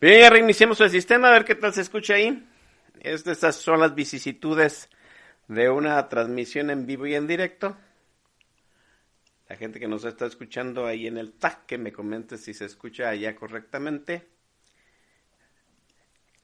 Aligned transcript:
Bien, 0.00 0.20
ya 0.20 0.30
reiniciamos 0.30 0.80
el 0.80 0.90
sistema, 0.90 1.28
a 1.28 1.32
ver 1.32 1.44
qué 1.44 1.56
tal 1.56 1.74
se 1.74 1.80
escucha 1.80 2.14
ahí. 2.14 2.46
Estas 3.00 3.56
son 3.56 3.80
las 3.80 3.96
vicisitudes 3.96 4.88
de 5.48 5.68
una 5.70 6.08
transmisión 6.08 6.70
en 6.70 6.86
vivo 6.86 7.08
y 7.08 7.16
en 7.16 7.26
directo. 7.26 7.76
La 9.48 9.56
gente 9.56 9.80
que 9.80 9.88
nos 9.88 10.04
está 10.04 10.26
escuchando 10.26 10.86
ahí 10.86 11.08
en 11.08 11.18
el 11.18 11.32
tag, 11.32 11.66
que 11.66 11.78
me 11.78 11.92
comente 11.92 12.38
si 12.38 12.54
se 12.54 12.66
escucha 12.66 13.08
allá 13.08 13.34
correctamente. 13.34 14.28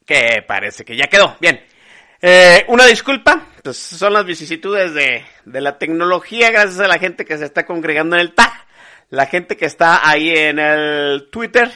Que 0.04 0.42
parece 0.44 0.84
que 0.84 0.96
ya 0.96 1.06
quedó. 1.06 1.36
Bien. 1.40 1.64
Eh, 2.20 2.64
una 2.66 2.86
disculpa, 2.86 3.50
pues 3.62 3.76
son 3.76 4.14
las 4.14 4.24
vicisitudes 4.24 4.94
de, 4.94 5.24
de 5.44 5.60
la 5.60 5.78
tecnología, 5.78 6.50
gracias 6.50 6.80
a 6.80 6.88
la 6.88 6.98
gente 6.98 7.24
que 7.24 7.38
se 7.38 7.44
está 7.44 7.64
congregando 7.64 8.16
en 8.16 8.22
el 8.22 8.34
tag, 8.34 8.52
la 9.10 9.26
gente 9.26 9.56
que 9.56 9.66
está 9.66 10.08
ahí 10.08 10.30
en 10.30 10.58
el 10.58 11.28
Twitter. 11.30 11.70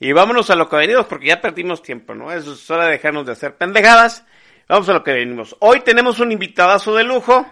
Y 0.00 0.12
vámonos 0.12 0.48
a 0.50 0.54
lo 0.54 0.68
que 0.68 0.76
venimos, 0.76 1.06
porque 1.06 1.26
ya 1.26 1.40
perdimos 1.40 1.82
tiempo, 1.82 2.14
¿no? 2.14 2.32
Es 2.32 2.70
hora 2.70 2.86
de 2.86 2.92
dejarnos 2.92 3.26
de 3.26 3.32
hacer 3.32 3.56
pendejadas. 3.56 4.24
Vamos 4.68 4.88
a 4.88 4.92
lo 4.92 5.02
que 5.02 5.12
venimos. 5.12 5.56
Hoy 5.60 5.80
tenemos 5.80 6.20
un 6.20 6.30
invitadazo 6.30 6.94
de 6.94 7.02
lujo, 7.02 7.46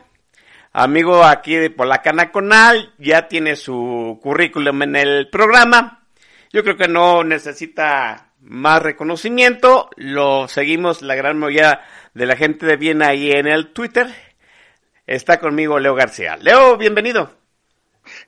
amigo 0.73 1.25
aquí 1.25 1.57
de 1.57 1.71
Polacana 1.71 2.31
Conal, 2.31 2.93
ya 2.99 3.27
tiene 3.27 3.57
su 3.57 4.21
currículum 4.23 4.83
en 4.83 4.97
el 4.97 5.29
programa. 5.31 6.07
Yo 6.53 6.63
creo 6.63 6.77
que 6.77 6.89
no 6.89 7.25
necesita 7.25 8.33
más 8.41 8.83
reconocimiento. 8.83 9.91
Lo 9.97 10.47
seguimos 10.47 11.03
la 11.03 11.17
gran 11.17 11.39
mayoría 11.39 11.81
de 12.15 12.27
la 12.27 12.37
gente 12.37 12.67
de 12.67 12.77
bien 12.77 13.03
ahí 13.03 13.31
en 13.31 13.47
el 13.47 13.73
Twitter. 13.73 14.07
Está 15.07 15.41
conmigo 15.41 15.79
Leo 15.79 15.95
García. 15.95 16.37
Leo, 16.37 16.77
bienvenido. 16.77 17.46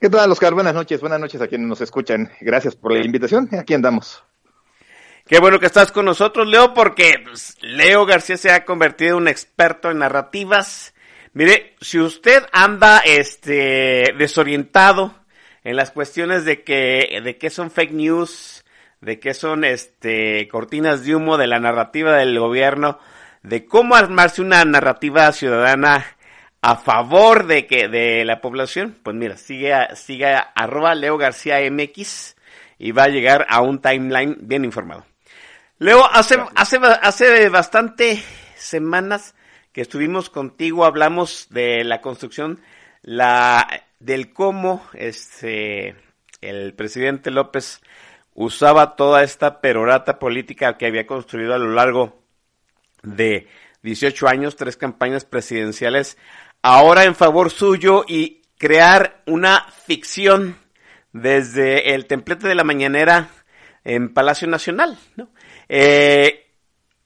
¿Qué 0.01 0.09
tal, 0.09 0.30
Oscar? 0.30 0.55
Buenas 0.55 0.75
noches, 0.75 1.01
buenas 1.01 1.19
noches 1.19 1.41
a 1.41 1.48
quienes 1.48 1.66
nos 1.66 1.80
escuchan. 1.80 2.30
Gracias 2.41 2.77
por 2.77 2.93
la 2.93 3.05
invitación. 3.05 3.48
Aquí 3.59 3.75
andamos. 3.75 4.23
Qué 5.27 5.41
bueno 5.41 5.59
que 5.59 5.66
estás 5.66 5.91
con 5.91 6.05
nosotros, 6.05 6.47
Leo, 6.47 6.73
porque 6.73 7.14
pues, 7.25 7.56
Leo 7.62 8.06
García 8.06 8.36
se 8.36 8.53
ha 8.53 8.64
convertido 8.64 9.17
en 9.17 9.23
un 9.23 9.28
experto 9.28 9.91
en 9.91 9.98
narrativas. 9.98 10.95
Mire, 11.33 11.75
si 11.81 11.98
usted 11.98 12.45
anda 12.53 13.00
este 13.00 14.14
desorientado 14.17 15.17
en 15.64 15.75
las 15.75 15.91
cuestiones 15.91 16.45
de 16.45 16.62
que 16.62 17.20
de 17.25 17.36
qué 17.36 17.51
son 17.51 17.73
fake 17.73 17.92
news, 17.92 18.64
de 19.01 19.19
qué 19.19 19.34
son 19.34 19.64
este 19.64 20.47
cortinas 20.47 21.05
de 21.05 21.17
humo 21.17 21.39
de 21.39 21.48
la 21.48 21.58
narrativa 21.58 22.14
del 22.14 22.39
gobierno, 22.39 23.01
de 23.42 23.67
cómo 23.67 23.97
armarse 23.97 24.42
una 24.42 24.64
narrativa 24.64 25.33
ciudadana 25.33 26.06
a 26.61 26.77
favor 26.77 27.47
de 27.47 27.67
que 27.67 27.89
de 27.89 28.25
la 28.25 28.41
población, 28.41 28.97
pues 29.03 29.17
mira, 29.17 29.37
sigue 29.37 29.75
sigue 29.95 30.27
arroba 30.55 30.95
Leo 30.95 31.17
García 31.17 31.59
MX 31.70 32.37
y 32.78 32.92
va 32.92 33.05
a 33.05 33.09
llegar 33.09 33.47
a 33.48 33.61
un 33.61 33.81
timeline 33.81 34.37
bien 34.41 34.64
informado. 34.64 35.05
Leo, 35.79 36.05
hace, 36.05 36.36
hace, 36.56 36.79
hace 37.03 37.48
bastante 37.48 38.23
semanas 38.56 39.34
que 39.73 39.83
estuvimos 39.83 40.31
contigo, 40.31 40.84
hablamos 40.84 41.47
de 41.51 41.84
la 41.84 42.01
construcción, 42.01 42.61
la, 43.03 43.84
del 44.01 44.33
cómo 44.33 44.83
este, 44.95 45.95
el 46.41 46.75
presidente 46.75 47.31
López 47.31 47.81
usaba 48.34 48.97
toda 48.97 49.23
esta 49.23 49.61
perorata 49.61 50.19
política 50.19 50.77
que 50.77 50.86
había 50.86 51.06
construido 51.06 51.55
a 51.55 51.59
lo 51.59 51.70
largo 51.70 52.23
de 53.03 53.47
18 53.83 54.29
años, 54.29 54.56
tres 54.56 54.77
campañas 54.77 55.25
presidenciales, 55.25 56.19
ahora 56.62 57.05
en 57.05 57.14
favor 57.14 57.51
suyo 57.51 58.05
y 58.06 58.42
crear 58.59 59.23
una 59.27 59.67
ficción 59.87 60.56
desde 61.12 61.95
el 61.95 62.06
templete 62.06 62.48
de 62.48 62.55
la 62.55 62.64
mañanera 62.64 63.31
en 63.84 64.12
Palacio 64.12 64.48
Nacional, 64.48 64.98
¿no? 65.17 65.31
Eh, 65.69 66.53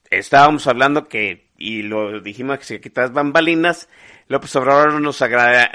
estábamos 0.09 0.67
hablando 0.67 1.07
que, 1.07 1.51
y 1.57 1.83
lo 1.83 2.19
dijimos 2.21 2.59
que 2.59 2.89
tras 2.89 3.13
bambalinas, 3.13 3.89
López 4.27 4.55
Obrador 4.55 4.99
nos, 4.99 5.23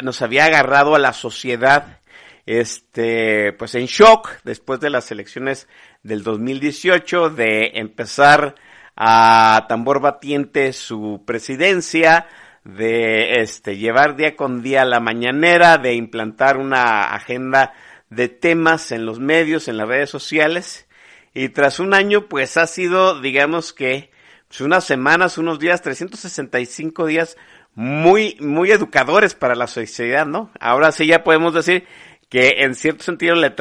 nos 0.02 0.22
había 0.22 0.46
agarrado 0.46 0.94
a 0.94 0.98
la 0.98 1.12
sociedad, 1.12 2.00
este, 2.46 3.52
pues 3.52 3.74
en 3.74 3.86
shock 3.86 4.30
después 4.44 4.80
de 4.80 4.90
las 4.90 5.10
elecciones 5.10 5.68
del 6.02 6.22
2018, 6.22 7.30
de 7.30 7.72
empezar 7.74 8.54
a 8.96 9.66
tambor 9.68 10.00
batiente 10.00 10.72
su 10.72 11.22
presidencia, 11.26 12.26
de 12.68 13.40
este, 13.40 13.78
llevar 13.78 14.14
día 14.14 14.36
con 14.36 14.62
día 14.62 14.84
la 14.84 15.00
mañanera, 15.00 15.78
de 15.78 15.94
implantar 15.94 16.58
una 16.58 17.14
agenda 17.14 17.72
de 18.10 18.28
temas 18.28 18.92
en 18.92 19.06
los 19.06 19.20
medios, 19.20 19.68
en 19.68 19.78
las 19.78 19.88
redes 19.88 20.10
sociales, 20.10 20.86
y 21.32 21.48
tras 21.48 21.80
un 21.80 21.94
año, 21.94 22.28
pues 22.28 22.58
ha 22.58 22.66
sido, 22.66 23.22
digamos 23.22 23.72
que, 23.72 24.10
pues 24.48 24.60
unas 24.60 24.84
semanas, 24.84 25.38
unos 25.38 25.58
días, 25.58 25.80
365 25.80 27.06
días 27.06 27.38
muy, 27.74 28.36
muy 28.40 28.70
educadores 28.70 29.34
para 29.34 29.54
la 29.54 29.66
sociedad, 29.66 30.26
¿no? 30.26 30.50
Ahora 30.60 30.92
sí 30.92 31.06
ya 31.06 31.24
podemos 31.24 31.54
decir 31.54 31.86
que 32.28 32.56
en 32.58 32.74
cierto 32.74 33.02
sentido 33.02 33.34
le 33.34 33.54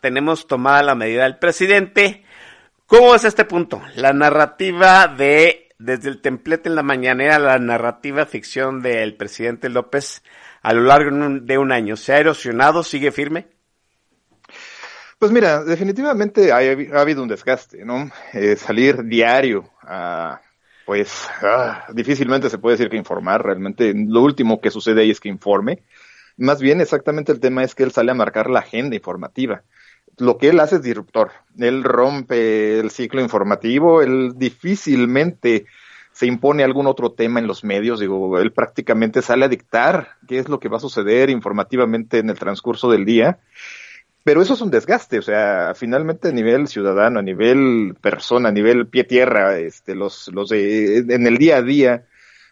tenemos 0.00 0.46
tomada 0.46 0.82
la 0.82 0.94
medida 0.94 1.24
del 1.24 1.36
presidente. 1.36 2.24
¿Cómo 2.86 3.14
es 3.14 3.24
este 3.24 3.44
punto? 3.44 3.82
La 3.94 4.14
narrativa 4.14 5.06
de, 5.06 5.63
desde 5.78 6.08
el 6.08 6.20
templete 6.20 6.68
en 6.68 6.76
la 6.76 6.82
mañanera, 6.82 7.38
la 7.38 7.58
narrativa 7.58 8.26
ficción 8.26 8.82
del 8.82 9.16
presidente 9.16 9.68
López 9.68 10.22
a 10.62 10.72
lo 10.72 10.82
largo 10.82 11.10
de 11.40 11.58
un 11.58 11.72
año, 11.72 11.96
¿se 11.96 12.14
ha 12.14 12.18
erosionado? 12.18 12.82
¿Sigue 12.82 13.12
firme? 13.12 13.48
Pues 15.18 15.30
mira, 15.30 15.62
definitivamente 15.64 16.52
ha, 16.52 17.00
habido 17.00 17.22
un 17.22 17.28
desgaste, 17.28 17.84
¿no? 17.84 18.10
Eh, 18.32 18.56
salir 18.56 19.04
diario 19.04 19.70
a, 19.82 20.40
pues, 20.84 21.28
ah, 21.42 21.86
difícilmente 21.92 22.50
se 22.50 22.58
puede 22.58 22.76
decir 22.76 22.90
que 22.90 22.96
informar, 22.96 23.42
realmente 23.42 23.92
lo 23.94 24.22
último 24.22 24.60
que 24.60 24.70
sucede 24.70 25.02
ahí 25.02 25.10
es 25.10 25.20
que 25.20 25.28
informe. 25.28 25.82
Más 26.36 26.60
bien, 26.60 26.80
exactamente 26.80 27.30
el 27.30 27.40
tema 27.40 27.62
es 27.62 27.74
que 27.74 27.84
él 27.84 27.92
sale 27.92 28.10
a 28.10 28.14
marcar 28.14 28.50
la 28.50 28.60
agenda 28.60 28.96
informativa. 28.96 29.62
Lo 30.18 30.38
que 30.38 30.48
él 30.48 30.60
hace 30.60 30.76
es 30.76 30.82
disruptor. 30.82 31.32
Él 31.58 31.82
rompe 31.84 32.78
el 32.78 32.90
ciclo 32.90 33.20
informativo, 33.20 34.02
él 34.02 34.32
difícilmente 34.36 35.66
se 36.12 36.26
impone 36.26 36.62
algún 36.62 36.86
otro 36.86 37.12
tema 37.12 37.40
en 37.40 37.48
los 37.48 37.64
medios, 37.64 37.98
digo, 37.98 38.38
él 38.38 38.52
prácticamente 38.52 39.20
sale 39.20 39.46
a 39.46 39.48
dictar 39.48 40.10
qué 40.28 40.38
es 40.38 40.48
lo 40.48 40.60
que 40.60 40.68
va 40.68 40.76
a 40.76 40.80
suceder 40.80 41.28
informativamente 41.28 42.18
en 42.18 42.30
el 42.30 42.38
transcurso 42.38 42.88
del 42.88 43.04
día 43.04 43.40
pero 44.24 44.40
eso 44.40 44.54
es 44.54 44.62
un 44.62 44.70
desgaste, 44.70 45.18
o 45.18 45.22
sea, 45.22 45.74
finalmente 45.76 46.28
a 46.28 46.32
nivel 46.32 46.66
ciudadano, 46.66 47.20
a 47.20 47.22
nivel 47.22 47.94
persona, 48.00 48.48
a 48.48 48.52
nivel 48.52 48.86
pie 48.86 49.04
tierra, 49.04 49.58
este, 49.58 49.94
los, 49.94 50.28
los 50.28 50.48
de, 50.48 50.96
en 50.96 51.26
el 51.26 51.36
día 51.36 51.58
a 51.58 51.62
día, 51.62 52.06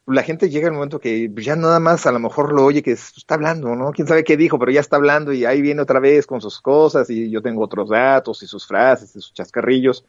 la 0.07 0.23
gente 0.23 0.51
llega 0.51 0.69
al 0.69 0.75
momento 0.75 0.99
que 0.99 1.31
ya 1.37 1.55
nada 1.55 1.79
más 1.79 2.07
a 2.07 2.13
lo 2.13 2.19
mejor 2.19 2.53
lo 2.53 2.65
oye 2.65 2.83
que 2.83 2.93
está 2.93 3.35
hablando, 3.35 3.77
¿no? 3.77 3.93
Quién 3.93 4.09
sabe 4.09 4.25
qué 4.25 4.37
dijo, 4.37 4.59
pero 4.59 4.73
ya 4.73 4.81
está 4.81 4.97
hablando 4.97 5.33
y 5.33 5.45
ahí 5.45 5.63
viene 5.63 5.83
otra 5.83 6.01
vez 6.01 6.27
con 6.27 6.41
sus 6.41 6.61
cosas 6.61 7.09
y 7.11 7.31
yo 7.31 7.41
tengo 7.41 7.63
otros 7.63 7.89
datos 7.89 8.43
y 8.43 8.47
sus 8.47 8.67
frases 8.67 9.15
y 9.15 9.21
sus 9.21 9.33
chascarrillos. 9.33 10.05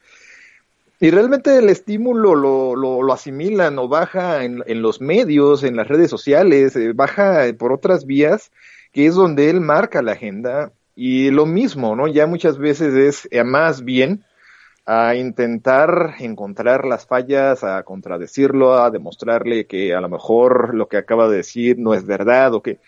Y 0.99 1.11
realmente 1.11 1.57
el 1.57 1.69
estímulo 1.69 2.33
lo, 2.33 2.75
lo, 2.75 3.01
lo 3.03 3.13
asimilan 3.13 3.77
o 3.77 3.87
baja 3.87 4.43
en, 4.43 4.63
en, 4.65 4.81
los 4.81 5.01
medios, 5.01 5.63
en 5.63 5.75
las 5.75 5.87
redes 5.87 6.09
sociales, 6.09 6.75
eh, 6.75 6.93
baja 6.93 7.45
por 7.57 7.73
otras 7.73 8.05
vías, 8.05 8.51
que 8.91 9.05
es 9.05 9.15
donde 9.15 9.49
él 9.49 9.59
marca 9.59 10.01
la 10.01 10.13
agenda 10.13 10.71
y 10.95 11.29
lo 11.29 11.45
mismo, 11.45 11.95
¿no? 11.95 12.07
Ya 12.07 12.25
muchas 12.25 12.57
veces 12.57 12.93
es 12.93 13.27
eh, 13.31 13.43
más 13.43 13.83
bien 13.83 14.23
a 14.85 15.15
intentar 15.15 16.15
encontrar 16.19 16.85
las 16.85 17.05
fallas, 17.05 17.63
a 17.63 17.83
contradecirlo, 17.83 18.75
a 18.75 18.91
demostrarle 18.91 19.65
que 19.65 19.93
a 19.93 20.01
lo 20.01 20.09
mejor 20.09 20.75
lo 20.75 20.87
que 20.87 20.97
acaba 20.97 21.29
de 21.29 21.37
decir 21.37 21.77
no 21.79 21.93
es 21.93 22.05
verdad 22.05 22.53
o 22.53 22.61
que, 22.61 22.79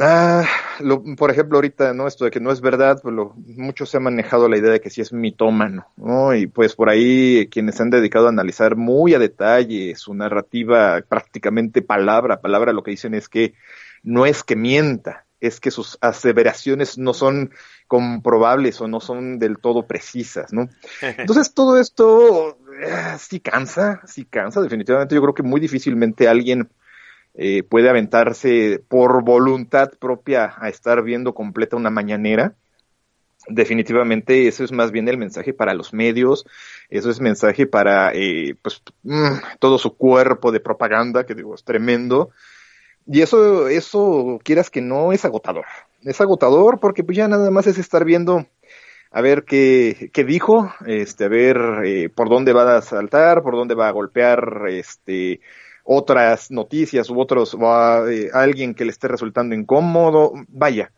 ah, 0.00 0.44
lo, 0.80 1.02
por 1.16 1.30
ejemplo, 1.30 1.58
ahorita, 1.58 1.94
¿no? 1.94 2.08
Esto 2.08 2.24
de 2.24 2.32
que 2.32 2.40
no 2.40 2.50
es 2.50 2.60
verdad, 2.60 2.98
pues 3.02 3.14
lo, 3.14 3.34
mucho 3.36 3.86
se 3.86 3.98
ha 3.98 4.00
manejado 4.00 4.48
la 4.48 4.58
idea 4.58 4.72
de 4.72 4.80
que 4.80 4.90
sí 4.90 5.00
es 5.00 5.12
mitómano, 5.12 5.86
¿no? 5.96 6.34
Y 6.34 6.48
pues 6.48 6.74
por 6.74 6.88
ahí 6.88 7.48
quienes 7.50 7.76
se 7.76 7.84
han 7.84 7.90
dedicado 7.90 8.26
a 8.26 8.30
analizar 8.30 8.74
muy 8.76 9.14
a 9.14 9.20
detalle 9.20 9.94
su 9.94 10.12
narrativa, 10.14 11.00
prácticamente 11.08 11.82
palabra 11.82 12.36
a 12.36 12.40
palabra, 12.40 12.72
lo 12.72 12.82
que 12.82 12.90
dicen 12.90 13.14
es 13.14 13.28
que 13.28 13.54
no 14.02 14.26
es 14.26 14.42
que 14.42 14.56
mienta, 14.56 15.26
es 15.40 15.60
que 15.60 15.70
sus 15.70 15.98
aseveraciones 16.00 16.98
no 16.98 17.14
son 17.14 17.50
comprobables 17.86 18.80
o 18.80 18.88
no 18.88 19.00
son 19.00 19.38
del 19.38 19.58
todo 19.58 19.86
precisas, 19.86 20.52
¿no? 20.52 20.68
Entonces 21.18 21.54
todo 21.54 21.78
esto 21.78 22.58
eh, 22.80 23.16
sí 23.18 23.40
cansa, 23.40 24.00
sí 24.06 24.24
cansa, 24.24 24.60
definitivamente 24.60 25.14
yo 25.14 25.22
creo 25.22 25.34
que 25.34 25.42
muy 25.42 25.60
difícilmente 25.60 26.28
alguien 26.28 26.68
eh, 27.34 27.62
puede 27.62 27.88
aventarse 27.88 28.82
por 28.88 29.22
voluntad 29.22 29.90
propia 29.98 30.54
a 30.58 30.68
estar 30.68 31.02
viendo 31.02 31.32
completa 31.32 31.76
una 31.76 31.90
mañanera. 31.90 32.54
Definitivamente 33.48 34.46
eso 34.48 34.64
es 34.64 34.72
más 34.72 34.90
bien 34.90 35.08
el 35.08 35.16
mensaje 35.16 35.54
para 35.54 35.72
los 35.72 35.94
medios, 35.94 36.44
eso 36.90 37.10
es 37.10 37.20
mensaje 37.20 37.66
para 37.66 38.12
eh, 38.12 38.54
pues, 38.60 38.82
mm, 39.02 39.58
todo 39.58 39.78
su 39.78 39.96
cuerpo 39.96 40.52
de 40.52 40.60
propaganda, 40.60 41.24
que 41.24 41.34
digo, 41.34 41.54
es 41.54 41.64
tremendo, 41.64 42.30
y 43.06 43.22
eso, 43.22 43.68
eso, 43.68 44.38
quieras 44.42 44.70
que 44.70 44.80
no, 44.80 45.12
es 45.12 45.24
agotador. 45.24 45.64
Es 46.02 46.20
agotador 46.20 46.80
porque 46.80 47.04
pues 47.04 47.16
ya 47.16 47.28
nada 47.28 47.50
más 47.50 47.66
es 47.66 47.78
estar 47.78 48.04
viendo 48.04 48.46
a 49.10 49.20
ver 49.20 49.44
qué, 49.44 50.10
qué 50.12 50.24
dijo, 50.24 50.72
este, 50.86 51.24
a 51.24 51.28
ver 51.28 51.58
eh, 51.84 52.08
por 52.08 52.28
dónde 52.28 52.52
va 52.52 52.76
a 52.76 52.82
saltar, 52.82 53.42
por 53.42 53.54
dónde 53.54 53.74
va 53.74 53.88
a 53.88 53.92
golpear, 53.92 54.66
este, 54.68 55.40
otras 55.84 56.50
noticias 56.50 57.10
u 57.10 57.20
otros, 57.20 57.54
o 57.54 57.72
a, 57.72 58.10
eh, 58.10 58.30
alguien 58.32 58.74
que 58.74 58.84
le 58.84 58.92
esté 58.92 59.08
resultando 59.08 59.54
incómodo, 59.54 60.32
vaya. 60.48 60.92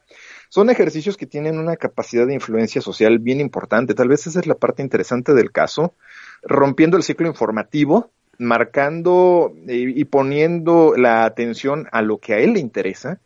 Son 0.50 0.68
ejercicios 0.68 1.16
que 1.16 1.26
tienen 1.26 1.58
una 1.58 1.76
capacidad 1.76 2.26
de 2.26 2.34
influencia 2.34 2.82
social 2.82 3.18
bien 3.18 3.40
importante. 3.40 3.94
Tal 3.94 4.08
vez 4.08 4.26
esa 4.26 4.40
es 4.40 4.46
la 4.46 4.54
parte 4.54 4.82
interesante 4.82 5.32
del 5.32 5.50
caso, 5.50 5.94
rompiendo 6.42 6.98
el 6.98 7.02
ciclo 7.02 7.26
informativo, 7.26 8.10
marcando 8.38 9.52
eh, 9.68 9.92
y 9.94 10.04
poniendo 10.04 10.94
la 10.96 11.24
atención 11.24 11.88
a 11.92 12.02
lo 12.02 12.18
que 12.18 12.34
a 12.34 12.38
él 12.38 12.54
le 12.54 12.60
interesa, 12.60 13.20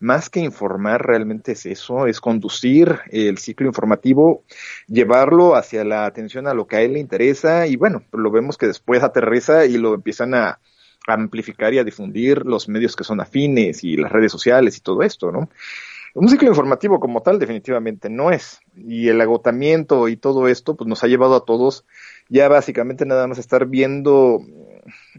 más 0.00 0.30
que 0.30 0.40
informar 0.40 1.04
realmente 1.04 1.52
es 1.52 1.66
eso, 1.66 2.06
es 2.06 2.20
conducir 2.20 3.00
el 3.10 3.38
ciclo 3.38 3.66
informativo, 3.66 4.44
llevarlo 4.86 5.56
hacia 5.56 5.84
la 5.84 6.06
atención 6.06 6.46
a 6.46 6.54
lo 6.54 6.66
que 6.66 6.76
a 6.76 6.82
él 6.82 6.92
le 6.92 7.00
interesa 7.00 7.66
y 7.66 7.76
bueno, 7.76 8.04
lo 8.12 8.30
vemos 8.30 8.56
que 8.56 8.66
después 8.66 9.02
aterriza 9.02 9.66
y 9.66 9.76
lo 9.76 9.94
empiezan 9.94 10.34
a, 10.34 10.60
amplificar 11.06 11.72
y 11.72 11.78
a 11.78 11.84
difundir 11.84 12.44
los 12.44 12.68
medios 12.68 12.94
que 12.94 13.02
son 13.02 13.20
afines 13.22 13.82
y 13.82 13.96
las 13.96 14.12
redes 14.12 14.30
sociales 14.30 14.76
y 14.76 14.80
todo 14.80 15.02
esto, 15.02 15.32
¿no? 15.32 15.48
Un 16.14 16.28
ciclo 16.28 16.48
informativo 16.48 17.00
como 17.00 17.22
tal 17.22 17.38
definitivamente 17.38 18.10
no 18.10 18.30
es. 18.30 18.60
Y 18.76 19.08
el 19.08 19.20
agotamiento 19.20 20.08
y 20.08 20.16
todo 20.16 20.48
esto 20.48 20.74
pues 20.74 20.88
nos 20.88 21.04
ha 21.04 21.06
llevado 21.06 21.36
a 21.36 21.44
todos 21.44 21.84
ya 22.28 22.48
básicamente 22.48 23.06
nada 23.06 23.26
más 23.26 23.38
estar 23.38 23.66
viendo 23.66 24.40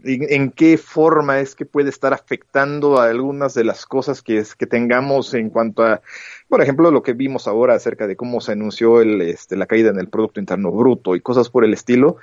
en, 0.02 0.50
qué 0.50 0.78
forma 0.78 1.40
es 1.40 1.54
que 1.54 1.66
puede 1.66 1.90
estar 1.90 2.12
afectando 2.12 2.98
a 2.98 3.04
algunas 3.04 3.54
de 3.54 3.64
las 3.64 3.86
cosas 3.86 4.22
que, 4.22 4.38
es, 4.38 4.54
que 4.54 4.66
tengamos 4.66 5.34
en 5.34 5.50
cuanto 5.50 5.84
a, 5.84 6.00
por 6.48 6.62
ejemplo, 6.62 6.90
lo 6.90 7.02
que 7.02 7.12
vimos 7.12 7.46
ahora 7.46 7.74
acerca 7.74 8.06
de 8.06 8.16
cómo 8.16 8.40
se 8.40 8.52
anunció 8.52 9.00
el, 9.00 9.20
este, 9.20 9.56
la 9.56 9.66
caída 9.66 9.90
en 9.90 9.98
el 9.98 10.08
Producto 10.08 10.40
Interno 10.40 10.70
Bruto 10.70 11.16
y 11.16 11.20
cosas 11.20 11.50
por 11.50 11.64
el 11.64 11.72
estilo, 11.72 12.16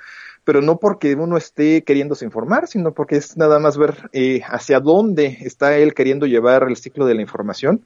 pero 0.44 0.60
no 0.62 0.78
porque 0.78 1.14
uno 1.14 1.36
esté 1.36 1.84
queriéndose 1.84 2.24
informar, 2.24 2.66
sino 2.68 2.92
porque 2.92 3.16
es 3.16 3.36
nada 3.36 3.58
más 3.58 3.76
ver 3.76 4.08
eh, 4.12 4.40
hacia 4.46 4.80
dónde 4.80 5.38
está 5.42 5.76
él 5.76 5.94
queriendo 5.94 6.26
llevar 6.26 6.64
el 6.64 6.76
ciclo 6.76 7.06
de 7.06 7.14
la 7.14 7.22
información 7.22 7.84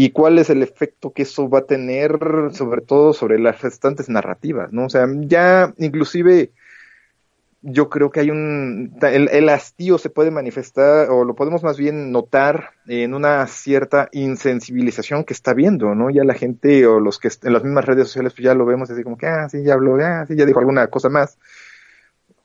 y 0.00 0.10
cuál 0.10 0.38
es 0.38 0.48
el 0.48 0.62
efecto 0.62 1.12
que 1.12 1.22
eso 1.22 1.50
va 1.50 1.58
a 1.58 1.66
tener 1.66 2.20
sobre 2.52 2.82
todo 2.82 3.12
sobre 3.12 3.40
las 3.40 3.60
restantes 3.62 4.08
narrativas, 4.08 4.72
¿no? 4.72 4.84
O 4.84 4.88
sea, 4.88 5.08
ya 5.22 5.74
inclusive 5.76 6.52
yo 7.62 7.90
creo 7.90 8.08
que 8.12 8.20
hay 8.20 8.30
un 8.30 8.96
el, 9.02 9.48
hastío 9.48 9.98
se 9.98 10.08
puede 10.08 10.30
manifestar 10.30 11.10
o 11.10 11.24
lo 11.24 11.34
podemos 11.34 11.64
más 11.64 11.76
bien 11.76 12.12
notar 12.12 12.74
en 12.86 13.12
una 13.12 13.44
cierta 13.48 14.08
insensibilización 14.12 15.24
que 15.24 15.34
está 15.34 15.52
viendo, 15.52 15.92
¿no? 15.96 16.10
Ya 16.10 16.22
la 16.22 16.34
gente 16.34 16.86
o 16.86 17.00
los 17.00 17.18
que 17.18 17.30
en 17.42 17.52
las 17.52 17.64
mismas 17.64 17.84
redes 17.84 18.06
sociales 18.06 18.34
pues 18.34 18.44
ya 18.44 18.54
lo 18.54 18.66
vemos 18.66 18.88
así 18.88 19.02
como 19.02 19.18
que 19.18 19.26
ah 19.26 19.48
sí 19.48 19.64
ya 19.64 19.74
habló, 19.74 19.96
ah 20.00 20.24
sí 20.28 20.36
ya 20.36 20.46
dijo 20.46 20.60
alguna 20.60 20.86
cosa 20.86 21.08
más. 21.08 21.38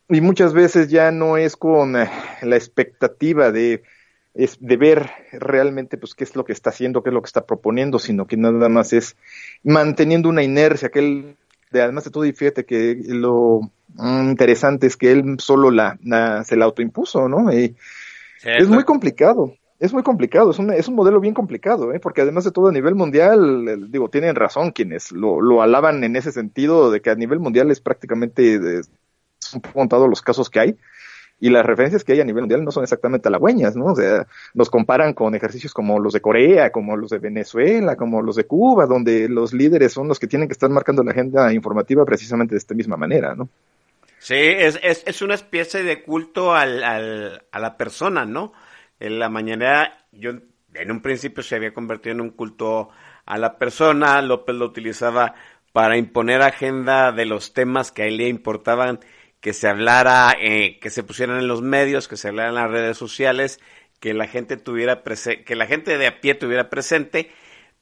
Y 0.10 0.22
muchas 0.22 0.54
veces 0.54 0.90
ya 0.90 1.12
no 1.12 1.38
es 1.38 1.56
con 1.56 1.98
eh, 1.98 2.10
la 2.42 2.56
expectativa 2.56 3.52
de 3.52 3.84
es 4.34 4.58
de 4.60 4.78
ver 4.78 5.12
realmente 5.32 5.98
pues 5.98 6.16
qué 6.16 6.24
es 6.24 6.36
lo 6.36 6.44
que 6.44 6.54
está 6.54 6.72
haciendo, 6.72 7.04
qué 7.04 7.10
es 7.10 7.14
lo 7.14 7.22
que 7.22 7.28
está 7.28 7.46
proponiendo, 7.46 8.00
sino 8.00 8.26
que 8.26 8.38
nada 8.38 8.70
más 8.70 8.94
es 8.94 9.16
manteniendo 9.64 10.30
una 10.30 10.44
inercia 10.44 10.90
que 10.90 11.00
él 11.00 11.38
de, 11.74 11.82
además 11.82 12.06
de 12.06 12.12
todo, 12.12 12.24
y 12.24 12.32
fíjate 12.32 12.66
que 12.66 12.96
lo 13.08 13.62
mm, 13.96 14.30
interesante 14.30 14.88
es 14.88 14.96
que 14.96 15.12
él 15.12 15.36
solo 15.40 15.72
la, 15.72 15.98
se 16.46 16.56
la 16.56 16.66
autoimpuso, 16.66 17.28
¿no? 17.28 17.52
Y 17.52 17.76
es 18.44 18.70
muy 18.70 18.84
complicado, 18.84 19.56
es 19.80 19.92
muy 19.92 20.04
complicado, 20.04 20.52
es 20.52 20.60
un, 20.60 20.72
es 20.72 20.88
un 20.88 20.96
modelo 20.96 21.20
bien 21.20 21.34
complicado, 21.34 21.92
¿eh? 21.94 22.00
porque 22.00 22.22
además 22.22 22.44
de 22.44 22.52
todo 22.52 22.68
a 22.68 22.72
nivel 22.72 22.94
mundial, 22.94 23.90
digo, 23.90 24.10
tienen 24.10 24.36
razón 24.36 24.72
quienes 24.72 25.12
lo, 25.12 25.42
lo 25.42 25.62
alaban 25.62 26.04
en 26.04 26.16
ese 26.16 26.32
sentido 26.32 26.92
de 26.92 27.02
que 27.02 27.10
a 27.10 27.16
nivel 27.16 27.40
mundial 27.40 27.72
es 27.72 27.82
prácticamente, 27.82 28.82
un 29.54 29.62
poco 29.62 29.80
contado 29.80 30.08
los 30.08 30.22
casos 30.22 30.50
que 30.50 30.60
hay, 30.60 30.78
y 31.40 31.50
las 31.50 31.66
referencias 31.66 32.04
que 32.04 32.14
hay 32.14 32.22
a 32.22 32.26
nivel 32.26 32.44
mundial 32.44 32.64
no 32.64 32.72
son 32.72 32.84
exactamente 32.84 33.28
halagüeñas, 33.28 33.76
¿no? 33.76 33.88
O 33.88 33.96
sea, 33.96 34.26
nos 34.54 34.70
comparan 34.70 35.14
con 35.14 35.36
ejercicios 35.36 35.74
como 35.74 36.00
los 36.00 36.14
de 36.14 36.22
Corea, 36.22 36.72
como 36.72 36.96
los 36.96 37.10
de 37.10 37.20
Venezuela, 37.20 37.96
como 37.96 38.22
los 38.22 38.36
de 38.38 38.46
Cuba, 38.46 38.86
donde 38.86 39.28
los 39.28 39.54
líderes 39.54 39.92
son 39.92 40.08
los 40.08 40.20
que 40.20 40.28
tienen 40.28 40.48
que 40.48 40.54
estar 40.54 40.70
marcando 40.70 41.04
la 41.04 41.12
agenda 41.12 41.52
informativa 41.54 42.06
precisamente 42.06 42.56
de 42.56 42.60
esta 42.60 42.74
misma 42.74 42.96
manera, 42.96 43.36
¿no? 43.36 43.50
Sí, 44.20 44.36
es, 44.38 44.80
es, 44.82 45.04
es 45.06 45.22
una 45.22 45.36
especie 45.36 45.84
de 45.84 46.02
culto 46.02 46.56
al, 46.56 46.82
al, 46.82 47.44
a 47.52 47.60
la 47.60 47.76
persona, 47.76 48.26
¿no? 48.26 48.54
En 49.00 49.20
la 49.20 49.28
mañana, 49.28 49.92
yo 50.14 50.32
en 50.76 50.92
un 50.92 51.02
principio 51.02 51.44
se 51.44 51.56
había 51.56 51.74
convertido 51.74 52.14
en 52.14 52.22
un 52.22 52.30
culto 52.30 52.90
a 53.26 53.38
la 53.38 53.58
persona, 53.58 54.22
López 54.22 54.56
lo 54.56 54.66
utilizaba 54.66 55.36
para 55.74 55.98
imponer 55.98 56.42
agenda 56.42 57.12
de 57.12 57.26
los 57.26 57.54
temas 57.54 57.92
que 57.92 58.04
a 58.04 58.06
él 58.06 58.18
le 58.18 58.30
importaban 58.30 59.00
que 59.44 59.52
se 59.52 59.68
hablara, 59.68 60.38
eh, 60.40 60.80
que 60.80 60.90
se 60.90 61.04
pusieran 61.04 61.38
en 61.38 61.50
los 61.50 61.62
medios, 61.62 62.08
que 62.08 62.16
se 62.16 62.30
hablara 62.30 62.48
en 62.48 62.56
las 62.56 62.72
redes 62.72 62.98
sociales, 62.98 63.60
que 64.00 64.14
la 64.14 64.26
gente 64.26 64.56
tuviera 64.56 65.04
que 65.04 65.56
la 65.58 65.68
gente 65.68 65.98
de 65.98 66.08
a 66.08 66.22
pie 66.22 66.34
tuviera 66.34 66.70
presente, 66.70 67.30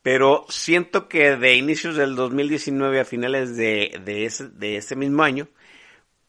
pero 0.01 0.47
siento 0.49 1.07
que 1.07 1.37
de 1.37 1.53
inicios 1.53 1.95
del 1.95 2.15
2019 2.15 3.01
a 3.01 3.05
finales 3.05 3.55
de, 3.57 4.01
de, 4.03 4.25
ese, 4.25 4.49
de 4.49 4.77
ese 4.77 4.95
mismo 4.95 5.21
año, 5.21 5.49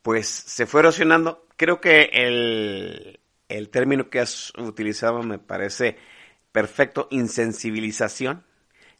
pues 0.03 0.29
se 0.29 0.67
fue 0.67 0.81
erosionando. 0.81 1.47
Creo 1.57 1.81
que 1.81 2.11
el, 2.13 3.19
el 3.49 3.71
término 3.71 4.11
que 4.11 4.21
has 4.21 4.53
utilizado 4.59 5.23
me 5.23 5.39
parece 5.39 5.97
perfecto, 6.53 7.09
insensibilización. 7.11 8.45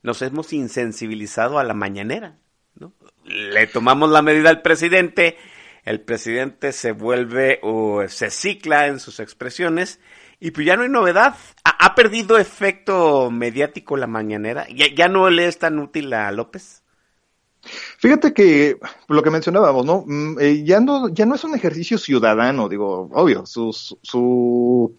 Nos 0.03 0.23
hemos 0.23 0.55
insensibilizado 0.55 1.59
a 1.59 1.65
la 1.65 1.75
mañanera. 1.75 2.39
Le 3.25 3.67
tomamos 3.67 4.11
la 4.11 4.23
medida 4.23 4.49
al 4.49 4.63
presidente, 4.63 5.37
el 5.85 6.01
presidente 6.01 6.73
se 6.73 6.93
vuelve 6.93 7.59
o 7.63 8.07
se 8.09 8.31
cicla 8.31 8.87
en 8.87 9.01
sus 9.01 9.21
expresiones 9.21 10.01
y 10.39 10.51
pues 10.51 10.67
ya 10.67 10.77
no 10.77 10.83
hay 10.83 10.89
novedad. 10.89 11.37
¿Ha, 11.65 11.95
perdido 11.95 12.39
efecto 12.39 13.31
mediático 13.31 13.97
la 13.97 14.07
mañanera? 14.07 14.67
¿Ya, 14.75 14.87
¿Ya, 14.95 15.09
no 15.09 15.29
le 15.31 15.47
es 15.47 15.59
tan 15.59 15.79
útil 15.79 16.13
a 16.15 16.33
López? 16.33 16.83
Fíjate 17.99 18.33
que 18.33 18.77
lo 19.09 19.23
que 19.23 19.31
mencionábamos, 19.31 19.85
¿no? 19.85 20.05
Mm, 20.07 20.41
eh, 20.41 20.65
ya 20.65 20.81
no, 20.81 21.09
ya 21.09 21.27
no 21.27 21.37
es 21.37 21.45
un 21.45 21.55
ejercicio 21.55 21.99
ciudadano, 21.99 22.69
digo, 22.69 23.09
obvio, 23.13 23.47
su, 23.47 23.73
su, 23.73 24.99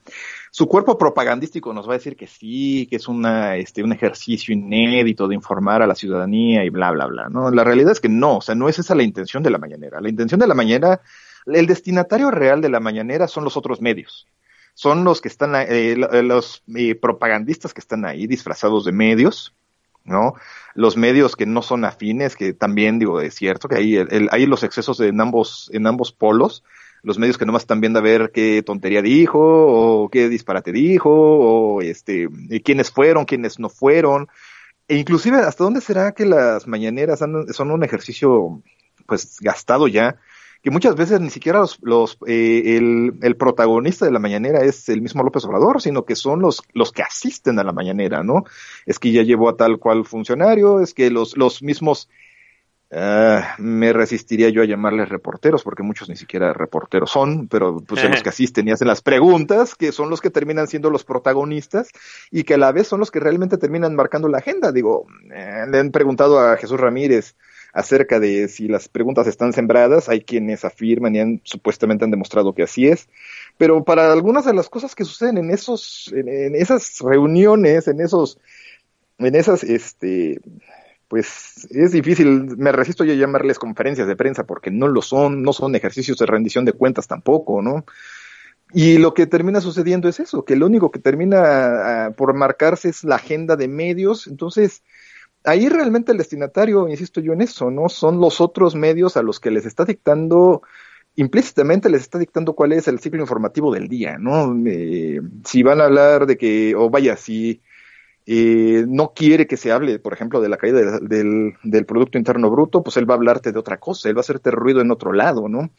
su 0.56 0.68
cuerpo 0.68 1.00
propagandístico 1.00 1.74
nos 1.74 1.90
va 1.90 1.94
a 1.94 1.98
decir 1.98 2.16
que 2.16 2.28
sí, 2.28 2.86
que 2.88 2.98
es 2.98 3.08
una, 3.08 3.56
este, 3.56 3.82
un 3.82 3.92
ejercicio 3.92 4.54
inédito 4.54 5.28
de 5.28 5.34
informar 5.34 5.82
a 5.82 5.88
la 5.88 5.96
ciudadanía 5.96 6.64
y 6.64 6.70
bla, 6.70 6.92
bla, 6.92 7.08
bla, 7.08 7.28
¿no? 7.28 7.50
La 7.50 7.64
realidad 7.64 7.92
es 7.92 8.00
que 8.00 8.08
no, 8.08 8.38
o 8.38 8.42
sea, 8.42 8.54
no 8.54 8.70
es 8.70 8.78
esa 8.78 8.94
la 8.94 9.02
intención 9.02 9.42
de 9.42 9.50
la 9.50 9.58
mañanera. 9.58 10.00
La 10.00 10.10
intención 10.10 10.40
de 10.40 10.46
la 10.46 10.54
mañanera, 10.54 11.02
el 11.48 11.66
destinatario 11.66 12.30
real 12.30 12.62
de 12.62 12.70
la 12.70 12.80
mañanera 12.80 13.28
son 13.28 13.44
los 13.44 13.58
otros 13.58 13.82
medios. 13.82 14.28
Son 14.76 15.04
los 15.04 15.22
que 15.22 15.28
están, 15.28 15.56
eh, 15.56 15.96
los 15.96 16.62
eh, 16.76 16.94
propagandistas 16.94 17.74
que 17.74 17.82
están 17.82 18.06
ahí 18.06 18.28
disfrazados 18.28 18.86
de 18.86 18.92
medios, 18.92 19.56
¿no? 20.04 20.36
Los 20.76 20.98
medios 20.98 21.36
que 21.36 21.48
no 21.48 21.64
son 21.64 21.84
afines, 21.84 22.36
que 22.36 22.54
también 22.54 23.00
digo, 23.00 23.22
es 23.22 23.34
cierto 23.34 23.68
que 23.68 23.78
hay, 23.78 23.98
hay 24.30 24.46
los 24.46 24.62
excesos 24.62 25.00
en 25.00 25.20
ambos, 25.20 25.72
en 25.74 25.88
ambos 25.88 26.12
polos, 26.12 26.64
los 27.04 27.20
medios 27.20 27.38
que 27.38 27.46
nomás 27.46 27.64
están 27.64 27.82
viendo 27.82 28.00
a 28.00 28.02
ver 28.02 28.32
qué 28.34 28.64
tontería 28.64 29.02
dijo, 29.02 29.40
o 29.40 30.10
qué 30.10 30.30
disparate 30.30 30.72
dijo, 30.72 31.12
o 31.12 31.82
este, 31.82 32.30
quiénes 32.64 32.92
fueron, 32.92 33.26
quiénes 33.26 33.60
no 33.60 33.70
fueron. 33.70 34.30
E 34.88 34.96
inclusive, 34.96 35.38
¿hasta 35.38 35.66
dónde 35.66 35.82
será 35.82 36.14
que 36.14 36.26
las 36.26 36.66
mañaneras 36.66 37.20
son 37.20 37.72
un 37.72 37.84
ejercicio, 37.84 38.64
pues, 39.06 39.38
gastado 39.42 39.90
ya? 39.90 40.16
Que 40.62 40.72
muchas 40.72 40.96
veces 40.96 41.20
ni 41.20 41.30
siquiera 41.30 41.60
los, 41.60 41.78
los 41.82 42.18
eh, 42.26 42.78
el, 42.78 43.16
el, 43.22 43.36
protagonista 43.36 44.06
de 44.06 44.12
la 44.12 44.20
mañanera 44.20 44.64
es 44.64 44.88
el 44.88 45.02
mismo 45.02 45.22
López 45.22 45.44
Obrador, 45.44 45.82
sino 45.82 46.06
que 46.06 46.16
son 46.16 46.42
los, 46.42 46.62
los 46.72 46.94
que 46.94 47.02
asisten 47.02 47.60
a 47.60 47.66
la 47.66 47.74
mañanera, 47.74 48.24
¿no? 48.24 48.46
Es 48.86 48.98
que 48.98 49.12
ya 49.12 49.24
llevó 49.24 49.50
a 49.50 49.58
tal 49.58 49.78
cual 49.78 50.06
funcionario, 50.06 50.80
es 50.80 50.94
que 50.94 51.12
los, 51.12 51.36
los 51.36 51.62
mismos 51.62 52.08
Ah, 52.96 53.56
me 53.58 53.92
resistiría 53.92 54.50
yo 54.50 54.62
a 54.62 54.66
llamarles 54.66 55.10
reporteros, 55.10 55.64
porque 55.64 55.82
muchos 55.82 56.10
ni 56.10 56.16
siquiera 56.16 56.54
reporteros 56.54 57.10
son, 57.10 57.48
pero 57.48 57.78
pues 57.80 58.02
son 58.02 58.12
los 58.12 58.22
que 58.24 58.30
asisten 58.30 58.68
y 58.68 58.72
hacen 58.72 58.88
las 58.88 59.02
preguntas, 59.02 59.74
que 59.74 59.92
son 59.92 60.12
los 60.12 60.22
que 60.22 60.30
terminan 60.30 60.68
siendo 60.68 60.92
los 60.92 61.04
protagonistas 61.04 61.90
y 62.30 62.44
que 62.44 62.54
a 62.54 62.58
la 62.58 62.72
vez 62.72 62.88
son 62.88 63.00
los 63.00 63.10
que 63.10 63.20
realmente 63.20 63.58
terminan 63.58 63.96
marcando 63.96 64.28
la 64.28 64.38
agenda. 64.38 64.72
Digo, 64.72 65.08
eh, 65.34 65.66
le 65.72 65.80
han 65.80 65.90
preguntado 65.90 66.40
a 66.40 66.56
Jesús 66.58 66.80
Ramírez 66.80 67.36
acerca 67.74 68.20
de 68.20 68.48
si 68.48 68.68
las 68.68 68.90
preguntas 68.90 69.26
están 69.26 69.54
sembradas, 69.54 70.08
hay 70.08 70.22
quienes 70.22 70.64
afirman 70.64 71.16
y 71.16 71.20
han 71.20 71.42
supuestamente 71.44 72.06
han 72.06 72.12
demostrado 72.12 72.54
que 72.54 72.62
así 72.62 72.86
es, 72.88 73.10
pero 73.58 73.84
para 73.84 74.14
algunas 74.14 74.46
de 74.46 74.54
las 74.54 74.70
cosas 74.70 74.94
que 74.94 75.06
suceden 75.06 75.40
en 75.40 75.50
esos, 75.50 76.14
en 76.14 76.56
esas 76.56 77.00
reuniones, 77.00 77.88
en 77.88 78.02
esos, 78.02 78.38
en 79.18 79.34
esas, 79.34 79.64
este, 79.64 80.40
pues 81.14 81.68
es 81.70 81.92
difícil, 81.92 82.58
me 82.58 82.72
resisto 82.72 83.04
yo 83.04 83.14
a 83.14 83.16
llamarles 83.16 83.60
conferencias 83.60 84.08
de 84.08 84.16
prensa 84.16 84.48
porque 84.48 84.72
no 84.72 84.88
lo 84.88 85.04
son, 85.04 85.44
no 85.44 85.54
son 85.54 85.76
ejercicios 85.76 86.18
de 86.18 86.26
rendición 86.26 86.66
de 86.66 86.74
cuentas 86.74 87.08
tampoco, 87.08 87.62
¿no? 87.62 87.86
Y 88.74 88.98
lo 88.98 89.14
que 89.14 89.28
termina 89.28 89.62
sucediendo 89.62 90.10
es 90.10 90.20
eso, 90.20 90.44
que 90.44 90.56
lo 90.56 90.66
único 90.66 90.90
que 90.90 90.98
termina 90.98 92.06
ah, 92.08 92.12
por 92.18 92.34
marcarse 92.34 92.90
es 92.90 93.04
la 93.04 93.18
agenda 93.18 93.56
de 93.56 93.68
medios, 93.68 94.26
entonces 94.26 94.82
ahí 95.44 95.70
realmente 95.70 96.12
el 96.12 96.18
destinatario, 96.18 96.90
insisto 96.90 97.22
yo 97.22 97.34
en 97.34 97.42
eso, 97.42 97.70
¿no? 97.70 97.90
Son 97.90 98.20
los 98.20 98.42
otros 98.42 98.74
medios 98.74 99.16
a 99.16 99.22
los 99.22 99.40
que 99.40 99.52
les 99.52 99.68
está 99.68 99.86
dictando 99.86 100.64
implícitamente 101.16 101.92
les 101.92 102.02
está 102.02 102.18
dictando 102.18 102.54
cuál 102.54 102.74
es 102.74 102.88
el 102.88 102.98
ciclo 102.98 103.22
informativo 103.22 103.72
del 103.72 103.88
día, 103.88 104.18
¿no? 104.18 104.52
Eh, 104.66 105.22
si 105.46 105.62
van 105.62 105.80
a 105.80 105.86
hablar 105.86 106.26
de 106.26 106.38
que, 106.38 106.74
o 106.74 106.90
vaya, 106.90 107.18
si 107.18 107.62
eh, 108.26 108.86
no 108.88 109.14
quiere 109.14 109.48
que 109.48 109.58
se 109.58 109.72
hable, 109.72 110.00
por 110.00 110.14
ejemplo, 110.14 110.42
de 110.42 110.50
la 110.50 110.58
caída 110.58 111.00
del, 111.00 111.86
Producto 111.86 112.18
Interno 112.18 112.50
Bruto, 112.50 112.84
pues 112.84 112.98
él 112.98 113.10
va 113.10 113.16
a 113.16 113.18
hablarte 113.18 113.52
de 113.52 113.60
otra 113.60 113.78
cosa, 113.78 114.10
él 114.10 114.16
va 114.16 114.20
a 114.20 114.22
hacerte 114.22 114.52
ruido 114.52 114.82
en 114.82 114.92
otro 114.92 115.14
lado, 115.14 115.50
¿no? 115.50 115.72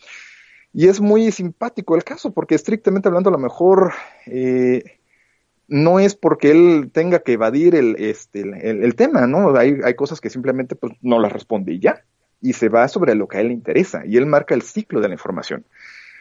Y 0.73 0.89
es 0.89 1.01
muy 1.01 1.31
simpático 1.31 1.95
el 1.95 2.05
caso, 2.05 2.33
porque 2.33 2.55
estrictamente 2.55 3.09
hablando, 3.09 3.31
a 3.31 3.33
lo 3.33 3.39
mejor 3.39 3.93
eh, 4.27 4.99
no 5.69 6.01
es 6.01 6.15
porque 6.17 6.51
él 6.51 6.91
tenga 6.93 7.21
que 7.21 7.35
evadir 7.35 7.75
el, 7.75 7.97
este, 7.97 8.41
el, 8.41 8.83
el 8.83 8.95
tema, 8.95 9.27
¿no? 9.27 9.57
Hay, 9.57 9.79
hay 9.85 9.95
cosas 9.95 10.21
que 10.21 10.31
simplemente 10.31 10.75
pues, 10.75 10.93
no 11.01 11.21
las 11.21 11.33
responde 11.33 11.73
y 11.73 11.79
ya 11.79 12.05
y 12.45 12.53
se 12.53 12.69
va 12.69 12.87
sobre 12.89 13.15
lo 13.15 13.27
que 13.27 13.39
a 13.39 13.41
él 13.41 13.49
le 13.49 13.55
interesa 13.55 14.05
y 14.05 14.19
él 14.19 14.27
marca 14.27 14.55
el 14.55 14.61
ciclo 14.61 15.01
de 15.01 15.09
la 15.09 15.15
información. 15.15 15.65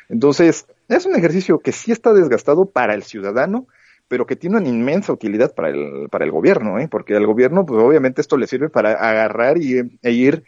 Entonces, 0.07 0.67
es 0.87 1.05
un 1.05 1.15
ejercicio 1.15 1.59
que 1.59 1.73
sí 1.73 1.91
está 1.91 2.13
desgastado 2.13 2.65
para 2.65 2.93
el 2.93 3.03
ciudadano, 3.03 3.67
pero 4.07 4.25
que 4.25 4.35
tiene 4.35 4.57
una 4.57 4.69
inmensa 4.69 5.13
utilidad 5.13 5.53
para 5.55 5.69
el, 5.69 6.07
para 6.09 6.25
el 6.25 6.31
gobierno, 6.31 6.79
¿eh? 6.79 6.87
porque 6.87 7.15
al 7.15 7.25
gobierno, 7.25 7.65
pues 7.65 7.81
obviamente 7.81 8.21
esto 8.21 8.37
le 8.37 8.47
sirve 8.47 8.69
para 8.69 8.91
agarrar 8.91 9.57
y, 9.57 9.79
e 10.01 10.11
ir 10.11 10.43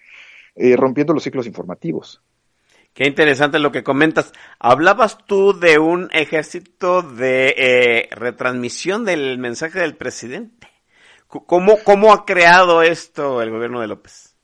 eh, 0.56 0.76
rompiendo 0.76 1.14
los 1.14 1.24
ciclos 1.24 1.48
informativos. 1.48 2.22
Qué 2.94 3.06
interesante 3.06 3.60
lo 3.60 3.74
que 3.74 3.84
comentas. 3.84 4.32
Hablabas 4.58 5.18
tú 5.26 5.60
de 5.60 5.80
un 5.80 6.10
ejército 6.14 7.02
de 7.02 7.54
eh, 7.58 8.10
retransmisión 8.12 9.04
del 9.04 9.38
mensaje 9.38 9.80
del 9.80 9.98
presidente. 9.98 10.70
¿Cómo, 11.28 11.78
¿Cómo 11.84 12.14
ha 12.14 12.24
creado 12.24 12.82
esto 12.84 13.42
el 13.42 13.50
gobierno 13.50 13.82
de 13.82 13.88
López? 13.88 14.35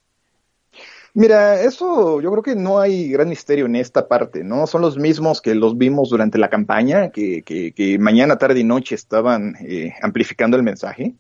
Mira, 1.14 1.62
eso 1.62 2.22
yo 2.22 2.32
creo 2.32 2.44
que 2.44 2.56
no 2.56 2.80
hay 2.80 3.10
gran 3.10 3.28
misterio 3.28 3.66
en 3.66 3.76
esta 3.76 4.08
parte, 4.08 4.44
¿no? 4.44 4.66
Son 4.66 4.82
los 4.82 4.98
mismos 4.98 5.42
que 5.42 5.56
los 5.56 5.78
vimos 5.78 6.10
durante 6.10 6.38
la 6.38 6.50
campaña, 6.50 7.10
que, 7.10 7.42
que, 7.44 7.74
que 7.74 8.00
mañana, 8.00 8.38
tarde 8.38 8.62
y 8.62 8.64
noche 8.64 8.96
estaban 8.96 9.56
eh, 9.60 9.94
amplificando 10.02 10.56
el 10.56 10.64
mensaje. 10.64 11.16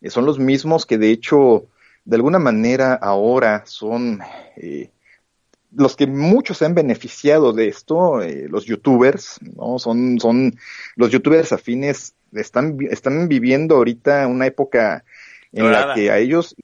Eh, 0.00 0.10
son 0.10 0.26
los 0.26 0.38
mismos 0.38 0.84
que 0.84 0.98
de 0.98 1.10
hecho, 1.10 1.66
de 2.04 2.16
alguna 2.16 2.40
manera 2.40 2.94
ahora 2.94 3.62
son 3.66 4.20
eh, 4.56 4.90
los 5.72 5.94
que 5.94 6.08
muchos 6.08 6.58
se 6.58 6.64
han 6.64 6.74
beneficiado 6.74 7.52
de 7.52 7.68
esto, 7.68 8.22
eh, 8.22 8.48
los 8.48 8.64
youtubers, 8.64 9.38
¿no? 9.56 9.78
Son, 9.78 10.18
son 10.18 10.56
los 10.96 11.10
youtubers 11.10 11.52
afines, 11.52 12.14
están, 12.32 12.78
están 12.90 13.28
viviendo 13.28 13.76
ahorita 13.76 14.26
una 14.26 14.46
época 14.46 15.04
en 15.52 15.70
la 15.70 15.94
que 15.94 16.10
a 16.10 16.18
ellos 16.18 16.56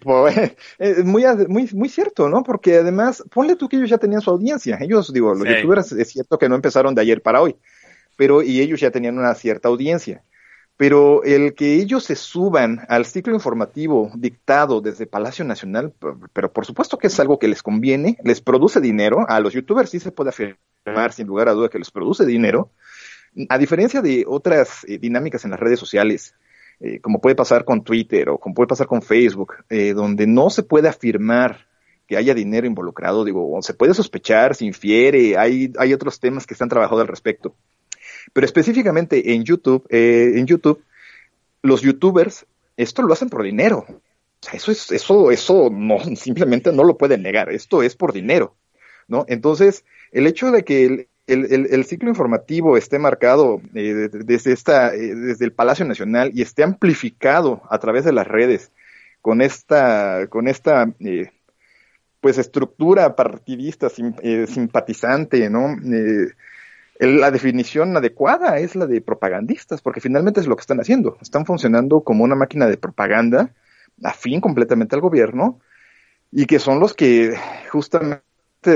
pues, 0.00 0.52
es 0.78 1.04
muy, 1.04 1.24
muy, 1.48 1.68
muy 1.72 1.88
cierto, 1.88 2.28
¿no? 2.28 2.42
Porque 2.42 2.76
además, 2.76 3.22
ponle 3.30 3.56
tú 3.56 3.68
que 3.68 3.76
ellos 3.76 3.90
ya 3.90 3.98
tenían 3.98 4.20
su 4.20 4.30
audiencia. 4.30 4.78
Ellos, 4.80 5.12
digo, 5.12 5.34
los 5.34 5.48
youtubers 5.48 5.92
es 5.92 6.08
cierto 6.10 6.38
que 6.38 6.48
no 6.48 6.54
empezaron 6.54 6.94
de 6.94 7.02
ayer 7.02 7.22
para 7.22 7.42
hoy, 7.42 7.56
pero 8.16 8.42
y 8.42 8.60
ellos 8.60 8.80
ya 8.80 8.90
tenían 8.90 9.18
una 9.18 9.34
cierta 9.34 9.68
audiencia. 9.68 10.22
Pero 10.78 11.24
el 11.24 11.54
que 11.54 11.74
ellos 11.74 12.04
se 12.04 12.16
suban 12.16 12.80
al 12.90 13.06
ciclo 13.06 13.32
informativo 13.32 14.10
dictado 14.14 14.82
desde 14.82 15.06
Palacio 15.06 15.42
Nacional, 15.42 15.94
pero 16.34 16.52
por 16.52 16.66
supuesto 16.66 16.98
que 16.98 17.06
es 17.06 17.18
algo 17.18 17.38
que 17.38 17.48
les 17.48 17.62
conviene, 17.62 18.18
les 18.22 18.42
produce 18.42 18.82
dinero, 18.82 19.24
a 19.26 19.40
los 19.40 19.54
youtubers 19.54 19.88
sí 19.88 20.00
se 20.00 20.12
puede 20.12 20.30
afirmar 20.30 21.12
sin 21.12 21.28
lugar 21.28 21.48
a 21.48 21.52
duda 21.52 21.70
que 21.70 21.78
les 21.78 21.90
produce 21.90 22.26
dinero, 22.26 22.72
a 23.48 23.56
diferencia 23.56 24.02
de 24.02 24.24
otras 24.26 24.84
eh, 24.86 24.98
dinámicas 24.98 25.46
en 25.46 25.52
las 25.52 25.60
redes 25.60 25.78
sociales, 25.78 26.34
eh, 26.80 27.00
como 27.00 27.20
puede 27.20 27.34
pasar 27.34 27.64
con 27.64 27.82
Twitter 27.82 28.28
o 28.28 28.38
como 28.38 28.54
puede 28.54 28.68
pasar 28.68 28.86
con 28.86 29.02
Facebook, 29.02 29.54
eh, 29.70 29.92
donde 29.92 30.26
no 30.26 30.50
se 30.50 30.62
puede 30.62 30.88
afirmar 30.88 31.66
que 32.06 32.16
haya 32.16 32.34
dinero 32.34 32.66
involucrado, 32.66 33.24
digo, 33.24 33.60
se 33.62 33.74
puede 33.74 33.94
sospechar, 33.94 34.54
se 34.54 34.64
infiere, 34.64 35.36
hay, 35.36 35.72
hay 35.78 35.92
otros 35.92 36.20
temas 36.20 36.46
que 36.46 36.54
están 36.54 36.68
trabajando 36.68 37.02
al 37.02 37.08
respecto. 37.08 37.54
Pero 38.32 38.44
específicamente 38.44 39.34
en 39.34 39.44
YouTube, 39.44 39.84
eh, 39.88 40.32
en 40.36 40.46
YouTube, 40.46 40.82
los 41.62 41.82
youtubers 41.82 42.46
esto 42.76 43.02
lo 43.02 43.12
hacen 43.12 43.28
por 43.28 43.42
dinero. 43.42 43.86
O 43.88 44.00
sea, 44.40 44.54
eso 44.54 44.70
es, 44.70 44.90
eso, 44.92 45.30
eso 45.30 45.70
no, 45.70 45.98
simplemente 46.16 46.72
no 46.72 46.84
lo 46.84 46.96
pueden 46.96 47.22
negar. 47.22 47.50
Esto 47.50 47.82
es 47.82 47.96
por 47.96 48.12
dinero, 48.12 48.54
¿no? 49.08 49.24
Entonces, 49.28 49.84
el 50.12 50.26
hecho 50.26 50.50
de 50.50 50.64
que 50.64 51.08
el, 51.26 51.66
el, 51.70 51.84
ciclo 51.84 52.08
informativo 52.08 52.76
esté 52.76 52.98
marcado 52.98 53.60
eh, 53.74 54.08
desde, 54.12 54.52
esta, 54.52 54.94
eh, 54.94 55.14
desde 55.14 55.44
el 55.44 55.52
Palacio 55.52 55.84
Nacional 55.84 56.30
y 56.34 56.42
esté 56.42 56.62
amplificado 56.62 57.62
a 57.68 57.78
través 57.78 58.04
de 58.04 58.12
las 58.12 58.26
redes 58.26 58.70
con 59.22 59.42
esta, 59.42 60.28
con 60.28 60.46
esta 60.46 60.88
eh, 61.00 61.30
pues 62.20 62.38
estructura 62.38 63.16
partidista 63.16 63.88
simpatizante, 63.88 65.50
¿no? 65.50 65.76
la 66.98 67.30
definición 67.30 67.96
adecuada 67.96 68.58
es 68.58 68.74
la 68.74 68.86
de 68.86 69.00
propagandistas, 69.00 69.82
porque 69.82 70.00
finalmente 70.00 70.40
es 70.40 70.46
lo 70.46 70.56
que 70.56 70.62
están 70.62 70.80
haciendo. 70.80 71.18
Están 71.20 71.44
funcionando 71.44 72.00
como 72.00 72.24
una 72.24 72.34
máquina 72.34 72.66
de 72.66 72.78
propaganda 72.78 73.50
afín 74.02 74.40
completamente 74.40 74.94
al 74.94 75.02
gobierno 75.02 75.60
y 76.32 76.46
que 76.46 76.58
son 76.58 76.80
los 76.80 76.94
que 76.94 77.34
justamente 77.70 78.22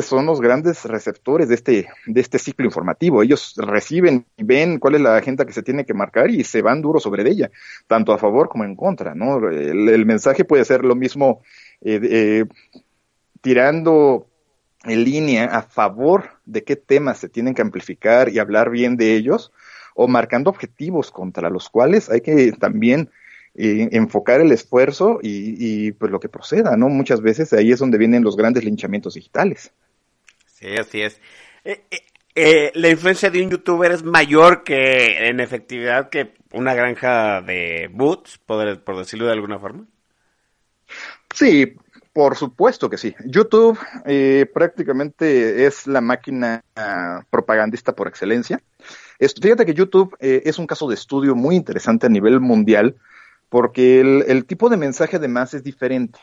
son 0.02 0.26
los 0.26 0.40
grandes 0.40 0.84
receptores 0.84 1.48
de 1.48 1.54
este, 1.56 1.88
de 2.06 2.20
este 2.20 2.38
ciclo 2.38 2.64
informativo. 2.64 3.22
Ellos 3.22 3.54
reciben 3.56 4.26
y 4.36 4.44
ven 4.44 4.78
cuál 4.78 4.94
es 4.94 5.00
la 5.00 5.16
agenda 5.16 5.44
que 5.44 5.52
se 5.52 5.62
tiene 5.62 5.84
que 5.84 5.94
marcar 5.94 6.30
y 6.30 6.44
se 6.44 6.62
van 6.62 6.80
duro 6.80 7.00
sobre 7.00 7.28
ella, 7.28 7.50
tanto 7.86 8.12
a 8.12 8.18
favor 8.18 8.48
como 8.48 8.64
en 8.64 8.76
contra, 8.76 9.14
¿no? 9.14 9.48
El, 9.48 10.06
mensaje 10.06 10.44
puede 10.44 10.64
ser 10.64 10.84
lo 10.84 10.94
mismo 10.94 11.42
eh, 11.80 12.00
eh, 12.02 12.44
tirando 13.40 14.26
en 14.84 15.04
línea 15.04 15.46
a 15.46 15.62
favor 15.62 16.30
de 16.46 16.64
qué 16.64 16.76
temas 16.76 17.18
se 17.18 17.28
tienen 17.28 17.54
que 17.54 17.62
amplificar 17.62 18.28
y 18.28 18.38
hablar 18.38 18.70
bien 18.70 18.96
de 18.96 19.14
ellos, 19.14 19.52
o 19.94 20.08
marcando 20.08 20.50
objetivos 20.50 21.10
contra 21.10 21.50
los 21.50 21.68
cuales 21.68 22.08
hay 22.08 22.20
que 22.20 22.52
también 22.52 23.10
eh, 23.56 23.88
enfocar 23.92 24.40
el 24.40 24.52
esfuerzo 24.52 25.18
y, 25.20 25.90
pues 25.92 26.12
lo 26.12 26.20
que 26.20 26.28
proceda, 26.28 26.76
¿no? 26.76 26.88
Muchas 26.88 27.20
veces 27.20 27.52
ahí 27.52 27.72
es 27.72 27.80
donde 27.80 27.98
vienen 27.98 28.22
los 28.22 28.36
grandes 28.36 28.64
linchamientos 28.64 29.14
digitales. 29.14 29.72
Sí, 30.46 30.76
así 30.76 31.02
es. 31.02 31.20
Eh, 31.64 31.82
eh, 32.36 32.70
la 32.74 32.88
influencia 32.88 33.28
de 33.28 33.42
un 33.42 33.50
youtuber 33.50 33.90
es 33.90 34.04
mayor 34.04 34.62
que 34.62 35.28
en 35.28 35.40
efectividad 35.40 36.10
que 36.10 36.34
una 36.52 36.74
granja 36.74 37.40
de 37.42 37.90
boots, 37.92 38.38
por, 38.38 38.82
por 38.82 38.98
decirlo 38.98 39.26
de 39.26 39.32
alguna 39.32 39.58
forma. 39.58 39.84
Sí, 41.34 41.74
por 42.12 42.36
supuesto 42.36 42.88
que 42.88 42.98
sí. 42.98 43.16
YouTube 43.24 43.78
prácticamente 44.52 45.66
es 45.66 45.88
la 45.88 46.00
máquina 46.00 46.62
propagandista 47.30 47.96
por 47.96 48.06
excelencia. 48.06 48.60
fíjate 49.18 49.66
que 49.66 49.74
YouTube 49.74 50.16
es 50.20 50.58
un 50.58 50.68
caso 50.68 50.88
de 50.88 50.94
estudio 50.94 51.34
muy 51.34 51.56
interesante 51.56 52.06
a 52.06 52.10
nivel 52.10 52.38
mundial 52.38 52.96
porque 53.50 54.00
el, 54.00 54.44
tipo 54.46 54.68
de 54.68 54.76
mensaje 54.76 55.16
además 55.16 55.52
es 55.54 55.64
diferente. 55.64 56.20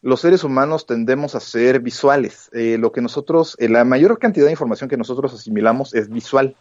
Los 0.00 0.20
seres 0.20 0.44
humanos 0.44 0.86
tendemos 0.86 1.34
a 1.34 1.40
ser 1.40 1.80
visuales. 1.80 2.48
Eh, 2.52 2.78
lo 2.78 2.92
que 2.92 3.02
nosotros, 3.02 3.56
eh, 3.58 3.68
la 3.68 3.84
mayor 3.84 4.18
cantidad 4.20 4.46
de 4.46 4.52
información 4.52 4.88
que 4.88 4.96
nosotros 4.96 5.34
asimilamos 5.34 5.94
es 5.94 6.08
visual. 6.08 6.56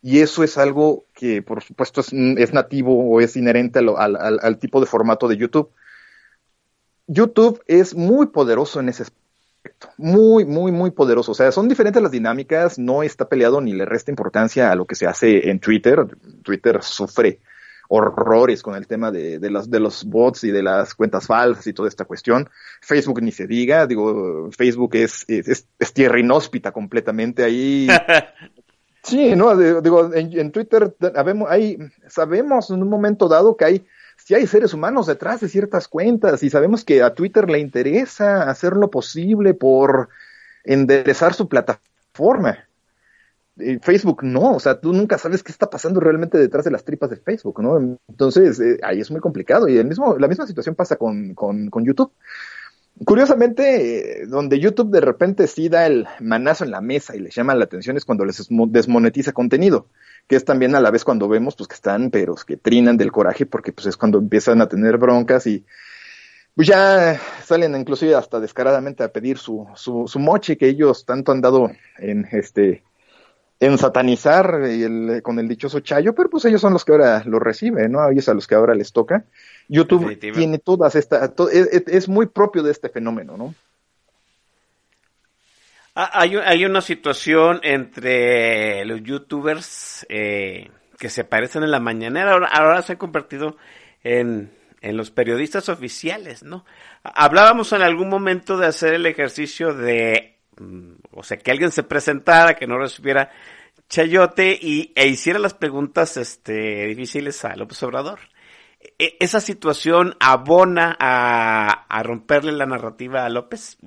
Y 0.00 0.20
eso 0.20 0.42
es 0.42 0.56
algo 0.56 1.04
que, 1.12 1.42
por 1.42 1.62
supuesto, 1.62 2.00
es, 2.00 2.12
es 2.12 2.52
nativo 2.54 2.98
o 2.98 3.20
es 3.20 3.36
inherente 3.36 3.78
al, 3.78 4.58
tipo 4.58 4.80
de 4.80 4.86
formato 4.86 5.28
de 5.28 5.36
YouTube. 5.36 5.70
YouTube 7.06 7.62
es 7.66 7.94
muy 7.94 8.26
poderoso 8.26 8.80
en 8.80 8.88
ese 8.88 9.02
aspecto. 9.02 9.88
Muy, 9.98 10.46
muy, 10.46 10.72
muy 10.72 10.92
poderoso. 10.92 11.32
O 11.32 11.34
sea, 11.34 11.52
son 11.52 11.68
diferentes 11.68 12.02
las 12.02 12.12
dinámicas, 12.12 12.78
no 12.78 13.02
está 13.02 13.28
peleado 13.28 13.60
ni 13.60 13.74
le 13.74 13.84
resta 13.84 14.10
importancia 14.10 14.70
a 14.70 14.76
lo 14.76 14.86
que 14.86 14.94
se 14.94 15.06
hace 15.06 15.50
en 15.50 15.60
Twitter. 15.60 16.06
Twitter 16.42 16.82
sufre 16.82 17.40
horrores 17.88 18.62
con 18.62 18.76
el 18.76 18.86
tema 18.86 19.10
de, 19.10 19.38
de, 19.38 19.50
los, 19.50 19.70
de 19.70 19.80
los 19.80 20.04
bots 20.04 20.44
y 20.44 20.50
de 20.50 20.62
las 20.62 20.94
cuentas 20.94 21.26
falsas 21.26 21.66
y 21.66 21.72
toda 21.72 21.88
esta 21.88 22.04
cuestión. 22.04 22.48
Facebook 22.82 23.22
ni 23.22 23.32
se 23.32 23.46
diga, 23.46 23.86
digo, 23.86 24.50
Facebook 24.52 24.94
es, 24.94 25.24
es, 25.28 25.66
tierra 25.94 26.20
inhóspita 26.20 26.70
completamente 26.70 27.42
ahí. 27.42 27.88
sí, 29.02 29.34
¿no? 29.34 29.56
Digo, 29.56 30.14
en, 30.14 30.52
Twitter 30.52 30.94
sabemos, 31.00 31.50
hay, 31.50 31.78
sabemos 32.08 32.70
en 32.70 32.82
un 32.82 32.90
momento 32.90 33.26
dado 33.26 33.56
que 33.56 33.64
hay, 33.64 33.86
si 34.18 34.34
hay 34.34 34.46
seres 34.46 34.74
humanos 34.74 35.06
detrás 35.06 35.40
de 35.40 35.48
ciertas 35.48 35.88
cuentas 35.88 36.42
y 36.42 36.50
sabemos 36.50 36.84
que 36.84 37.02
a 37.02 37.14
Twitter 37.14 37.48
le 37.48 37.58
interesa 37.58 38.50
hacer 38.50 38.74
lo 38.74 38.90
posible 38.90 39.54
por 39.54 40.10
enderezar 40.62 41.32
su 41.32 41.48
plataforma. 41.48 42.67
Facebook 43.82 44.22
no, 44.22 44.54
o 44.54 44.60
sea, 44.60 44.80
tú 44.80 44.92
nunca 44.92 45.18
sabes 45.18 45.42
qué 45.42 45.52
está 45.52 45.68
pasando 45.68 46.00
realmente 46.00 46.38
detrás 46.38 46.64
de 46.64 46.70
las 46.70 46.84
tripas 46.84 47.10
de 47.10 47.16
Facebook, 47.16 47.60
¿no? 47.62 47.98
Entonces, 48.08 48.60
eh, 48.60 48.78
ahí 48.82 49.00
es 49.00 49.10
muy 49.10 49.20
complicado 49.20 49.68
y 49.68 49.76
el 49.76 49.86
mismo, 49.86 50.16
la 50.18 50.28
misma 50.28 50.46
situación 50.46 50.74
pasa 50.74 50.96
con, 50.96 51.34
con, 51.34 51.70
con 51.70 51.84
YouTube. 51.84 52.12
Curiosamente, 53.04 54.22
eh, 54.22 54.26
donde 54.26 54.58
YouTube 54.58 54.90
de 54.90 55.00
repente 55.00 55.46
sí 55.46 55.68
da 55.68 55.86
el 55.86 56.06
manazo 56.20 56.64
en 56.64 56.72
la 56.72 56.80
mesa 56.80 57.14
y 57.14 57.20
les 57.20 57.34
llama 57.34 57.54
la 57.54 57.64
atención 57.64 57.96
es 57.96 58.04
cuando 58.04 58.24
les 58.24 58.48
desmonetiza 58.48 59.32
contenido, 59.32 59.86
que 60.26 60.36
es 60.36 60.44
también 60.44 60.74
a 60.74 60.80
la 60.80 60.90
vez 60.90 61.04
cuando 61.04 61.28
vemos 61.28 61.54
pues 61.54 61.68
que 61.68 61.74
están, 61.74 62.10
pero 62.10 62.34
que 62.34 62.56
trinan 62.56 62.96
del 62.96 63.12
coraje 63.12 63.46
porque 63.46 63.72
pues 63.72 63.86
es 63.86 63.96
cuando 63.96 64.18
empiezan 64.18 64.60
a 64.60 64.68
tener 64.68 64.98
broncas 64.98 65.46
y 65.46 65.64
pues 66.56 66.66
ya 66.66 67.20
salen 67.44 67.76
inclusive 67.76 68.16
hasta 68.16 68.40
descaradamente 68.40 69.04
a 69.04 69.12
pedir 69.12 69.38
su, 69.38 69.68
su, 69.76 70.08
su 70.08 70.18
moche 70.18 70.58
que 70.58 70.68
ellos 70.68 71.06
tanto 71.06 71.30
han 71.30 71.40
dado 71.40 71.70
en 71.98 72.26
este 72.32 72.82
en 73.60 73.76
satanizar 73.76 74.62
el, 74.64 75.20
con 75.22 75.38
el 75.38 75.48
dichoso 75.48 75.80
Chayo, 75.80 76.14
pero 76.14 76.30
pues 76.30 76.44
ellos 76.44 76.60
son 76.60 76.72
los 76.72 76.84
que 76.84 76.92
ahora 76.92 77.22
lo 77.24 77.40
reciben, 77.40 77.90
¿no? 77.90 78.00
A 78.00 78.12
ellos 78.12 78.28
a 78.28 78.34
los 78.34 78.46
que 78.46 78.54
ahora 78.54 78.74
les 78.74 78.92
toca. 78.92 79.24
YouTube 79.68 80.16
tiene 80.18 80.58
todas 80.58 80.94
estas, 80.94 81.32
es, 81.52 82.08
muy 82.08 82.26
propio 82.26 82.62
de 82.62 82.70
este 82.70 82.88
fenómeno, 82.88 83.36
¿no? 83.36 83.54
Ah, 85.94 86.10
hay, 86.12 86.36
hay 86.36 86.64
una 86.64 86.80
situación 86.80 87.58
entre 87.64 88.84
los 88.84 89.02
youtubers 89.02 90.06
eh, 90.08 90.70
que 90.96 91.10
se 91.10 91.24
parecen 91.24 91.64
en 91.64 91.72
la 91.72 91.80
mañanera, 91.80 92.32
ahora, 92.32 92.46
ahora 92.46 92.82
se 92.82 92.92
han 92.92 92.98
convertido 92.98 93.56
en, 94.04 94.52
en 94.80 94.96
los 94.96 95.10
periodistas 95.10 95.68
oficiales, 95.68 96.44
¿no? 96.44 96.64
Hablábamos 97.02 97.72
en 97.72 97.82
algún 97.82 98.08
momento 98.08 98.56
de 98.56 98.68
hacer 98.68 98.94
el 98.94 99.06
ejercicio 99.06 99.74
de 99.74 100.37
o 101.12 101.22
sea, 101.22 101.38
que 101.38 101.50
alguien 101.50 101.70
se 101.70 101.82
presentara, 101.82 102.54
que 102.54 102.66
no 102.66 102.78
recibiera 102.78 103.30
chayote 103.88 104.58
y, 104.60 104.92
e 104.94 105.08
hiciera 105.08 105.38
las 105.38 105.54
preguntas 105.54 106.16
este, 106.16 106.86
difíciles 106.86 107.44
a 107.44 107.56
López 107.56 107.82
Obrador. 107.82 108.20
E, 108.98 109.16
esa 109.20 109.40
situación 109.40 110.16
abona 110.20 110.96
a, 110.98 111.86
a, 111.88 112.02
romperle 112.02 112.52
la 112.52 112.66
narrativa 112.66 113.24
a 113.24 113.28
López. 113.28 113.78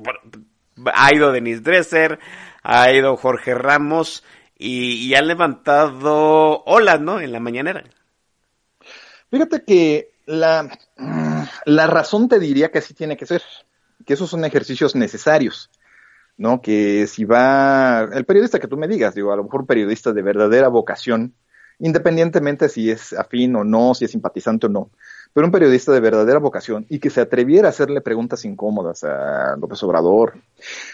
ha 0.93 1.15
ido 1.15 1.31
Denis 1.31 1.63
Dresser, 1.63 2.19
ha 2.63 2.91
ido 2.91 3.15
Jorge 3.17 3.53
Ramos 3.55 4.23
y, 4.57 5.07
y 5.07 5.15
han 5.15 5.27
levantado 5.27 6.63
olas, 6.65 6.99
¿no? 6.99 7.19
En 7.19 7.31
la 7.31 7.39
mañanera. 7.39 7.83
Fíjate 9.29 9.63
que 9.63 10.11
la, 10.25 10.69
la 11.65 11.87
razón 11.87 12.27
te 12.27 12.39
diría 12.39 12.69
que 12.71 12.79
así 12.79 12.93
tiene 12.93 13.17
que 13.17 13.25
ser, 13.25 13.41
que 14.05 14.13
esos 14.13 14.29
son 14.29 14.45
ejercicios 14.45 14.95
necesarios. 14.95 15.69
¿No? 16.41 16.60
Que 16.60 17.05
si 17.05 17.24
va, 17.24 18.10
el 18.12 18.25
periodista 18.25 18.57
que 18.57 18.67
tú 18.67 18.75
me 18.75 18.88
digas, 18.88 19.13
digo, 19.13 19.31
a 19.31 19.36
lo 19.36 19.43
mejor 19.43 19.62
un 19.62 19.67
periodista 19.67 20.12
de 20.12 20.24
verdadera 20.24 20.69
vocación, 20.69 21.36
independientemente 21.77 22.67
si 22.67 22.89
es 22.89 23.13
afín 23.13 23.55
o 23.55 23.63
no, 23.63 23.93
si 23.93 24.05
es 24.05 24.12
simpatizante 24.12 24.65
o 24.65 24.69
no, 24.69 24.89
pero 25.33 25.45
un 25.45 25.51
periodista 25.51 25.91
de 25.91 26.00
verdadera 26.00 26.39
vocación 26.39 26.88
y 26.89 26.98
que 26.98 27.12
se 27.12 27.21
atreviera 27.21 27.67
a 27.67 27.69
hacerle 27.69 28.01
preguntas 28.01 28.43
incómodas 28.43 29.03
a 29.03 29.55
López 29.55 29.83
Obrador 29.83 30.33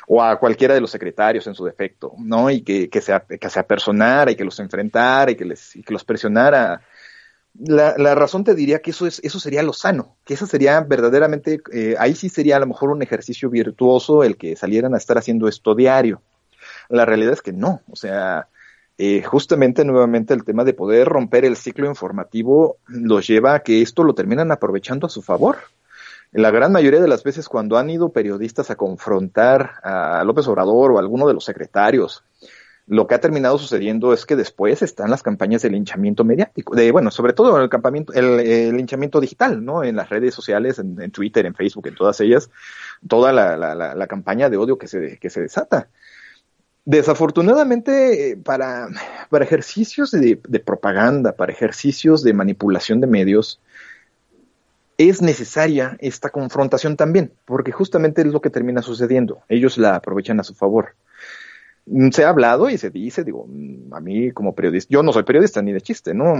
o 0.05 0.21
a 0.21 0.37
cualquiera 0.37 0.73
de 0.73 0.81
los 0.81 0.91
secretarios 0.91 1.47
en 1.47 1.55
su 1.55 1.63
defecto, 1.63 2.11
¿no? 2.19 2.51
Y 2.51 2.61
que, 2.61 2.89
que, 2.89 2.99
se, 2.99 3.17
que 3.39 3.49
se 3.49 3.59
apersonara 3.61 4.31
y 4.31 4.35
que 4.35 4.43
los 4.43 4.59
enfrentara 4.59 5.31
y 5.31 5.35
que, 5.37 5.45
les, 5.45 5.77
y 5.77 5.81
que 5.81 5.93
los 5.93 6.03
presionara 6.03 6.81
la, 7.59 8.15
razón 8.15 8.43
te 8.43 8.55
diría 8.55 8.79
que 8.79 8.91
eso 8.91 9.07
es 9.07 9.19
eso 9.23 9.39
sería 9.39 9.63
lo 9.63 9.73
sano, 9.73 10.15
que 10.25 10.35
eso 10.35 10.45
sería 10.45 10.79
verdaderamente, 10.81 11.61
eh, 11.73 11.95
ahí 11.97 12.15
sí 12.15 12.29
sería 12.29 12.57
a 12.57 12.59
lo 12.59 12.67
mejor 12.67 12.91
un 12.91 13.01
ejercicio 13.01 13.49
virtuoso 13.49 14.23
el 14.23 14.37
que 14.37 14.55
salieran 14.55 14.93
a 14.93 14.97
estar 14.97 15.17
haciendo 15.17 15.47
esto 15.47 15.73
diario. 15.75 16.21
La 16.89 17.05
realidad 17.05 17.33
es 17.33 17.41
que 17.41 17.53
no, 17.53 17.81
o 17.91 17.95
sea, 17.95 18.47
eh, 18.97 19.23
justamente 19.23 19.85
nuevamente 19.85 20.33
el 20.33 20.43
tema 20.43 20.63
de 20.63 20.73
poder 20.73 21.07
romper 21.07 21.45
el 21.45 21.55
ciclo 21.55 21.87
informativo 21.87 22.77
los 22.87 23.27
lleva 23.27 23.55
a 23.55 23.59
que 23.59 23.81
esto 23.81 24.03
lo 24.03 24.13
terminan 24.13 24.51
aprovechando 24.51 25.07
a 25.07 25.09
su 25.09 25.21
favor. 25.21 25.57
La 26.31 26.51
gran 26.51 26.71
mayoría 26.71 26.99
de 26.99 27.07
las 27.07 27.23
veces 27.23 27.47
cuando 27.47 27.77
han 27.77 27.89
ido 27.89 28.09
periodistas 28.09 28.69
a 28.69 28.75
confrontar 28.75 29.75
a 29.81 30.23
López 30.25 30.47
Obrador 30.47 30.91
o 30.91 30.97
a 30.97 30.99
alguno 30.99 31.27
de 31.27 31.33
los 31.33 31.45
secretarios 31.45 32.23
lo 32.87 33.05
que 33.05 33.15
ha 33.15 33.19
terminado 33.19 33.57
sucediendo 33.57 34.13
es 34.13 34.25
que 34.25 34.37
después 34.37 34.81
están 34.81 35.09
las 35.11 35.21
campañas 35.21 35.61
de 35.61 35.69
linchamiento 35.69 36.23
mediático, 36.23 36.73
de 36.73 36.91
bueno, 36.91 37.11
sobre 37.11 37.33
todo 37.33 37.61
el 37.61 37.69
campamento, 37.69 38.13
el, 38.13 38.75
linchamiento 38.75 39.19
digital, 39.19 39.63
¿no? 39.63 39.83
En 39.83 39.97
las 39.97 40.09
redes 40.09 40.33
sociales, 40.33 40.79
en, 40.79 41.11
Twitter, 41.11 41.45
en 41.45 41.53
Facebook, 41.53 41.87
en 41.87 41.95
todas 41.95 42.19
ellas, 42.21 42.49
toda 43.07 43.33
la, 43.33 43.57
la, 43.57 44.07
campaña 44.07 44.49
de 44.49 44.55
odio 44.55 44.77
que 44.77 44.87
se, 44.87 45.17
que 45.17 45.29
se 45.29 45.41
desata. 45.41 45.89
Desafortunadamente, 46.85 48.39
para, 48.45 48.87
para 49.29 49.43
ejercicios 49.43 50.11
de 50.11 50.37
propaganda, 50.65 51.33
para 51.33 51.51
ejercicios 51.51 52.23
de 52.23 52.33
manipulación 52.33 53.01
de 53.01 53.07
medios, 53.07 53.59
es 54.97 55.21
necesaria 55.21 55.97
esta 55.99 56.29
confrontación 56.29 56.95
también, 56.95 57.31
porque 57.45 57.71
justamente 57.71 58.21
es 58.21 58.27
lo 58.27 58.41
que 58.41 58.49
termina 58.49 58.81
sucediendo. 58.81 59.41
Ellos 59.49 59.77
la 59.77 59.95
aprovechan 59.95 60.39
a 60.39 60.43
su 60.43 60.55
favor. 60.55 60.95
Mm, 61.89 62.09
se 62.11 62.25
ha 62.25 62.29
hablado 62.29 62.69
y 62.69 62.77
se 62.77 62.89
dice, 62.89 63.23
digo, 63.23 63.45
mm, 63.47 63.93
a 63.93 64.01
mí 64.01 64.31
como 64.31 64.53
periodista, 64.53 64.89
yo 64.91 65.03
no 65.03 65.13
soy 65.13 65.23
periodista 65.23 65.61
ni 65.61 65.71
de 65.71 65.81
chiste, 65.81 66.13
¿no? 66.13 66.35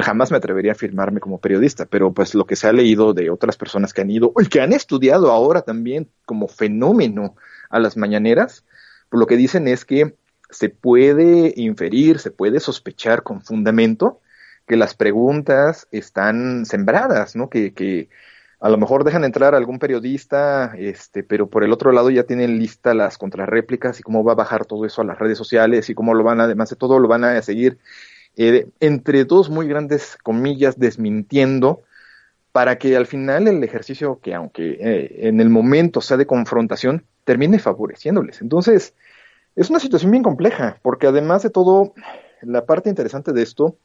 Jamás 0.00 0.30
me 0.30 0.36
atrevería 0.36 0.72
a 0.72 0.74
afirmarme 0.74 1.20
como 1.20 1.40
periodista, 1.40 1.86
pero 1.86 2.12
pues 2.12 2.34
lo 2.34 2.46
que 2.46 2.56
se 2.56 2.68
ha 2.68 2.72
leído 2.72 3.12
de 3.12 3.30
otras 3.30 3.56
personas 3.56 3.92
que 3.92 4.02
han 4.02 4.10
ido 4.10 4.32
y 4.38 4.46
que 4.46 4.60
han 4.60 4.72
estudiado 4.72 5.32
ahora 5.32 5.62
también 5.62 6.08
como 6.24 6.46
fenómeno 6.48 7.34
a 7.68 7.80
las 7.80 7.96
mañaneras, 7.96 8.64
pues 9.10 9.18
lo 9.18 9.26
que 9.26 9.36
dicen 9.36 9.66
es 9.66 9.84
que 9.84 10.14
se 10.50 10.68
puede 10.68 11.52
inferir, 11.56 12.18
se 12.20 12.30
puede 12.30 12.60
sospechar 12.60 13.22
con 13.24 13.42
fundamento 13.42 14.20
que 14.68 14.76
las 14.76 14.94
preguntas 14.94 15.88
están 15.90 16.64
sembradas, 16.66 17.34
¿no? 17.34 17.50
Que, 17.50 17.74
que 17.74 18.08
a 18.62 18.68
lo 18.68 18.78
mejor 18.78 19.02
dejan 19.02 19.24
entrar 19.24 19.54
a 19.54 19.56
algún 19.56 19.80
periodista, 19.80 20.72
este, 20.78 21.24
pero 21.24 21.48
por 21.48 21.64
el 21.64 21.72
otro 21.72 21.90
lado 21.90 22.10
ya 22.10 22.22
tienen 22.22 22.60
lista 22.60 22.94
las 22.94 23.18
contrarréplicas 23.18 23.98
y 23.98 24.04
cómo 24.04 24.22
va 24.22 24.32
a 24.32 24.36
bajar 24.36 24.66
todo 24.66 24.86
eso 24.86 25.02
a 25.02 25.04
las 25.04 25.18
redes 25.18 25.36
sociales 25.36 25.90
y 25.90 25.94
cómo 25.94 26.14
lo 26.14 26.22
van 26.22 26.40
a, 26.40 26.44
además 26.44 26.70
de 26.70 26.76
todo, 26.76 27.00
lo 27.00 27.08
van 27.08 27.24
a 27.24 27.42
seguir 27.42 27.78
eh, 28.36 28.68
entre 28.78 29.24
dos 29.24 29.50
muy 29.50 29.66
grandes 29.66 30.16
comillas 30.22 30.78
desmintiendo 30.78 31.82
para 32.52 32.78
que 32.78 32.96
al 32.96 33.06
final 33.06 33.48
el 33.48 33.64
ejercicio 33.64 34.20
que 34.22 34.32
aunque 34.32 34.78
eh, 34.80 35.28
en 35.28 35.40
el 35.40 35.50
momento 35.50 36.00
sea 36.00 36.16
de 36.16 36.26
confrontación 36.26 37.04
termine 37.24 37.58
favoreciéndoles. 37.58 38.42
Entonces, 38.42 38.94
es 39.56 39.70
una 39.70 39.80
situación 39.80 40.12
bien 40.12 40.22
compleja, 40.22 40.78
porque 40.82 41.08
además 41.08 41.42
de 41.42 41.50
todo, 41.50 41.94
la 42.42 42.64
parte 42.64 42.90
interesante 42.90 43.32
de 43.32 43.42
esto 43.42 43.76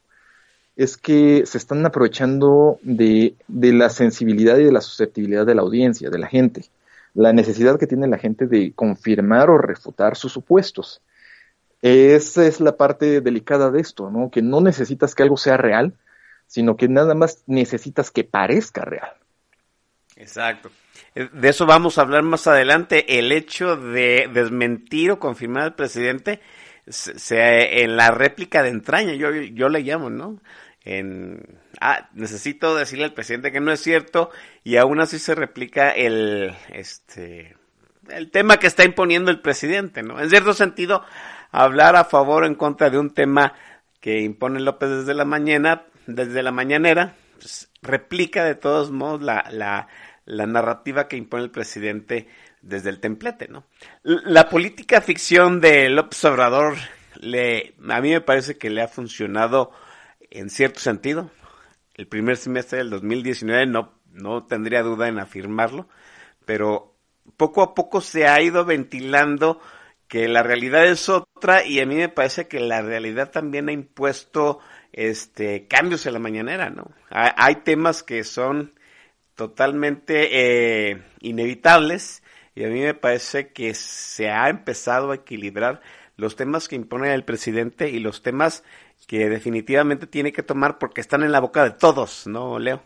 es 0.78 0.96
que 0.96 1.46
se 1.46 1.58
están 1.58 1.86
aprovechando 1.86 2.80
de, 2.84 3.36
de, 3.48 3.74
la 3.74 3.90
sensibilidad 3.90 4.58
y 4.58 4.64
de 4.64 4.72
la 4.72 4.82
susceptibilidad 4.82 5.46
de 5.46 5.56
la 5.56 5.64
audiencia, 5.64 6.12
de 6.12 6.20
la 6.20 6.28
gente, 6.28 6.66
la 7.16 7.34
necesidad 7.34 7.80
que 7.80 7.88
tiene 7.88 8.08
la 8.08 8.20
gente 8.20 8.46
de 8.46 8.72
confirmar 8.74 9.50
o 9.50 9.58
refutar 9.58 10.16
sus 10.16 10.32
supuestos. 10.32 11.02
Esa 11.82 12.46
es 12.46 12.60
la 12.60 12.78
parte 12.78 13.22
delicada 13.22 13.72
de 13.72 13.82
esto, 13.82 14.12
¿no? 14.12 14.30
Que 14.30 14.44
no 14.44 14.62
necesitas 14.62 15.16
que 15.16 15.24
algo 15.24 15.36
sea 15.36 15.58
real, 15.58 15.94
sino 16.46 16.78
que 16.78 16.88
nada 16.88 17.16
más 17.16 17.44
necesitas 17.48 18.12
que 18.12 18.24
parezca 18.24 18.86
real. 18.86 19.14
Exacto. 20.16 20.70
Eh, 21.16 21.28
de 21.32 21.50
eso 21.50 21.66
vamos 21.66 21.98
a 21.98 22.02
hablar 22.02 22.22
más 22.22 22.46
adelante. 22.46 23.18
El 23.18 23.32
hecho 23.32 23.78
de 23.78 24.30
desmentir 24.32 25.10
o 25.10 25.20
confirmar 25.20 25.64
al 25.64 25.76
presidente 25.76 26.40
se, 26.88 27.84
en 27.84 27.98
la 27.98 28.12
réplica 28.12 28.64
de 28.64 28.70
entraña, 28.70 29.14
yo, 29.14 29.32
yo 29.32 29.70
le 29.70 29.82
llamo, 29.82 30.10
¿no? 30.10 30.40
En, 30.88 31.60
ah, 31.82 32.08
necesito 32.14 32.74
decirle 32.74 33.04
al 33.04 33.14
presidente 33.14 33.52
que 33.52 33.60
no 33.60 33.74
es 33.74 33.82
cierto 33.82 34.32
y 34.64 34.78
aún 34.78 35.02
así 35.02 35.20
se 35.20 35.36
replica 35.36 35.92
el, 35.92 36.56
este, 36.70 37.58
el 38.10 38.32
tema 38.32 38.58
que 38.58 38.68
está 38.68 38.86
imponiendo 38.86 39.30
el 39.30 39.42
presidente, 39.42 40.02
¿no? 40.02 40.18
En 40.22 40.30
cierto 40.30 40.54
sentido, 40.54 41.04
hablar 41.52 41.98
a 41.98 42.06
favor 42.06 42.44
o 42.44 42.48
en 42.48 42.56
contra 42.56 42.90
de 42.90 42.98
un 42.98 43.14
tema 43.14 43.54
que 44.00 44.22
impone 44.22 44.62
López 44.62 44.90
desde 44.90 45.14
la 45.14 45.26
mañana, 45.26 45.84
desde 46.06 46.42
la 46.42 46.54
mañanera, 46.54 47.16
pues, 47.38 47.70
replica 47.82 48.46
de 48.46 48.56
todos 48.56 48.90
modos 48.90 49.22
la, 49.22 49.46
la, 49.52 49.90
la 50.24 50.46
narrativa 50.46 51.10
que 51.10 51.18
impone 51.18 51.44
el 51.44 51.52
presidente 51.52 52.30
desde 52.62 52.92
el 52.92 53.02
templete, 53.02 53.50
¿no? 53.50 53.66
La 54.04 54.48
política 54.48 55.02
ficción 55.02 55.60
de 55.60 55.90
López 55.90 56.24
Obrador 56.24 56.78
le, 57.20 57.74
a 57.90 58.00
mí 58.00 58.12
me 58.12 58.22
parece 58.22 58.58
que 58.58 58.70
le 58.70 58.82
ha 58.82 58.88
funcionado 58.88 59.74
en 60.32 60.50
cierto 60.50 60.80
sentido. 60.80 61.32
El 61.96 62.08
primer 62.08 62.38
semestre 62.38 62.80
del 62.80 62.90
2019 62.90 63.66
no, 63.66 63.94
no 64.12 64.46
tendría 64.46 64.84
duda 64.84 65.08
en 65.08 65.20
afirmarlo, 65.20 65.88
pero 66.46 66.96
poco 67.36 67.62
a 67.62 67.74
poco 67.74 68.02
se 68.02 68.28
ha 68.28 68.42
ido 68.42 68.66
ventilando 68.66 69.60
que 70.08 70.28
la 70.28 70.44
realidad 70.44 70.86
es 70.86 71.10
otra 71.10 71.66
y 71.66 71.80
a 71.80 71.86
mí 71.86 71.96
me 71.96 72.10
parece 72.10 72.48
que 72.48 72.60
la 72.60 72.82
realidad 72.82 73.32
también 73.32 73.68
ha 73.68 73.74
impuesto 73.74 74.60
este 74.94 75.68
cambios 75.68 76.06
en 76.06 76.14
la 76.14 76.20
mañanera, 76.20 76.70
¿no? 76.70 76.92
Hay, 77.10 77.56
temas 77.58 78.04
que 78.04 78.24
son 78.24 78.74
totalmente 79.36 80.30
eh, 80.92 81.04
inevitables 81.20 82.24
y 82.56 82.64
a 82.64 82.70
mí 82.70 82.80
me 82.80 82.94
parece 82.94 83.52
que 83.52 83.74
se 83.74 84.30
ha 84.30 84.50
empezado 84.50 85.12
a 85.12 85.16
equilibrar 85.16 85.82
los 86.16 86.36
temas 86.36 86.68
que 86.68 86.76
impone 86.76 87.14
el 87.14 87.24
presidente 87.24 87.90
y 87.90 88.00
los 88.00 88.24
temas 88.24 88.64
que 89.08 89.30
definitivamente 89.30 90.06
tiene 90.06 90.32
que 90.32 90.44
tomar 90.44 90.78
porque 90.78 91.02
están 91.02 91.24
en 91.24 91.32
la 91.32 91.40
boca 91.40 91.64
de 91.64 91.72
todos, 91.72 92.28
¿no, 92.28 92.60
Leo? 92.60 92.82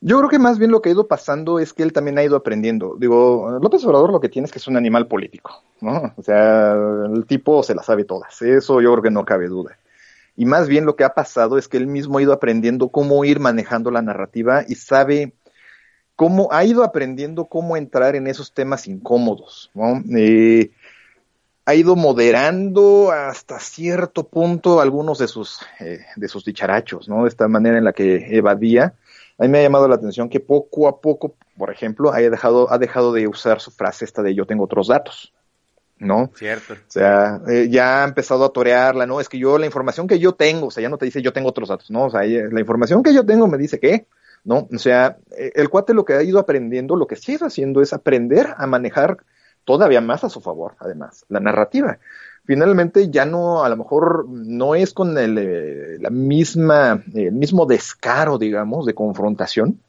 Yo 0.00 0.18
creo 0.18 0.28
que 0.28 0.38
más 0.38 0.58
bien 0.58 0.70
lo 0.70 0.82
que 0.82 0.90
ha 0.90 0.92
ido 0.92 1.08
pasando 1.08 1.58
es 1.58 1.72
que 1.72 1.82
él 1.82 1.94
también 1.94 2.18
ha 2.18 2.22
ido 2.22 2.36
aprendiendo. 2.36 2.94
Digo, 2.98 3.58
López 3.60 3.84
Obrador 3.86 4.12
lo 4.12 4.20
que 4.20 4.28
tiene 4.28 4.44
es 4.44 4.52
que 4.52 4.58
es 4.58 4.68
un 4.68 4.76
animal 4.76 5.08
político, 5.08 5.62
¿no? 5.80 6.12
O 6.16 6.22
sea, 6.22 6.74
el 6.74 7.24
tipo 7.26 7.62
se 7.62 7.74
la 7.74 7.82
sabe 7.82 8.04
todas. 8.04 8.42
Eso 8.42 8.82
yo 8.82 8.92
creo 8.92 9.02
que 9.02 9.10
no 9.10 9.24
cabe 9.24 9.48
duda. 9.48 9.78
Y 10.36 10.44
más 10.44 10.68
bien 10.68 10.84
lo 10.84 10.94
que 10.94 11.04
ha 11.04 11.14
pasado 11.14 11.56
es 11.56 11.68
que 11.68 11.78
él 11.78 11.86
mismo 11.86 12.18
ha 12.18 12.22
ido 12.22 12.34
aprendiendo 12.34 12.90
cómo 12.90 13.24
ir 13.24 13.40
manejando 13.40 13.90
la 13.90 14.02
narrativa 14.02 14.64
y 14.68 14.74
sabe 14.74 15.32
cómo 16.16 16.48
ha 16.52 16.64
ido 16.64 16.84
aprendiendo 16.84 17.46
cómo 17.46 17.76
entrar 17.76 18.14
en 18.14 18.26
esos 18.26 18.52
temas 18.52 18.86
incómodos, 18.86 19.70
¿no? 19.74 20.02
Eh, 20.16 20.70
ha 21.66 21.74
ido 21.74 21.96
moderando 21.96 23.10
hasta 23.10 23.58
cierto 23.58 24.24
punto 24.24 24.80
algunos 24.80 25.18
de 25.18 25.28
sus, 25.28 25.60
eh, 25.80 26.00
de 26.16 26.28
sus 26.28 26.44
dicharachos, 26.44 27.08
¿no? 27.08 27.22
De 27.22 27.28
esta 27.28 27.48
manera 27.48 27.78
en 27.78 27.84
la 27.84 27.92
que 27.92 28.36
evadía. 28.36 28.94
A 29.38 29.42
mí 29.42 29.48
me 29.48 29.58
ha 29.58 29.62
llamado 29.62 29.88
la 29.88 29.94
atención 29.94 30.28
que 30.28 30.40
poco 30.40 30.88
a 30.88 31.00
poco, 31.00 31.34
por 31.56 31.70
ejemplo, 31.70 32.12
haya 32.12 32.30
dejado, 32.30 32.70
ha 32.70 32.78
dejado 32.78 33.12
de 33.12 33.26
usar 33.26 33.60
su 33.60 33.70
frase 33.70 34.04
esta 34.04 34.22
de 34.22 34.34
yo 34.34 34.46
tengo 34.46 34.64
otros 34.64 34.88
datos, 34.88 35.32
¿no? 35.98 36.30
Cierto. 36.34 36.74
O 36.74 36.76
sea, 36.90 37.40
eh, 37.48 37.68
ya 37.70 38.02
ha 38.02 38.08
empezado 38.08 38.44
a 38.44 38.52
torearla, 38.52 39.06
¿no? 39.06 39.20
Es 39.20 39.28
que 39.30 39.38
yo, 39.38 39.56
la 39.58 39.66
información 39.66 40.06
que 40.06 40.18
yo 40.18 40.32
tengo, 40.32 40.66
o 40.66 40.70
sea, 40.70 40.82
ya 40.82 40.90
no 40.90 40.98
te 40.98 41.06
dice 41.06 41.22
yo 41.22 41.32
tengo 41.32 41.48
otros 41.48 41.70
datos, 41.70 41.90
¿no? 41.90 42.04
O 42.04 42.10
sea, 42.10 42.22
la 42.22 42.60
información 42.60 43.02
que 43.02 43.14
yo 43.14 43.24
tengo 43.24 43.48
me 43.48 43.56
dice 43.56 43.80
que, 43.80 44.06
¿no? 44.44 44.68
O 44.70 44.78
sea, 44.78 45.16
eh, 45.36 45.52
el 45.54 45.70
cuate 45.70 45.94
lo 45.94 46.04
que 46.04 46.12
ha 46.12 46.22
ido 46.22 46.38
aprendiendo, 46.38 46.94
lo 46.94 47.06
que 47.06 47.16
sigue 47.16 47.46
haciendo 47.46 47.80
es 47.80 47.94
aprender 47.94 48.54
a 48.58 48.66
manejar 48.66 49.16
todavía 49.64 50.00
más 50.00 50.24
a 50.24 50.28
su 50.28 50.40
favor, 50.40 50.76
además, 50.78 51.24
la 51.28 51.40
narrativa. 51.40 51.98
Finalmente 52.44 53.10
ya 53.10 53.24
no, 53.24 53.64
a 53.64 53.68
lo 53.68 53.76
mejor 53.76 54.28
no 54.28 54.74
es 54.74 54.92
con 54.92 55.16
el, 55.16 55.38
eh, 55.38 55.98
la 55.98 56.10
misma, 56.10 57.02
el 57.14 57.32
mismo 57.32 57.64
descaro, 57.64 58.38
digamos, 58.38 58.84
de 58.84 58.94
confrontación, 58.94 59.80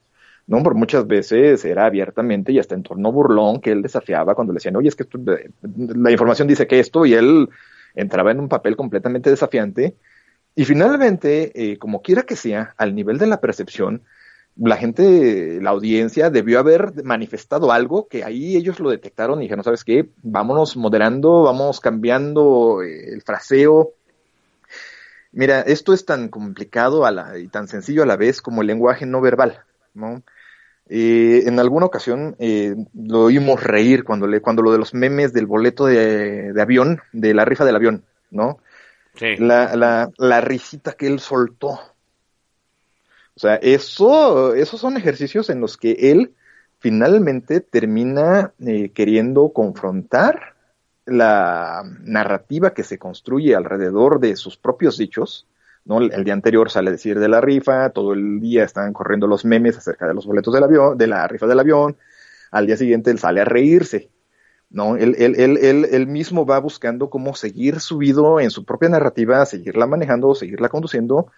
¿no? 0.47 0.63
Por 0.63 0.75
muchas 0.75 1.05
veces 1.05 1.65
era 1.65 1.85
abiertamente 1.85 2.51
y 2.51 2.59
hasta 2.59 2.75
en 2.75 2.83
torno 2.83 3.11
burlón 3.11 3.59
que 3.59 3.71
él 3.71 3.81
desafiaba 3.81 4.35
cuando 4.35 4.53
le 4.53 4.57
decían, 4.57 4.75
oye, 4.77 4.87
es 4.87 4.95
que 4.95 5.03
eh, 5.03 5.49
la 5.61 6.11
información 6.11 6.47
dice 6.47 6.67
que 6.67 6.79
esto, 6.79 7.05
y 7.05 7.13
él 7.13 7.49
entraba 7.93 8.31
en 8.31 8.39
un 8.39 8.47
papel 8.47 8.75
completamente 8.77 9.29
desafiante. 9.29 9.95
Y 10.55 10.63
finalmente, 10.63 11.51
eh, 11.53 11.77
como 11.77 12.01
quiera 12.01 12.23
que 12.23 12.37
sea, 12.37 12.73
al 12.77 12.95
nivel 12.95 13.17
de 13.17 13.27
la 13.27 13.41
percepción, 13.41 14.03
la 14.57 14.77
gente, 14.77 15.59
la 15.61 15.71
audiencia 15.71 16.29
debió 16.29 16.59
haber 16.59 17.03
manifestado 17.03 17.71
algo 17.71 18.07
que 18.07 18.23
ahí 18.23 18.55
ellos 18.55 18.79
lo 18.79 18.89
detectaron 18.89 19.39
y 19.39 19.43
dijeron, 19.43 19.63
¿sabes 19.63 19.83
qué? 19.83 20.09
Vámonos 20.23 20.77
moderando, 20.77 21.43
vamos 21.43 21.79
cambiando 21.79 22.81
eh, 22.81 23.13
el 23.13 23.21
fraseo. 23.21 23.91
Mira, 25.33 25.61
esto 25.61 25.93
es 25.93 26.05
tan 26.05 26.29
complicado 26.29 27.05
a 27.05 27.11
la, 27.11 27.37
y 27.37 27.47
tan 27.47 27.67
sencillo 27.67 28.03
a 28.03 28.05
la 28.05 28.15
vez 28.15 28.41
como 28.41 28.61
el 28.61 28.67
lenguaje 28.67 29.05
no 29.05 29.19
verbal, 29.19 29.59
¿no? 29.93 30.23
Eh, 30.87 31.43
en 31.47 31.59
alguna 31.59 31.87
ocasión 31.87 32.35
eh, 32.37 32.75
lo 32.93 33.23
oímos 33.23 33.63
reír 33.63 34.03
cuando, 34.03 34.27
le, 34.27 34.39
cuando 34.39 34.61
lo 34.61 34.71
de 34.71 34.77
los 34.77 34.93
memes 34.93 35.33
del 35.33 35.47
boleto 35.47 35.87
de, 35.87 36.53
de 36.53 36.61
avión, 36.61 37.01
de 37.11 37.33
la 37.33 37.43
rifa 37.43 37.65
del 37.65 37.75
avión, 37.75 38.03
¿no? 38.31 38.59
Sí. 39.15 39.35
La, 39.37 39.75
la, 39.75 40.09
la 40.17 40.41
risita 40.41 40.93
que 40.93 41.07
él 41.07 41.19
soltó, 41.19 41.79
o 43.35 43.39
sea, 43.39 43.55
eso, 43.55 44.53
esos 44.53 44.79
son 44.79 44.95
ejercicios 44.95 45.49
en 45.49 45.59
los 45.59 45.75
que 45.75 45.91
él 46.11 46.35
finalmente 46.79 47.59
termina 47.59 48.53
eh, 48.59 48.91
queriendo 48.91 49.51
confrontar 49.51 50.55
la 51.05 51.83
narrativa 52.01 52.73
que 52.73 52.83
se 52.83 52.97
construye 52.97 53.55
alrededor 53.55 54.19
de 54.19 54.37
sus 54.37 54.57
propios 54.57 54.97
dichos. 54.97 55.47
¿no? 55.83 55.99
El, 55.99 56.23
día 56.23 56.33
anterior 56.33 56.71
sale 56.71 56.89
a 56.89 56.93
decir 56.93 57.19
de 57.19 57.27
la 57.27 57.41
rifa, 57.41 57.89
todo 57.89 58.13
el 58.13 58.39
día 58.39 58.63
están 58.63 58.93
corriendo 58.93 59.27
los 59.27 59.43
memes 59.43 59.77
acerca 59.77 60.07
de 60.07 60.13
los 60.13 60.25
boletos 60.25 60.53
del 60.53 60.63
avión, 60.63 60.97
de 60.97 61.07
la 61.07 61.27
rifa 61.27 61.45
del 61.45 61.59
avión. 61.59 61.97
Al 62.51 62.65
día 62.65 62.77
siguiente 62.77 63.11
él 63.11 63.19
sale 63.19 63.41
a 63.41 63.45
reírse. 63.45 64.09
¿no? 64.69 64.95
Él, 64.95 65.15
él, 65.19 65.35
él, 65.37 65.57
él, 65.57 65.87
él 65.91 66.07
mismo 66.07 66.45
va 66.45 66.59
buscando 66.59 67.09
cómo 67.09 67.35
seguir 67.35 67.81
subido 67.81 68.39
en 68.39 68.49
su 68.49 68.63
propia 68.63 68.89
narrativa, 68.89 69.45
seguirla 69.45 69.85
manejando, 69.87 70.33
seguirla 70.35 70.69
conduciendo, 70.69 71.31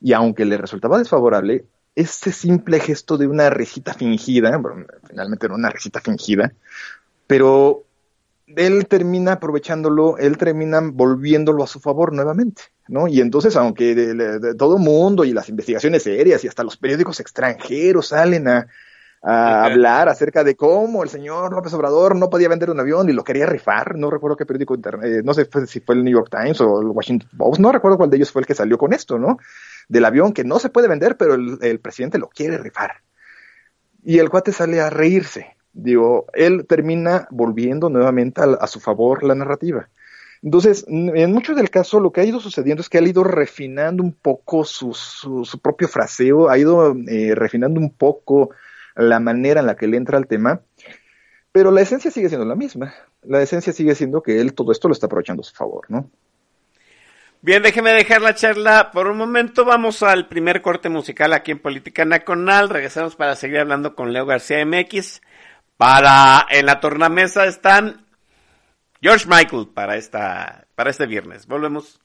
y 0.00 0.12
aunque 0.12 0.44
le 0.44 0.56
resultaba 0.56 0.98
desfavorable, 0.98 1.64
ese 1.94 2.30
simple 2.30 2.78
gesto 2.80 3.16
de 3.16 3.26
una 3.26 3.48
risita 3.50 3.94
fingida, 3.94 4.56
bueno, 4.58 4.86
finalmente 5.08 5.46
era 5.46 5.54
una 5.54 5.70
risita 5.70 6.00
fingida, 6.00 6.52
pero 7.26 7.84
él 8.46 8.86
termina 8.86 9.32
aprovechándolo, 9.32 10.18
él 10.18 10.36
termina 10.36 10.80
volviéndolo 10.80 11.64
a 11.64 11.66
su 11.66 11.80
favor 11.80 12.12
nuevamente, 12.12 12.62
¿no? 12.88 13.08
Y 13.08 13.20
entonces, 13.20 13.56
aunque 13.56 13.94
de, 13.94 14.14
de, 14.14 14.38
de 14.38 14.54
todo 14.54 14.78
mundo 14.78 15.24
y 15.24 15.32
las 15.32 15.48
investigaciones 15.48 16.02
serias 16.04 16.44
y 16.44 16.48
hasta 16.48 16.62
los 16.62 16.76
periódicos 16.76 17.18
extranjeros 17.18 18.08
salen 18.08 18.46
a, 18.46 18.66
a 19.22 19.64
hablar 19.64 20.08
acerca 20.08 20.44
de 20.44 20.54
cómo 20.54 21.02
el 21.02 21.08
señor 21.08 21.52
López 21.52 21.72
Obrador 21.74 22.14
no 22.14 22.30
podía 22.30 22.48
vender 22.48 22.70
un 22.70 22.78
avión 22.78 23.08
y 23.08 23.12
lo 23.12 23.24
quería 23.24 23.46
rifar. 23.46 23.96
No 23.96 24.10
recuerdo 24.10 24.36
qué 24.36 24.46
periódico 24.46 24.74
internet, 24.74 25.10
eh, 25.10 25.22
no 25.24 25.34
sé 25.34 25.48
si 25.66 25.80
fue 25.80 25.96
el 25.96 26.04
New 26.04 26.12
York 26.12 26.28
Times 26.30 26.60
o 26.60 26.80
el 26.80 26.88
Washington 26.88 27.30
Post, 27.36 27.60
no 27.60 27.72
recuerdo 27.72 27.96
cuál 27.96 28.10
de 28.10 28.18
ellos 28.18 28.30
fue 28.30 28.42
el 28.42 28.46
que 28.46 28.54
salió 28.54 28.78
con 28.78 28.92
esto, 28.92 29.18
¿no? 29.18 29.38
Del 29.88 30.04
avión 30.04 30.32
que 30.32 30.44
no 30.44 30.58
se 30.58 30.68
puede 30.68 30.88
vender, 30.88 31.16
pero 31.16 31.34
el, 31.34 31.80
presidente 31.80 32.18
lo 32.18 32.28
quiere 32.28 32.58
rifar. 32.58 33.02
Y 34.04 34.18
el 34.18 34.30
cuate 34.30 34.52
sale 34.52 34.80
a 34.80 34.90
reírse. 34.90 35.56
Digo, 35.72 36.26
él 36.32 36.66
termina 36.66 37.28
volviendo 37.30 37.88
nuevamente 37.90 38.40
a, 38.40 38.66
su 38.66 38.80
favor 38.80 39.22
la 39.22 39.34
narrativa. 39.34 39.88
Entonces, 40.42 40.84
en 40.88 41.32
mucho 41.32 41.54
del 41.54 41.70
caso, 41.70 42.00
lo 42.00 42.12
que 42.12 42.20
ha 42.20 42.24
ido 42.24 42.40
sucediendo 42.40 42.80
es 42.80 42.88
que 42.88 42.98
ha 42.98 43.02
ido 43.02 43.24
refinando 43.24 44.02
un 44.02 44.12
poco 44.12 44.64
su, 44.64 44.94
su, 44.94 45.60
propio 45.60 45.88
fraseo, 45.88 46.48
ha 46.48 46.58
ido 46.58 46.94
eh, 47.08 47.34
refinando 47.34 47.80
un 47.80 47.90
poco 47.90 48.50
la 48.94 49.20
manera 49.20 49.60
en 49.60 49.66
la 49.66 49.76
que 49.76 49.86
le 49.86 49.96
entra 49.96 50.18
al 50.18 50.26
tema, 50.26 50.60
pero 51.52 51.70
la 51.70 51.80
esencia 51.80 52.10
sigue 52.10 52.28
siendo 52.28 52.46
la 52.46 52.54
misma. 52.54 52.94
La 53.22 53.42
esencia 53.42 53.72
sigue 53.72 53.94
siendo 53.94 54.22
que 54.22 54.40
él 54.40 54.54
todo 54.54 54.72
esto 54.72 54.88
lo 54.88 54.92
está 54.92 55.06
aprovechando 55.06 55.40
a 55.40 55.44
su 55.44 55.54
favor, 55.54 55.86
¿no? 55.88 56.10
Bien, 57.42 57.62
déjeme 57.62 57.92
dejar 57.92 58.22
la 58.22 58.34
charla 58.34 58.90
por 58.90 59.06
un 59.06 59.18
momento. 59.18 59.64
Vamos 59.64 60.02
al 60.02 60.26
primer 60.26 60.62
corte 60.62 60.88
musical 60.88 61.32
aquí 61.32 61.52
en 61.52 61.58
Política 61.58 62.04
Nacional. 62.04 62.68
Regresamos 62.68 63.14
para 63.14 63.36
seguir 63.36 63.58
hablando 63.58 63.94
con 63.94 64.12
Leo 64.12 64.26
García 64.26 64.64
MX. 64.64 65.20
Para 65.76 66.46
en 66.50 66.66
la 66.66 66.80
tornamesa 66.80 67.46
están 67.46 68.06
George 69.00 69.26
Michael 69.28 69.68
para 69.74 69.96
esta 69.96 70.66
para 70.74 70.90
este 70.90 71.06
viernes. 71.06 71.46
Volvemos. 71.46 72.00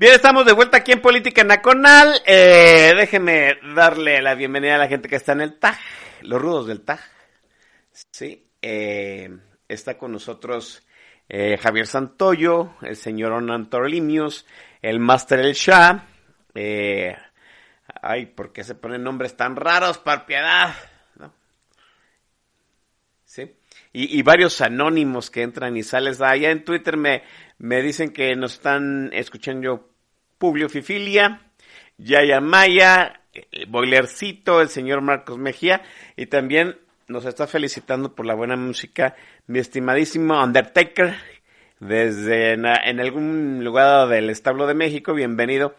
Bien, 0.00 0.14
estamos 0.14 0.46
de 0.46 0.52
vuelta 0.52 0.76
aquí 0.76 0.92
en 0.92 1.02
Política 1.02 1.42
Nacional. 1.42 2.22
Eh, 2.24 2.92
déjeme 2.96 3.58
darle 3.74 4.22
la 4.22 4.36
bienvenida 4.36 4.76
a 4.76 4.78
la 4.78 4.86
gente 4.86 5.08
que 5.08 5.16
está 5.16 5.32
en 5.32 5.40
el 5.40 5.58
TAG, 5.58 5.76
los 6.22 6.40
rudos 6.40 6.68
del 6.68 6.82
TAG. 6.82 7.00
Sí, 8.12 8.48
eh, 8.62 9.28
está 9.66 9.98
con 9.98 10.12
nosotros 10.12 10.86
eh, 11.28 11.58
Javier 11.60 11.88
Santoyo, 11.88 12.76
el 12.82 12.94
señor 12.94 13.32
Onan 13.32 13.68
Torlimius, 13.68 14.46
el 14.82 15.00
Master 15.00 15.40
El 15.40 15.54
Shah. 15.54 16.06
Eh, 16.54 17.16
ay, 18.00 18.26
¿por 18.26 18.52
qué 18.52 18.62
se 18.62 18.76
ponen 18.76 19.02
nombres 19.02 19.36
tan 19.36 19.56
raros, 19.56 19.98
par 19.98 20.26
piedad? 20.26 20.76
Y, 23.92 24.18
y, 24.18 24.22
varios 24.22 24.60
anónimos 24.60 25.30
que 25.30 25.42
entran 25.42 25.76
y 25.76 25.82
sales. 25.82 26.20
Allá 26.20 26.50
en 26.50 26.64
Twitter 26.64 26.96
me, 26.96 27.22
me 27.58 27.82
dicen 27.82 28.10
que 28.10 28.34
nos 28.36 28.54
están 28.54 29.10
escuchando 29.12 29.90
Publio 30.38 30.68
Fifilia, 30.68 31.40
Yaya 31.96 32.40
Maya, 32.40 33.22
el 33.32 33.66
Boilercito, 33.66 34.60
el 34.60 34.68
señor 34.68 35.00
Marcos 35.00 35.38
Mejía, 35.38 35.82
y 36.16 36.26
también 36.26 36.76
nos 37.08 37.24
está 37.24 37.46
felicitando 37.46 38.14
por 38.14 38.26
la 38.26 38.34
buena 38.34 38.56
música 38.56 39.16
mi 39.46 39.58
estimadísimo 39.58 40.42
Undertaker, 40.42 41.16
desde 41.80 42.52
en, 42.52 42.66
en 42.66 43.00
algún 43.00 43.64
lugar 43.64 44.08
del 44.08 44.30
establo 44.30 44.66
de 44.66 44.74
México, 44.74 45.14
bienvenido. 45.14 45.74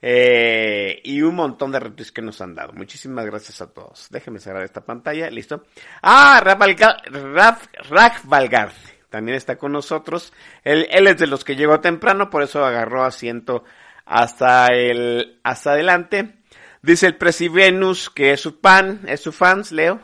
Eh, 0.00 1.00
y 1.04 1.22
un 1.22 1.34
montón 1.34 1.72
de 1.72 1.80
retos 1.80 2.12
que 2.12 2.22
nos 2.22 2.40
han 2.40 2.54
dado. 2.54 2.72
Muchísimas 2.72 3.26
gracias 3.26 3.60
a 3.60 3.72
todos. 3.72 4.08
Déjenme 4.10 4.38
cerrar 4.38 4.62
esta 4.62 4.84
pantalla. 4.84 5.28
Listo. 5.30 5.64
Ah, 6.02 6.40
Raf 6.44 8.24
Valgar 8.24 8.72
también 9.10 9.36
está 9.36 9.56
con 9.56 9.72
nosotros. 9.72 10.32
Él, 10.64 10.86
él, 10.90 11.06
es 11.06 11.18
de 11.18 11.26
los 11.26 11.44
que 11.44 11.56
llegó 11.56 11.80
temprano, 11.80 12.30
por 12.30 12.42
eso 12.42 12.64
agarró 12.64 13.04
asiento 13.04 13.64
hasta 14.04 14.68
el 14.68 15.40
hasta 15.42 15.72
adelante. 15.72 16.36
Dice 16.82 17.06
el 17.06 17.16
Presi 17.16 17.48
Venus 17.48 18.10
que 18.10 18.32
es 18.32 18.40
su 18.40 18.60
pan, 18.60 19.00
es 19.06 19.20
su 19.20 19.32
fans, 19.32 19.72
Leo. 19.72 20.00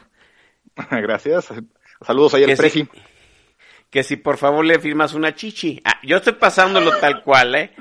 Gracias. 0.91 1.53
Saludos 2.05 2.35
ahí 2.35 2.45
al 2.45 2.57
Presi. 2.57 2.81
Si, 2.81 2.91
que 3.91 4.03
si 4.03 4.17
por 4.17 4.39
favor 4.39 4.65
le 4.65 4.79
firmas 4.79 5.15
una 5.15 5.35
chichi. 5.35 5.81
Ah, 5.85 6.01
yo 6.03 6.17
estoy 6.17 6.35
pasándolo 6.35 6.99
tal 6.99 7.23
cual, 7.23 7.55
¿eh? 7.55 7.73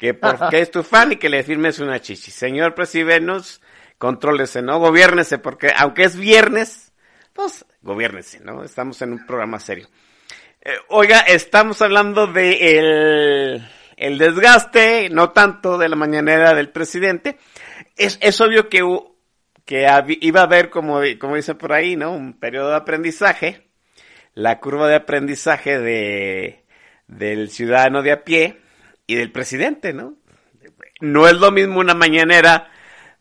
Que 0.00 0.14
porque 0.14 0.60
es 0.60 0.70
tu 0.70 0.82
fan 0.82 1.12
y 1.12 1.16
que 1.16 1.28
le 1.28 1.42
firmes 1.42 1.78
una 1.78 2.00
chichi. 2.00 2.30
Señor 2.30 2.74
Presi 2.74 3.02
Venus, 3.02 3.60
contrólese, 3.98 4.62
¿no? 4.62 4.78
Gobiérnese, 4.78 5.36
porque 5.36 5.70
aunque 5.76 6.04
es 6.04 6.16
viernes, 6.16 6.94
pues 7.34 7.66
gobiérnese, 7.82 8.40
¿no? 8.40 8.64
Estamos 8.64 9.02
en 9.02 9.12
un 9.12 9.26
programa 9.26 9.60
serio. 9.60 9.88
Eh, 10.62 10.72
oiga, 10.88 11.20
estamos 11.20 11.82
hablando 11.82 12.26
de 12.26 12.78
el 12.78 13.62
el 13.98 14.16
desgaste, 14.16 15.10
no 15.10 15.32
tanto 15.32 15.76
de 15.76 15.90
la 15.90 15.96
mañanera 15.96 16.54
del 16.54 16.70
presidente. 16.70 17.36
Es, 17.94 18.18
es 18.22 18.40
obvio 18.40 18.70
que, 18.70 18.80
que 19.66 19.86
iba 20.22 20.40
a 20.40 20.44
haber, 20.44 20.70
como, 20.70 21.02
como 21.18 21.36
dice 21.36 21.54
por 21.54 21.74
ahí, 21.74 21.94
¿no? 21.96 22.12
Un 22.12 22.40
periodo 22.40 22.70
de 22.70 22.76
aprendizaje. 22.76 23.68
La 24.32 24.60
curva 24.60 24.88
de 24.88 24.94
aprendizaje 24.94 25.78
de, 25.78 26.64
del 27.06 27.50
ciudadano 27.50 28.00
de 28.00 28.12
a 28.12 28.24
pie 28.24 28.60
y 29.10 29.16
del 29.16 29.32
presidente, 29.32 29.92
¿no? 29.92 30.14
No 31.00 31.26
es 31.26 31.34
lo 31.34 31.50
mismo 31.50 31.80
una 31.80 31.94
mañanera 31.94 32.70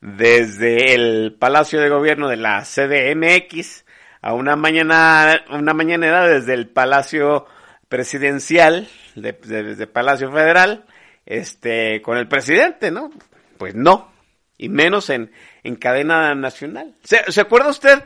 desde 0.02 0.93
el 0.93 1.36
Palacio 1.39 1.82
de 1.82 1.89
Gobierno 1.89 2.28
de 2.28 2.38
la 2.38 2.63
CDMX 2.63 3.86
a 4.21 4.34
una 4.34 4.56
mañana, 4.56 5.43
una 5.49 5.73
mañanera 5.73 6.28
desde 6.28 6.54
el 6.54 6.69
Palacio 6.69 7.47
Presidencial 7.88 8.88
de, 9.15 9.34
de, 9.34 9.75
de, 9.75 9.88
Palacio 9.88 10.32
Federal, 10.32 10.86
este, 11.25 12.04
con 12.04 12.17
el 12.17 12.28
presidente, 12.28 12.91
¿no? 12.91 13.10
Pues 13.58 13.73
no, 13.73 14.12
y 14.60 14.69
menos 14.69 15.10
en, 15.10 15.32
en 15.63 15.75
cadena 15.75 16.36
nacional. 16.36 16.93
¿Se, 17.04 17.32
¿Se, 17.32 17.41
acuerda 17.41 17.69
usted 17.69 18.04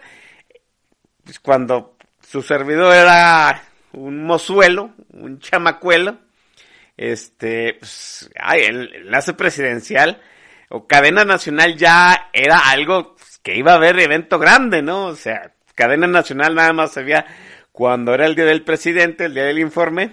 pues 1.26 1.38
cuando 1.42 1.98
su 2.22 2.42
servidor 2.42 2.96
era 2.96 3.62
un 3.92 4.24
mozuelo, 4.24 4.92
un 5.12 5.40
chamacuelo? 5.40 6.18
Este, 6.98 7.76
pues, 7.80 8.30
ay, 8.40 8.62
el 8.62 8.94
enlace 8.96 9.34
presidencial 9.34 10.22
o 10.70 10.88
cadena 10.88 11.26
nacional 11.26 11.76
ya 11.76 12.30
era 12.34 12.70
algo 12.70 13.16
que 13.42 13.56
iba 13.58 13.74
a 13.74 13.76
haber 13.76 14.00
evento 14.00 14.40
grande, 14.40 14.82
¿no? 14.82 15.08
O 15.08 15.16
sea, 15.16 15.54
cadena 15.76 16.08
nacional 16.08 16.56
nada 16.56 16.74
más 16.74 16.98
había 16.98 17.26
cuando 17.72 18.14
era 18.14 18.26
el 18.26 18.36
día 18.36 18.46
del 18.46 18.64
presidente, 18.64 19.26
el 19.26 19.34
día 19.34 19.46
del 19.46 19.60
informe, 19.60 20.12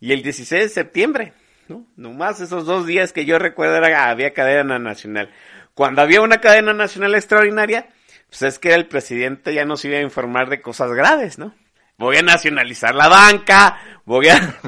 y 0.00 0.12
el 0.12 0.22
16 0.22 0.62
de 0.62 0.68
septiembre, 0.68 1.32
¿no? 1.68 1.86
Nomás 1.96 2.40
esos 2.40 2.66
dos 2.66 2.86
días 2.86 3.12
que 3.12 3.24
yo 3.24 3.38
recuerdo 3.38 3.76
era, 3.76 4.10
había 4.10 4.32
cadena 4.32 4.78
nacional. 4.78 5.30
Cuando 5.74 6.02
había 6.02 6.20
una 6.20 6.40
cadena 6.40 6.72
nacional 6.72 7.14
extraordinaria, 7.14 7.88
pues 8.28 8.42
es 8.42 8.58
que 8.58 8.74
el 8.74 8.86
presidente 8.86 9.54
ya 9.54 9.64
nos 9.64 9.84
iba 9.84 9.98
a 9.98 10.02
informar 10.02 10.48
de 10.48 10.60
cosas 10.60 10.92
graves, 10.92 11.38
¿no? 11.38 11.54
Voy 12.00 12.16
a 12.16 12.22
nacionalizar 12.22 12.94
la 12.94 13.08
banca, 13.08 13.78
voy 14.04 14.28
a, 14.28 14.58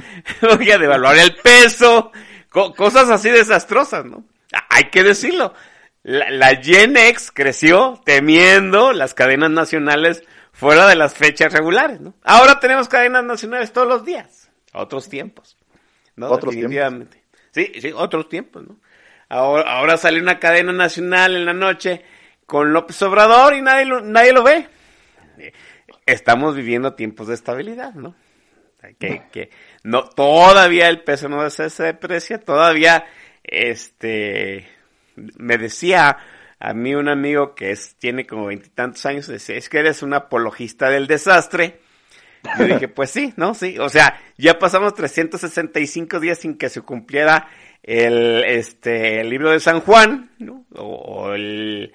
voy 0.57 0.71
a 0.71 0.79
devaluar 0.79 1.19
el 1.19 1.35
peso, 1.35 2.13
co 2.49 2.73
cosas 2.75 3.11
así 3.11 3.31
desastrosas, 3.31 4.05
¿no? 4.05 4.25
Hay 4.69 4.85
que 4.85 5.03
decirlo. 5.03 5.53
La, 6.05 6.31
la 6.31 6.57
Gen 6.57 6.97
X 6.97 7.33
creció 7.35 8.01
temiendo 8.05 8.93
las 8.93 9.15
cadenas 9.15 9.51
nacionales 9.51 10.23
fuera 10.53 10.87
de 10.87 10.95
las 10.95 11.15
fechas 11.15 11.53
regulares, 11.53 12.01
¿no? 12.01 12.15
Ahora 12.23 12.61
tenemos 12.61 12.89
cadenas 12.89 13.25
nacionales 13.25 13.73
todos 13.73 13.89
los 13.89 14.05
días 14.05 14.43
otros 14.73 15.09
tiempos, 15.09 15.57
¿no? 16.17 16.31
Otros 16.31 16.55
Definitivamente. 16.55 17.23
Tiempos. 17.53 17.73
Sí, 17.75 17.81
sí, 17.81 17.93
otros 17.95 18.29
tiempos, 18.29 18.63
¿no? 18.67 18.77
Ahora, 19.29 19.71
ahora 19.73 19.97
sale 19.97 20.21
una 20.21 20.39
cadena 20.39 20.73
nacional 20.73 21.37
en 21.37 21.47
la 21.47 21.55
noche 21.55 22.05
con 22.47 22.73
López 22.73 23.01
Obrador 23.03 23.55
y 23.55 23.63
nadie 23.63 23.87
lo, 23.87 24.01
nadie 24.01 24.33
lo 24.33 24.43
ve. 24.43 24.69
Estamos 26.13 26.55
viviendo 26.57 26.95
tiempos 26.95 27.29
de 27.29 27.35
estabilidad, 27.35 27.95
¿no? 27.95 28.15
Que, 28.99 29.23
que 29.31 29.51
no, 29.85 30.05
todavía 30.05 30.89
el 30.89 31.03
peso 31.05 31.29
no 31.29 31.49
se, 31.51 31.71
deprecia, 31.85 32.41
todavía, 32.41 33.05
este, 33.45 34.67
me 35.15 35.57
decía 35.57 36.17
a 36.59 36.75
mí 36.75 36.95
un 36.95 37.09
amigo 37.09 37.55
que 37.55 37.71
es, 37.71 37.95
tiene 37.97 38.27
como 38.27 38.47
veintitantos 38.47 39.07
años, 39.07 39.29
decía, 39.29 39.57
es 39.57 39.69
que 39.69 39.79
eres 39.79 40.03
un 40.03 40.15
apologista 40.15 40.91
del 40.91 41.07
desastre, 41.07 41.81
yo 42.59 42.65
dije, 42.65 42.89
pues 42.89 43.11
sí, 43.11 43.33
¿no? 43.37 43.55
Sí, 43.55 43.79
o 43.79 43.89
sea, 43.89 44.21
ya 44.37 44.59
pasamos 44.59 44.95
365 44.95 46.19
días 46.21 46.39
sin 46.39 46.59
que 46.59 46.69
se 46.69 46.81
cumpliera 46.83 47.49
el, 47.83 48.45
este, 48.45 49.25
libro 49.25 49.51
de 49.51 49.61
San 49.61 49.81
Juan, 49.81 50.31
¿no? 50.39 50.67
O, 50.75 51.33
el, 51.33 51.93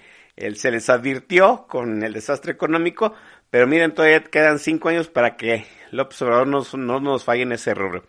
se 0.55 0.71
les 0.71 0.89
advirtió 0.89 1.65
con 1.67 2.03
el 2.03 2.13
desastre 2.13 2.51
económico, 2.51 3.13
pero 3.49 3.67
miren, 3.67 3.93
todavía 3.93 4.23
quedan 4.23 4.59
cinco 4.59 4.89
años 4.89 5.07
para 5.07 5.35
que 5.37 5.65
López 5.91 6.21
Obrador 6.21 6.47
no 6.47 6.99
nos 6.99 7.23
falle 7.23 7.43
en 7.43 7.51
ese 7.51 7.73
rubro. 7.73 8.03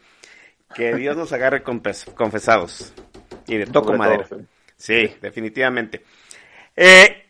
Que 0.74 0.94
Dios 0.94 1.16
nos 1.16 1.32
agarre 1.32 1.62
confesados. 1.62 2.92
Y 3.46 3.56
de 3.56 3.66
toco 3.66 3.94
madera. 3.94 4.26
Sí, 4.76 5.14
definitivamente. 5.20 6.04
Eh, 6.76 7.28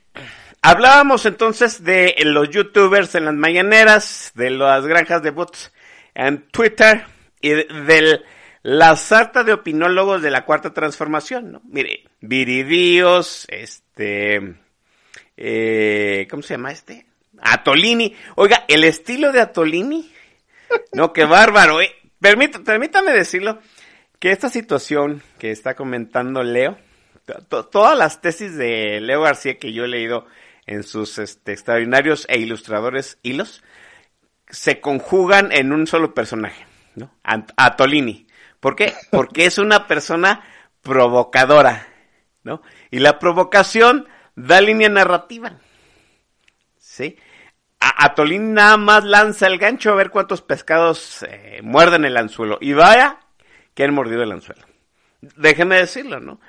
Hablábamos 0.61 1.25
entonces 1.25 1.85
de 1.85 2.15
los 2.25 2.51
youtubers 2.51 3.15
en 3.15 3.27
las 3.27 3.35
mañaneras, 3.35 4.33
de 4.35 4.51
las 4.51 4.85
granjas 4.87 5.23
de 5.23 5.31
bots 5.31 5.73
en 6.15 6.49
Twitter 6.49 7.05
y 7.41 7.51
de, 7.51 8.21
la 8.63 8.97
sarta 8.97 9.45
de 9.45 9.53
opinólogos 9.53 10.21
de 10.21 10.33
la 10.33 10.45
cuarta 10.45 10.75
transformación, 10.75 11.53
¿no? 11.53 11.63
Mire, 11.65 12.05
Viridíos, 12.21 13.47
este, 13.49 14.57
eh, 15.37 16.27
¿cómo 16.29 16.43
se 16.43 16.55
llama 16.55 16.73
este? 16.73 17.07
Atolini. 17.43 18.15
Oiga, 18.37 18.65
el 18.69 18.85
estilo 18.85 19.33
de 19.33 19.41
Atolini, 19.41 20.13
no, 20.93 21.13
qué 21.13 21.25
bárbaro, 21.25 21.81
eh. 21.81 21.95
permítame 22.21 23.13
decirlo, 23.13 23.61
que 24.19 24.33
esta 24.33 24.49
situación 24.49 25.23
que 25.39 25.51
está 25.51 25.75
comentando 25.75 26.43
Leo, 26.43 26.77
todas 27.49 27.97
las 27.97 28.21
tesis 28.21 28.57
de 28.57 29.01
Leo 29.01 29.23
García 29.23 29.59
que 29.59 29.73
yo 29.73 29.85
he 29.85 29.89
leído 29.89 30.27
en 30.67 30.83
sus 30.83 31.19
este, 31.19 31.53
extraordinarios 31.53 32.27
e 32.29 32.39
ilustradores 32.39 33.19
hilos, 33.23 33.63
se 34.49 34.81
conjugan 34.81 35.53
en 35.53 35.73
un 35.73 35.87
solo 35.87 36.15
personaje, 36.15 36.67
¿no? 36.95 37.11
A, 37.23 37.77
Tolini. 37.77 38.27
¿Por 38.61 38.77
qué? 38.77 38.95
Porque 39.11 39.47
es 39.47 39.59
una 39.59 39.87
persona 39.87 40.45
provocadora, 40.83 41.87
¿no? 42.43 42.63
Y 42.91 42.99
la 42.99 43.19
provocación 43.19 44.09
da 44.37 44.61
línea 44.61 44.89
narrativa, 44.89 45.59
¿sí? 46.89 47.17
A, 47.81 48.15
Tolini 48.15 48.53
nada 48.53 48.77
más 48.77 49.05
lanza 49.05 49.47
el 49.47 49.59
gancho 49.59 49.91
a 49.91 49.95
ver 49.95 50.11
cuántos 50.11 50.43
pescados 50.43 51.23
eh, 51.29 51.61
muerden 51.63 52.05
el 52.05 52.17
anzuelo. 52.17 52.59
Y 52.61 52.73
vaya 52.73 53.21
que 53.75 53.85
han 53.85 53.95
mordido 53.95 54.23
el 54.23 54.33
anzuelo. 54.33 54.63
Déjeme 55.21 55.77
decirlo, 55.77 56.19
¿no? 56.19 56.41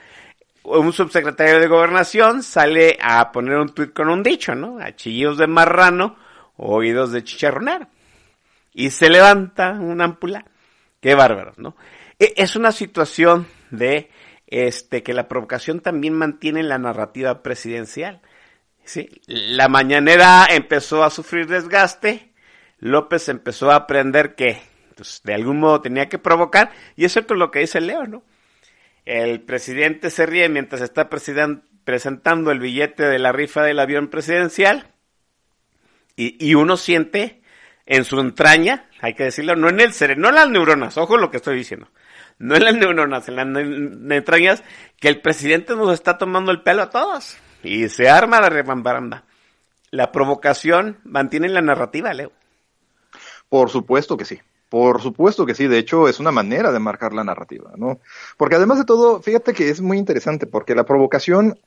un 0.63 0.93
subsecretario 0.93 1.59
de 1.59 1.67
gobernación 1.67 2.43
sale 2.43 2.97
a 3.01 3.31
poner 3.31 3.57
un 3.57 3.73
tuit 3.73 3.93
con 3.93 4.09
un 4.09 4.21
dicho, 4.21 4.53
¿no? 4.53 4.77
A 4.79 4.95
chillidos 4.95 5.37
de 5.37 5.47
marrano, 5.47 6.17
oídos 6.57 7.11
de 7.11 7.23
chicharronar. 7.23 7.87
Y 8.73 8.91
se 8.91 9.09
levanta 9.09 9.71
una 9.71 10.03
ampula. 10.05 10.45
Qué 11.01 11.15
bárbaro, 11.15 11.53
¿no? 11.57 11.75
E, 12.19 12.33
es 12.37 12.55
una 12.55 12.71
situación 12.71 13.47
de 13.71 14.11
este 14.47 15.01
que 15.01 15.13
la 15.13 15.27
provocación 15.27 15.79
también 15.79 16.13
mantiene 16.13 16.61
la 16.61 16.77
narrativa 16.77 17.41
presidencial. 17.41 18.21
¿Sí? 18.89 19.07
La 19.27 19.67
mañanera 19.67 20.47
empezó 20.49 21.03
a 21.03 21.11
sufrir 21.11 21.45
desgaste, 21.45 22.33
López 22.79 23.29
empezó 23.29 23.69
a 23.69 23.75
aprender 23.75 24.33
que 24.33 24.61
pues, 24.95 25.21
de 25.23 25.35
algún 25.35 25.59
modo 25.59 25.81
tenía 25.81 26.09
que 26.09 26.17
provocar, 26.17 26.71
y 26.95 27.05
es 27.05 27.13
cierto 27.13 27.35
lo 27.35 27.51
que 27.51 27.59
dice 27.59 27.81
Leo, 27.81 28.07
¿no? 28.07 28.23
El 29.05 29.41
presidente 29.41 30.09
se 30.09 30.25
ríe 30.25 30.49
mientras 30.49 30.81
está 30.81 31.07
presentando 31.07 32.51
el 32.51 32.59
billete 32.59 33.03
de 33.03 33.19
la 33.19 33.31
rifa 33.31 33.61
del 33.61 33.79
avión 33.79 34.07
presidencial, 34.07 34.87
y, 36.15 36.53
uno 36.55 36.75
siente 36.75 37.41
en 37.85 38.03
su 38.03 38.19
entraña, 38.19 38.89
hay 38.99 39.13
que 39.13 39.23
decirlo, 39.23 39.55
no 39.55 39.69
en 39.69 39.79
el 39.79 39.93
cerebro, 39.93 40.23
no 40.23 40.29
en 40.29 40.35
las 40.35 40.49
neuronas, 40.49 40.97
ojo 40.97 41.15
lo 41.15 41.31
que 41.31 41.37
estoy 41.37 41.55
diciendo, 41.55 41.89
no 42.39 42.55
en 42.55 42.65
las 42.65 42.75
neuronas, 42.75 43.29
en 43.29 43.35
las 43.35 44.17
entrañas, 44.17 44.63
que 44.99 45.07
el 45.07 45.21
presidente 45.21 45.75
nos 45.75 45.93
está 45.93 46.17
tomando 46.17 46.51
el 46.51 46.61
pelo 46.61 46.81
a 46.81 46.89
todos. 46.89 47.37
Y 47.63 47.89
se 47.89 48.09
arma 48.09 48.41
la 48.41 48.49
rebambaranda. 48.49 49.23
La 49.91 50.11
provocación 50.11 50.99
mantiene 51.03 51.49
la 51.49 51.61
narrativa, 51.61 52.13
Leo. 52.13 52.31
Por 53.49 53.69
supuesto 53.69 54.17
que 54.17 54.25
sí. 54.25 54.39
Por 54.69 55.01
supuesto 55.01 55.47
que 55.47 55.55
sí, 55.55 55.67
de 55.67 55.79
hecho 55.79 56.07
es 56.07 56.19
una 56.19 56.31
manera 56.31 56.71
de 56.71 56.79
marcar 56.79 57.11
la 57.13 57.23
narrativa, 57.23 57.71
¿no? 57.75 57.99
Porque 58.37 58.55
además 58.55 58.77
de 58.77 58.85
todo, 58.85 59.19
fíjate 59.19 59.53
que 59.53 59.69
es 59.69 59.81
muy 59.81 59.97
interesante 59.97 60.45
porque 60.45 60.75
la 60.75 60.85
provocación 60.85 61.59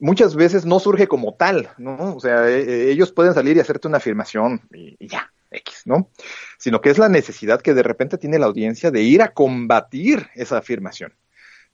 muchas 0.00 0.34
veces 0.34 0.66
no 0.66 0.80
surge 0.80 1.06
como 1.06 1.34
tal, 1.34 1.70
¿no? 1.78 2.16
O 2.16 2.20
sea, 2.20 2.48
e, 2.48 2.60
e, 2.60 2.90
ellos 2.90 3.12
pueden 3.12 3.34
salir 3.34 3.56
y 3.56 3.60
hacerte 3.60 3.86
una 3.86 3.98
afirmación 3.98 4.62
y, 4.72 4.96
ya, 5.06 5.32
X, 5.52 5.82
¿no? 5.84 6.10
Sino 6.58 6.80
que 6.80 6.90
es 6.90 6.98
la 6.98 7.08
necesidad 7.08 7.62
que 7.62 7.72
de 7.72 7.84
repente 7.84 8.18
tiene 8.18 8.40
la 8.40 8.46
audiencia 8.46 8.90
de 8.90 9.02
ir 9.02 9.22
a 9.22 9.28
combatir 9.28 10.28
esa 10.34 10.58
afirmación. 10.58 11.12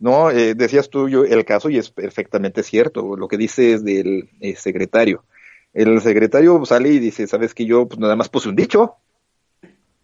¿No? 0.01 0.31
Eh, 0.31 0.55
decías 0.55 0.91
tú 0.91 1.09
yo, 1.09 1.25
el 1.25 1.45
caso 1.45 1.71
y 1.71 1.79
es 1.79 1.91
perfectamente 1.91 2.63
cierto 2.63 3.17
lo 3.17 3.29
que 3.29 3.37
dices 3.37 3.85
del 3.85 4.31
eh, 4.41 4.57
secretario. 4.57 5.25
El 5.73 6.01
secretario 6.01 6.65
sale 6.65 6.89
y 6.89 6.99
dice, 6.99 7.29
sabes 7.29 7.55
que 7.55 7.67
yo 7.67 7.87
pues, 7.87 8.01
nada 8.01 8.17
más 8.17 8.29
puse 8.29 8.49
un 8.49 8.57
dicho, 8.57 8.97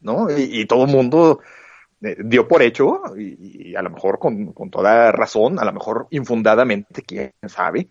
¿no? 0.01 0.29
Y, 0.31 0.67
todo 0.67 0.85
el 0.85 0.93
mundo 0.93 1.41
eh, 2.03 2.17
dio 2.23 2.47
por 2.47 2.63
hecho, 2.63 3.03
y, 3.19 3.75
a 3.75 3.83
lo 3.83 3.91
mejor 3.91 4.21
con, 4.21 4.55
toda 4.71 5.11
razón, 5.11 5.59
a 5.59 5.65
lo 5.65 5.73
mejor 5.73 6.07
infundadamente, 6.11 7.03
quién 7.03 7.33
sabe. 7.49 7.89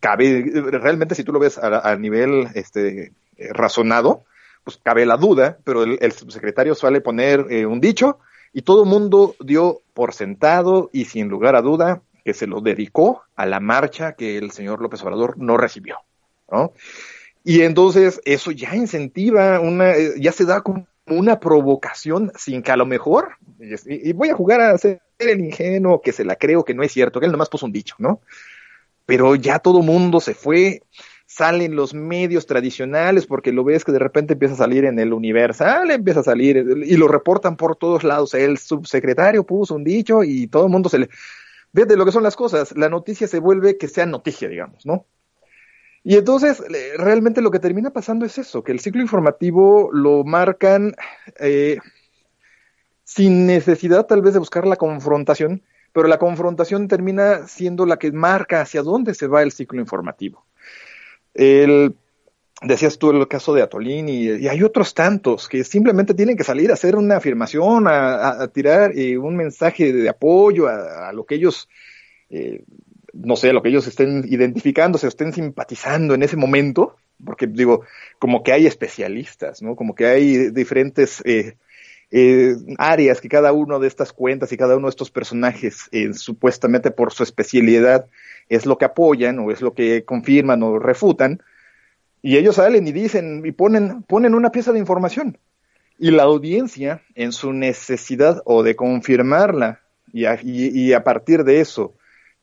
Cabe, 0.00 0.44
realmente 0.70 1.14
si 1.14 1.24
tú 1.24 1.32
lo 1.32 1.40
ves 1.40 1.58
a, 1.58 1.96
nivel 1.96 2.48
este, 2.54 3.12
razonado, 3.36 4.24
pues 4.62 4.78
cabe 4.82 5.06
la 5.06 5.16
duda, 5.16 5.58
pero 5.64 5.82
el, 5.82 5.98
el 6.00 6.12
subsecretario 6.12 6.74
suele 6.74 7.00
poner 7.00 7.40
un 7.66 7.80
dicho 7.80 8.18
y 8.52 8.62
todo 8.62 8.84
el 8.84 8.88
mundo 8.88 9.34
dio 9.40 9.82
por 9.94 10.14
sentado 10.14 10.90
y 10.92 11.04
sin 11.04 11.28
lugar 11.28 11.56
a 11.56 11.62
duda 11.62 12.02
que 12.24 12.34
se 12.34 12.46
lo 12.46 12.60
dedicó 12.60 13.22
a 13.36 13.46
la 13.46 13.60
marcha 13.60 14.12
que 14.12 14.36
el 14.38 14.50
señor 14.50 14.82
López 14.82 15.02
Obrador 15.02 15.38
no 15.38 15.56
recibió, 15.56 15.98
¿no? 16.50 16.72
Y 17.44 17.62
entonces 17.62 18.20
eso 18.24 18.50
ya 18.50 18.76
incentiva 18.76 19.60
una, 19.60 19.96
eh, 19.96 20.14
ya 20.20 20.32
se 20.32 20.44
da 20.44 20.60
como 20.60 20.86
una 21.06 21.40
provocación 21.40 22.32
sin 22.36 22.62
que 22.62 22.72
a 22.72 22.76
lo 22.76 22.84
mejor, 22.84 23.36
y 23.86 24.12
voy 24.12 24.28
a 24.28 24.34
jugar 24.34 24.60
a 24.60 24.76
ser 24.76 25.00
el 25.18 25.40
ingenuo 25.40 26.00
que 26.02 26.12
se 26.12 26.24
la 26.24 26.36
creo 26.36 26.64
que 26.64 26.74
no 26.74 26.82
es 26.82 26.92
cierto, 26.92 27.18
que 27.18 27.26
él 27.26 27.32
nomás 27.32 27.48
puso 27.48 27.66
un 27.66 27.72
dicho, 27.72 27.94
¿no? 27.98 28.20
Pero 29.06 29.34
ya 29.34 29.58
todo 29.58 29.80
mundo 29.80 30.20
se 30.20 30.34
fue, 30.34 30.82
salen 31.28 31.76
los 31.76 31.92
medios 31.92 32.46
tradicionales, 32.46 33.26
porque 33.26 33.52
lo 33.52 33.62
ves 33.62 33.84
que 33.84 33.92
de 33.92 33.98
repente 33.98 34.32
empieza 34.32 34.54
a 34.54 34.58
salir 34.58 34.86
en 34.86 34.98
el 34.98 35.12
Universal, 35.12 35.90
empieza 35.90 36.20
a 36.20 36.22
salir 36.22 36.56
y 36.56 36.96
lo 36.96 37.06
reportan 37.06 37.58
por 37.58 37.76
todos 37.76 38.02
lados. 38.02 38.32
El 38.32 38.56
subsecretario 38.56 39.44
puso 39.44 39.74
un 39.74 39.84
dicho 39.84 40.24
y 40.24 40.46
todo 40.46 40.64
el 40.64 40.72
mundo 40.72 40.88
se 40.88 41.00
le... 41.00 41.10
de 41.72 41.96
lo 41.98 42.06
que 42.06 42.12
son 42.12 42.22
las 42.22 42.34
cosas, 42.34 42.74
la 42.78 42.88
noticia 42.88 43.28
se 43.28 43.40
vuelve 43.40 43.76
que 43.76 43.88
sea 43.88 44.06
noticia, 44.06 44.48
digamos, 44.48 44.86
¿no? 44.86 45.04
Y 46.02 46.16
entonces, 46.16 46.62
realmente 46.96 47.42
lo 47.42 47.50
que 47.50 47.58
termina 47.58 47.90
pasando 47.90 48.24
es 48.24 48.38
eso, 48.38 48.64
que 48.64 48.72
el 48.72 48.80
ciclo 48.80 49.02
informativo 49.02 49.90
lo 49.92 50.24
marcan 50.24 50.94
eh, 51.38 51.76
sin 53.04 53.46
necesidad 53.46 54.06
tal 54.06 54.22
vez 54.22 54.32
de 54.32 54.38
buscar 54.38 54.66
la 54.66 54.76
confrontación, 54.76 55.62
pero 55.92 56.08
la 56.08 56.18
confrontación 56.18 56.88
termina 56.88 57.46
siendo 57.46 57.84
la 57.84 57.98
que 57.98 58.12
marca 58.12 58.62
hacia 58.62 58.82
dónde 58.82 59.12
se 59.12 59.26
va 59.26 59.42
el 59.42 59.52
ciclo 59.52 59.78
informativo. 59.78 60.47
El, 61.38 61.94
decías 62.62 62.98
tú 62.98 63.10
el 63.10 63.28
caso 63.28 63.54
de 63.54 63.62
Atolín 63.62 64.08
y, 64.08 64.48
hay 64.48 64.62
otros 64.64 64.92
tantos 64.92 65.48
que 65.48 65.62
simplemente 65.62 66.14
tienen 66.14 66.36
que 66.36 66.42
salir 66.42 66.70
a 66.70 66.74
hacer 66.74 66.96
una 66.96 67.16
afirmación, 67.16 67.84
a, 67.86 68.48
tirar 68.48 68.90
eh, 68.98 69.16
un 69.16 69.36
mensaje 69.36 69.92
de 69.92 70.08
apoyo 70.08 70.66
a, 70.66 71.12
lo 71.12 71.24
que 71.24 71.36
ellos, 71.36 71.68
eh, 72.28 72.64
no 73.12 73.36
sé, 73.36 73.50
a 73.50 73.52
lo 73.52 73.62
que 73.62 73.68
ellos 73.68 73.86
estén 73.86 74.24
identificando, 74.28 74.98
se 74.98 75.06
estén 75.06 75.32
simpatizando 75.32 76.14
en 76.14 76.24
ese 76.24 76.36
momento, 76.36 76.96
porque 77.24 77.46
digo, 77.46 77.84
como 78.18 78.42
que 78.42 78.52
hay 78.52 78.66
especialistas, 78.66 79.62
¿no? 79.62 79.76
Como 79.76 79.94
que 79.94 80.06
hay 80.06 80.50
diferentes 80.50 81.22
eh, 81.24 81.56
áreas 82.78 83.20
que 83.20 83.28
cada 83.28 83.52
uno 83.52 83.78
de 83.78 83.88
estas 83.88 84.12
cuentas 84.12 84.50
y 84.52 84.56
cada 84.56 84.76
uno 84.76 84.86
de 84.86 84.90
estos 84.90 85.10
personajes, 85.10 85.90
supuestamente 86.12 86.90
por 86.90 87.12
su 87.12 87.22
especialidad, 87.22 88.06
es 88.48 88.64
lo 88.64 88.78
que 88.78 88.86
apoyan 88.86 89.38
o 89.38 89.50
es 89.50 89.60
lo 89.60 89.74
que 89.74 90.04
confirman 90.04 90.62
o 90.62 90.78
refutan, 90.78 91.42
y 92.22 92.36
ellos 92.36 92.56
salen 92.56 92.86
y 92.86 92.92
dicen 92.92 93.42
y 93.44 93.52
ponen, 93.52 94.02
ponen 94.02 94.34
una 94.34 94.50
pieza 94.50 94.72
de 94.72 94.78
información. 94.78 95.38
Y 95.98 96.10
la 96.10 96.24
audiencia, 96.24 97.02
en 97.14 97.32
su 97.32 97.52
necesidad 97.52 98.42
o 98.44 98.62
de 98.62 98.76
confirmarla 98.76 99.80
y 100.12 100.24
a, 100.24 100.38
y, 100.42 100.92
a 100.92 101.04
partir 101.04 101.44
de 101.44 101.60
eso 101.60 101.94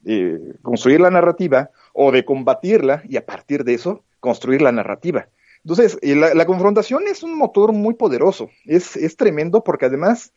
eh, 0.05 0.39
construir 0.61 0.99
la 0.99 1.09
narrativa, 1.09 1.71
o 1.93 2.11
de 2.11 2.25
combatirla 2.25 3.01
y 3.07 3.17
a 3.17 3.25
partir 3.25 3.63
de 3.63 3.73
eso 3.73 4.03
construir 4.19 4.61
la 4.61 4.71
narrativa. 4.71 5.27
Entonces, 5.66 5.97
la, 6.03 6.36
la 6.36 6.45
confrontación 6.45 7.07
es 7.07 7.24
un 7.24 7.36
motor 7.36 7.74
muy 7.74 7.95
poderoso, 7.95 8.51
es, 8.66 8.95
es 8.95 9.18
tremendo 9.18 9.63
porque 9.63 9.88
además 9.88 10.32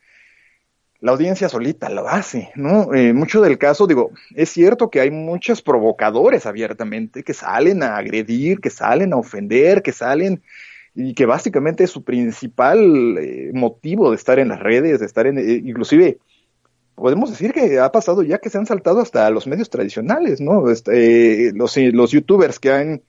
la 1.00 1.12
audiencia 1.12 1.50
solita 1.50 1.90
lo 1.90 2.08
hace, 2.08 2.50
¿no? 2.56 2.92
Eh, 2.94 3.12
mucho 3.12 3.42
del 3.42 3.58
caso, 3.58 3.86
digo, 3.86 4.10
es 4.34 4.48
cierto 4.48 4.90
que 4.90 5.00
hay 5.00 5.10
muchos 5.10 5.60
provocadores 5.62 6.46
abiertamente 6.46 7.22
que 7.22 7.34
salen 7.34 7.82
a 7.82 7.98
agredir, 7.98 8.60
que 8.60 8.70
salen 8.70 9.12
a 9.12 9.16
ofender, 9.16 9.82
que 9.82 9.92
salen 9.92 10.42
y 10.94 11.14
que 11.14 11.26
básicamente 11.26 11.84
es 11.84 11.90
su 11.90 12.02
principal 12.02 13.18
eh, 13.18 13.50
motivo 13.52 14.10
de 14.10 14.16
estar 14.16 14.38
en 14.38 14.48
las 14.48 14.60
redes, 14.60 14.98
de 14.98 15.06
estar 15.06 15.26
en, 15.26 15.38
eh, 15.38 15.62
inclusive, 15.64 16.18
podemos 16.94 17.30
decir 17.30 17.52
que 17.52 17.78
ha 17.78 17.92
pasado 17.92 18.22
ya 18.22 18.38
que 18.38 18.50
se 18.50 18.56
han 18.56 18.66
saltado 18.66 19.00
hasta 19.00 19.28
los 19.28 19.46
medios 19.46 19.70
tradicionales, 19.70 20.40
¿no? 20.40 20.70
Este, 20.70 21.52
los, 21.52 21.76
los 21.76 22.10
youtubers 22.12 22.58
que 22.58 22.72
han 22.72 23.02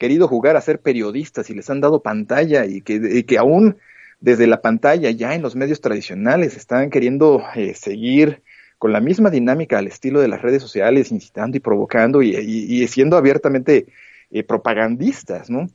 querido 0.00 0.26
jugar 0.26 0.56
a 0.56 0.62
ser 0.62 0.80
periodistas 0.80 1.50
y 1.50 1.54
les 1.54 1.68
han 1.68 1.82
dado 1.82 2.02
pantalla 2.02 2.64
y 2.64 2.80
que, 2.80 3.38
aún 3.38 3.76
desde 4.18 4.46
la 4.46 4.62
pantalla, 4.62 5.10
ya 5.10 5.34
en 5.34 5.42
los 5.42 5.54
medios 5.54 5.82
tradicionales, 5.82 6.56
están 6.56 6.88
queriendo 6.88 7.44
eh, 7.54 7.74
seguir 7.74 8.42
con 8.78 8.94
la 8.94 9.00
misma 9.00 9.28
dinámica 9.28 9.76
al 9.76 9.86
estilo 9.86 10.20
de 10.20 10.28
las 10.28 10.40
redes 10.40 10.62
sociales, 10.62 11.12
incitando 11.12 11.58
y 11.58 11.60
provocando 11.60 12.22
y, 12.22 12.88
siendo 12.88 13.18
abiertamente 13.18 13.88
eh, 14.30 14.42
propagandistas, 14.42 15.50
¿no? 15.50 15.68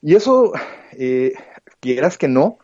Y 0.00 0.14
eso, 0.14 0.54
eh, 0.92 1.34
quieras 1.80 2.16
que 2.16 2.28
no, 2.28 2.58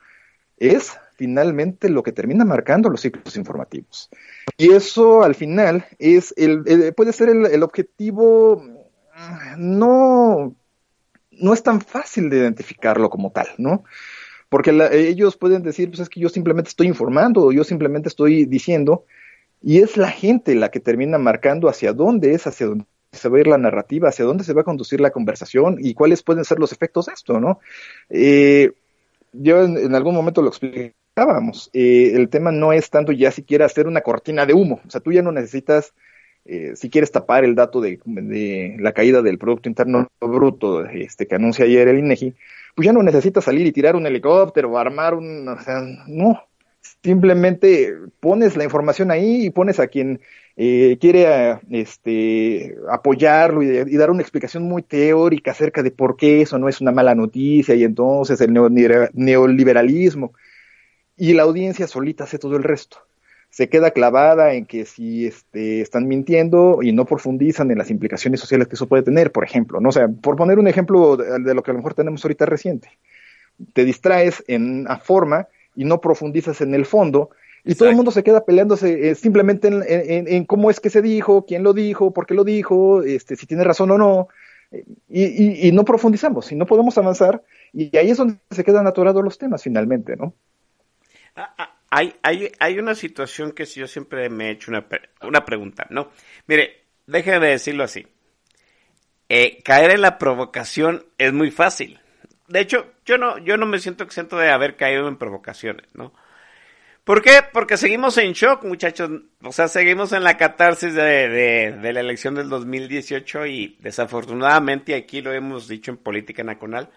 es 0.57 0.97
finalmente 1.17 1.91
lo 1.91 2.03
que 2.03 2.13
termina 2.13 2.47
marcando 2.47 2.89
los 2.89 3.03
ciclos 3.03 3.37
informativos. 3.37 4.09
Y 4.57 4.73
eso 4.73 5.23
al 5.23 5.35
final 5.35 5.85
es 5.99 6.33
el, 6.39 6.95
puede 6.95 7.13
ser 7.13 7.29
el, 7.29 7.45
el, 7.45 7.63
objetivo 7.63 8.63
no, 9.59 10.55
no 11.43 11.53
es 11.53 11.63
tan 11.63 11.81
fácil 11.81 12.31
de 12.31 12.39
identificarlo 12.39 13.11
como 13.11 13.33
tal, 13.33 13.49
¿no? 13.59 13.85
Porque 14.49 14.71
ellos 14.93 15.37
pueden 15.37 15.63
decir, 15.63 15.89
pues 15.89 16.01
es 16.01 16.09
que 16.09 16.21
yo 16.21 16.29
simplemente 16.29 16.69
estoy 16.69 16.87
informando 16.87 17.43
o 17.43 17.53
yo 17.53 17.65
simplemente 17.65 18.09
estoy 18.09 18.45
diciendo, 18.45 19.05
y 19.63 19.79
es 19.79 19.97
la 19.97 20.11
gente 20.11 20.55
la 20.55 20.71
que 20.71 20.81
termina 20.81 21.19
marcando 21.19 21.69
hacia 21.69 21.93
dónde 21.93 22.35
es, 22.35 22.47
hacia 22.47 22.67
dónde 22.67 22.85
se 23.13 23.29
va 23.29 23.37
a 23.37 23.41
ir 23.41 23.47
la 23.47 23.59
narrativa, 23.59 24.09
hacia 24.09 24.25
dónde 24.25 24.45
se 24.45 24.53
va 24.53 24.63
a 24.63 24.65
conducir 24.65 25.01
la 25.01 25.11
conversación 25.11 25.77
y 25.79 25.95
cuáles 25.95 26.23
pueden 26.23 26.45
ser 26.45 26.59
los 26.59 26.73
efectos 26.73 27.07
de 27.07 27.13
esto, 27.13 27.41
¿no? 27.41 27.61
Eh, 28.09 28.73
yo 29.33 29.63
en, 29.65 29.95
algún 29.95 30.15
momento 30.15 30.43
lo 30.43 30.49
explicábamos, 30.49 31.71
eh, 31.73 32.13
el 32.15 32.29
tema 32.29 32.53
no 32.53 32.73
es 32.73 32.91
tanto 32.91 33.13
ya 33.13 33.31
siquiera 33.31 33.67
hacer 33.67 33.87
una 33.87 34.03
cortina 34.03 34.47
de 34.47 34.55
humo, 34.55 34.81
o 34.87 34.91
sea, 34.91 35.01
tú 35.01 35.13
ya 35.13 35.23
no 35.23 35.33
necesitas, 35.33 35.95
eh, 36.45 36.73
si 36.75 36.91
quieres 36.91 37.13
tapar 37.13 37.45
el 37.45 37.55
dato 37.55 37.81
de, 37.81 37.99
la 38.79 38.93
caída 38.93 39.23
del 39.23 39.39
Producto 39.39 39.69
Interno 39.69 40.09
Bruto 40.21 40.85
este, 40.87 41.27
que 41.27 41.37
anuncia 41.37 41.65
ayer 41.65 41.89
el 41.89 41.99
INEGI, 41.99 42.35
pues 42.75 42.87
ya 42.87 42.93
no 42.93 43.03
necesitas 43.03 43.45
salir 43.45 43.67
y 43.67 43.73
tirar 43.73 43.97
un 43.97 44.07
helicóptero 44.07 44.71
o 44.71 44.79
armar 44.79 45.15
un, 45.15 45.47
o 45.47 45.61
sea, 45.61 45.83
no, 46.09 46.43
simplemente 47.03 47.95
pones 48.21 48.57
la 48.57 48.65
información 48.65 49.11
ahí 49.11 49.47
y 49.47 49.51
pones 49.51 49.79
a 49.79 49.87
quien 49.87 50.21
eh, 50.57 50.99
quiere 51.01 51.61
este, 51.71 52.77
apoyarlo 52.91 53.63
y, 53.63 53.97
dar 53.97 54.11
una 54.11 54.23
explicación 54.23 54.65
muy 54.65 54.83
teórica 54.83 55.53
acerca 55.53 55.83
de 55.83 55.91
por 55.91 56.17
qué 56.17 56.43
eso 56.43 56.59
no 56.59 56.69
es 56.69 56.81
una 56.81 56.93
mala 56.93 57.15
noticia 57.15 57.75
y 57.75 57.85
entonces 57.85 58.41
el 58.41 58.53
neoliberalismo. 58.53 60.33
Y 61.17 61.35
la 61.35 61.43
audiencia 61.43 61.87
solita 61.87 62.25
hace 62.25 62.39
todo 62.39 62.57
el 62.57 62.65
resto. 62.65 62.99
Se 63.53 63.69
queda 63.69 63.91
clavada 63.91 64.55
en 64.55 64.67
que 64.67 64.87
si 64.87 65.27
este, 65.27 65.83
están 65.83 66.09
mintiendo 66.09 66.83
y 66.83 66.93
no 66.93 67.05
profundizan 67.05 67.71
en 67.71 67.79
las 67.79 67.91
implicaciones 67.91 68.41
sociales 68.41 68.67
que 68.67 68.77
eso 68.77 68.89
puede 68.89 69.05
tener, 69.05 69.31
por 69.31 69.45
ejemplo. 69.45 69.79
¿no? 69.79 69.91
O 69.91 69.93
sea, 69.93 70.09
por 70.09 70.37
poner 70.37 70.59
un 70.59 70.67
ejemplo 70.67 71.17
de, 71.17 71.55
lo 71.55 71.63
que 71.63 71.71
a 71.71 71.75
lo 71.75 71.79
mejor 71.79 71.95
tenemos 71.95 72.25
ahorita 72.25 72.47
reciente. 72.47 72.89
Te 73.75 73.85
distraes 73.85 74.43
en 74.49 74.81
una 74.81 74.97
forma 74.97 75.49
y 75.77 75.85
no 75.85 76.01
profundizas 76.01 76.63
en 76.63 76.75
el 76.75 76.87
fondo, 76.87 77.31
y 77.65 77.75
todo 77.77 77.89
el 77.89 77.95
mundo 77.95 78.11
se 78.11 78.25
queda 78.25 78.45
peleándose 78.45 79.11
eh, 79.11 79.15
simplemente 79.15 79.69
en, 79.69 80.45
cómo 80.47 80.69
es 80.69 80.81
que 80.81 80.91
se 80.91 81.01
dijo, 81.01 81.47
quién 81.47 81.63
lo 81.63 81.73
dijo, 81.73 82.13
por 82.13 82.27
qué 82.27 82.35
lo 82.35 82.43
dijo, 82.43 83.03
este, 83.03 83.37
si 83.37 83.47
tiene 83.47 83.63
razón 83.63 83.93
o 83.93 83.99
no, 83.99 84.29
y, 85.09 85.71
no 85.73 85.85
profundizamos, 85.85 86.51
y 86.51 86.57
no 86.57 86.67
podemos 86.67 86.97
avanzar, 86.99 87.43
y 87.73 87.97
ahí 87.97 88.11
es 88.11 88.17
donde 88.17 88.39
se 88.51 88.65
quedan 88.65 88.87
atorados 88.87 89.23
los 89.23 89.39
temas 89.39 89.63
finalmente, 89.63 90.17
¿no? 90.17 90.35
Hay, 91.95 92.15
hay, 92.23 92.51
hay 92.59 92.79
una 92.79 92.95
situación 92.95 93.53
que 93.53 93.67
yo 93.67 93.87
siempre 93.87 94.31
me 94.31 94.49
he 94.49 94.51
hecho 94.53 94.71
una, 94.71 94.87
una 95.21 95.45
pregunta, 95.45 95.87
¿no? 95.91 96.11
Mire, 96.47 96.85
déjeme 97.07 97.47
de 97.47 97.53
decirlo 97.53 97.85
así. 97.85 98.07
Eh, 99.29 99.63
caer 99.63 99.93
en 99.93 100.01
la 100.01 100.19
provocación 100.19 101.05
es 101.19 101.33
muy 101.33 101.51
fácil 101.51 102.01
de 102.53 102.61
hecho, 102.61 102.93
yo 103.07 103.17
no, 103.17 103.39
yo 103.39 103.57
no 103.57 103.65
me 103.65 103.79
siento 103.79 104.05
exento 104.05 104.37
de 104.37 104.51
haber 104.51 104.77
caído 104.77 105.09
en 105.09 105.17
provocaciones, 105.17 105.87
¿no? 105.95 106.13
¿Por 107.03 107.23
qué? 107.23 107.41
Porque 107.51 107.79
seguimos 107.79 108.19
en 108.19 108.35
shock, 108.35 108.63
muchachos. 108.65 109.11
O 109.43 109.53
sea, 109.53 109.69
seguimos 109.69 110.13
en 110.13 110.23
la 110.23 110.37
catarsis 110.37 110.93
de, 110.93 111.29
de, 111.29 111.93
la 111.95 112.01
elección 112.01 112.35
del 112.35 112.51
2018 112.51 113.47
y 113.47 113.79
desafortunadamente, 113.81 114.95
aquí 114.95 115.23
lo 115.23 115.33
hemos 115.33 115.67
dicho 115.67 115.91
en 115.91 115.97
Política 115.97 116.45
Nacional, 116.45 116.91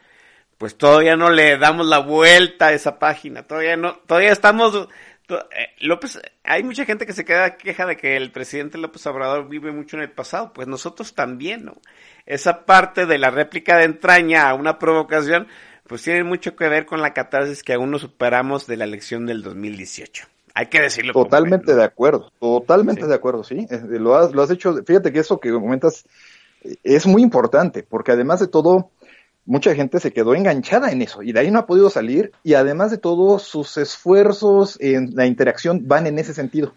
pues 0.58 0.78
todavía 0.78 1.16
no 1.16 1.30
le 1.30 1.58
damos 1.58 1.86
la 1.86 2.00
vuelta 2.00 2.68
a 2.68 2.74
esa 2.74 3.00
página. 3.00 3.44
Todavía 3.44 3.78
no, 3.78 3.96
todavía 4.06 4.32
estamos... 4.32 4.88
Eh, 5.28 5.36
López, 5.80 6.20
hay 6.44 6.64
mucha 6.64 6.86
gente 6.86 7.08
que 7.08 7.14
se 7.14 7.26
queda 7.26 7.58
queja 7.58 7.88
de 7.88 7.98
que 7.98 8.16
el 8.16 8.32
presidente 8.32 8.78
López 8.78 9.06
Obrador 9.08 9.50
vive 9.50 9.72
mucho 9.72 9.98
en 9.98 10.04
el 10.04 10.12
pasado. 10.12 10.54
Pues 10.54 10.68
nosotros 10.68 11.16
también, 11.16 11.66
¿no? 11.66 11.74
esa 12.26 12.66
parte 12.66 13.06
de 13.06 13.18
la 13.18 13.30
réplica 13.30 13.78
de 13.78 13.86
entraña 13.86 14.50
a 14.50 14.56
una 14.56 14.80
provocación, 14.80 15.48
pues 15.88 16.02
tiene 16.02 16.24
mucho 16.24 16.56
que 16.56 16.68
ver 16.68 16.86
con 16.86 17.02
la 17.02 17.14
catarsis 17.14 17.64
que 17.64 17.74
aún 17.74 17.92
no 17.92 18.00
superamos 18.00 18.66
de 18.68 18.78
la 18.78 18.86
elección 18.86 19.26
del 19.26 19.44
2018. 19.44 20.28
Hay 20.56 20.68
que 20.68 20.82
decirlo. 20.82 21.14
Totalmente 21.14 21.76
de 21.76 21.84
acuerdo, 21.84 22.32
totalmente 22.40 23.06
de 23.06 23.14
acuerdo, 23.14 23.44
sí. 23.44 23.68
Lo 23.90 24.16
has, 24.16 24.32
lo 24.34 24.42
has 24.42 24.52
hecho, 24.52 24.74
fíjate 24.86 25.12
que 25.12 25.20
eso 25.20 25.40
que 25.40 25.52
comentas 25.52 26.06
es 26.84 27.06
muy 27.06 27.22
importante, 27.22 27.84
porque 27.84 28.14
además 28.14 28.40
de 28.40 28.48
todo, 28.48 28.90
mucha 29.46 29.76
gente 29.76 30.00
se 30.00 30.12
quedó 30.12 30.36
enganchada 30.36 30.92
en 30.92 31.02
eso 31.02 31.22
y 31.24 31.32
de 31.32 31.40
ahí 31.40 31.52
no 31.52 31.60
ha 31.60 31.68
podido 31.68 31.90
salir 31.90 32.32
y 32.44 32.56
además 32.56 32.92
de 32.92 32.98
todo, 32.98 33.40
sus 33.40 33.78
esfuerzos 33.78 34.78
en 34.82 35.16
la 35.16 35.26
interacción 35.26 35.88
van 35.88 36.08
en 36.08 36.20
ese 36.20 36.34
sentido 36.34 36.74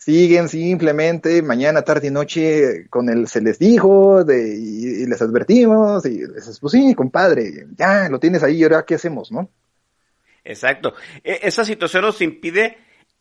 siguen 0.00 0.48
simplemente 0.48 1.42
mañana, 1.42 1.82
tarde 1.82 2.08
y 2.08 2.10
noche 2.10 2.86
con 2.88 3.10
el 3.10 3.28
se 3.28 3.42
les 3.42 3.58
dijo 3.58 4.24
de, 4.24 4.56
y, 4.56 5.04
les 5.04 5.20
advertimos 5.20 6.06
y 6.06 6.26
les 6.26 6.58
pues 6.58 6.72
sí, 6.72 6.94
compadre, 6.94 7.66
ya 7.76 8.08
lo 8.08 8.18
tienes 8.18 8.42
ahí, 8.42 8.62
ahora 8.62 8.84
qué 8.86 8.94
hacemos, 8.94 9.30
¿no? 9.30 9.50
Exacto. 10.42 10.94
E, 11.22 11.40
esa 11.42 11.66
situación 11.66 12.02
nos 12.02 12.22
impide 12.22 12.78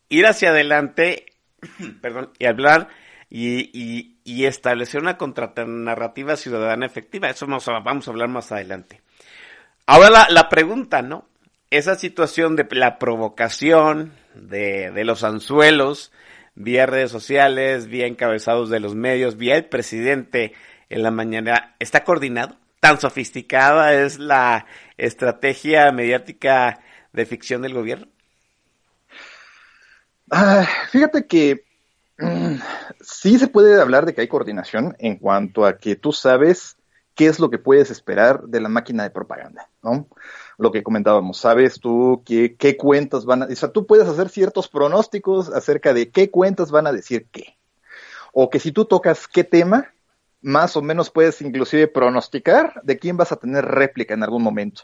ir 0.07 0.25
hacia 0.25 0.51
adelante, 0.51 1.25
perdón, 2.01 2.31
y 2.39 2.45
hablar 2.45 2.87
y, 3.29 3.69
y, 3.73 4.18
establecer 4.45 5.01
una 5.01 5.17
contranarrativa 5.17 6.35
ciudadana 6.35 6.85
efectiva. 6.85 7.29
Eso 7.29 7.45
a, 7.45 7.79
vamos 7.79 8.07
a 8.07 8.11
hablar 8.11 8.29
más 8.29 8.51
adelante. 8.51 9.01
Ahora 9.85 10.27
la, 10.29 10.49
pregunta, 10.49 11.01
¿no? 11.01 11.27
Esa 11.69 11.95
situación 11.95 12.55
de 12.55 12.67
la 12.71 12.99
provocación, 12.99 14.13
de, 14.35 14.91
de 14.91 15.03
los 15.03 15.23
anzuelos, 15.23 16.11
vía 16.55 16.85
redes 16.85 17.11
sociales, 17.11 17.87
vía 17.87 18.05
encabezados 18.07 18.69
de 18.69 18.79
los 18.79 18.95
medios, 18.95 19.37
vía 19.37 19.55
el 19.55 19.65
presidente 19.65 20.53
en 20.89 21.03
la 21.03 21.11
mañana, 21.11 21.75
¿está 21.79 22.03
coordinado? 22.03 22.57
¿Tan 22.79 22.99
sofisticada 22.99 23.93
es 23.93 24.19
la 24.19 24.65
estrategia 24.97 25.91
mediática 25.91 26.79
de 27.13 27.25
ficción 27.25 27.61
del 27.61 27.73
gobierno? 27.73 28.07
Ah, 30.31 30.67
fíjate 30.91 31.25
que 31.27 31.65
sí 33.01 33.39
se 33.39 33.47
puede 33.47 33.81
hablar 33.81 34.05
de 34.05 34.13
que 34.13 34.21
hay 34.21 34.27
coordinación 34.27 34.95
en 34.99 35.17
cuanto 35.17 35.65
a 35.65 35.77
que 35.77 35.95
tú 35.95 36.11
sabes 36.11 36.77
qué 37.15 37.27
es 37.27 37.39
lo 37.39 37.49
que 37.49 37.57
puedes 37.57 37.91
esperar 37.91 38.43
de 38.43 38.61
la 38.61 38.69
máquina 38.69 39.03
de 39.03 39.09
propaganda, 39.09 39.69
¿no? 39.83 40.07
lo 40.59 40.73
que 40.73 40.83
comentábamos, 40.83 41.37
sabes 41.37 41.79
tú 41.79 42.21
qué, 42.25 42.55
qué 42.57 42.75
cuentas 42.75 43.25
van 43.25 43.43
a, 43.43 43.45
o 43.45 43.55
sea, 43.55 43.71
tú 43.71 43.87
puedes 43.87 44.07
hacer 44.09 44.27
ciertos 44.27 44.67
pronósticos 44.67 45.49
acerca 45.49 45.93
de 45.93 46.11
qué 46.11 46.29
cuentas 46.29 46.69
van 46.69 46.85
a 46.85 46.91
decir 46.91 47.27
qué. 47.31 47.57
O 48.33 48.49
que 48.49 48.59
si 48.59 48.73
tú 48.73 48.83
tocas 48.83 49.25
qué 49.27 49.45
tema, 49.45 49.93
más 50.41 50.75
o 50.75 50.81
menos 50.81 51.09
puedes 51.09 51.41
inclusive 51.41 51.87
pronosticar 51.87 52.81
de 52.83 52.99
quién 52.99 53.15
vas 53.15 53.31
a 53.31 53.37
tener 53.37 53.63
réplica 53.65 54.13
en 54.13 54.23
algún 54.23 54.43
momento. 54.43 54.83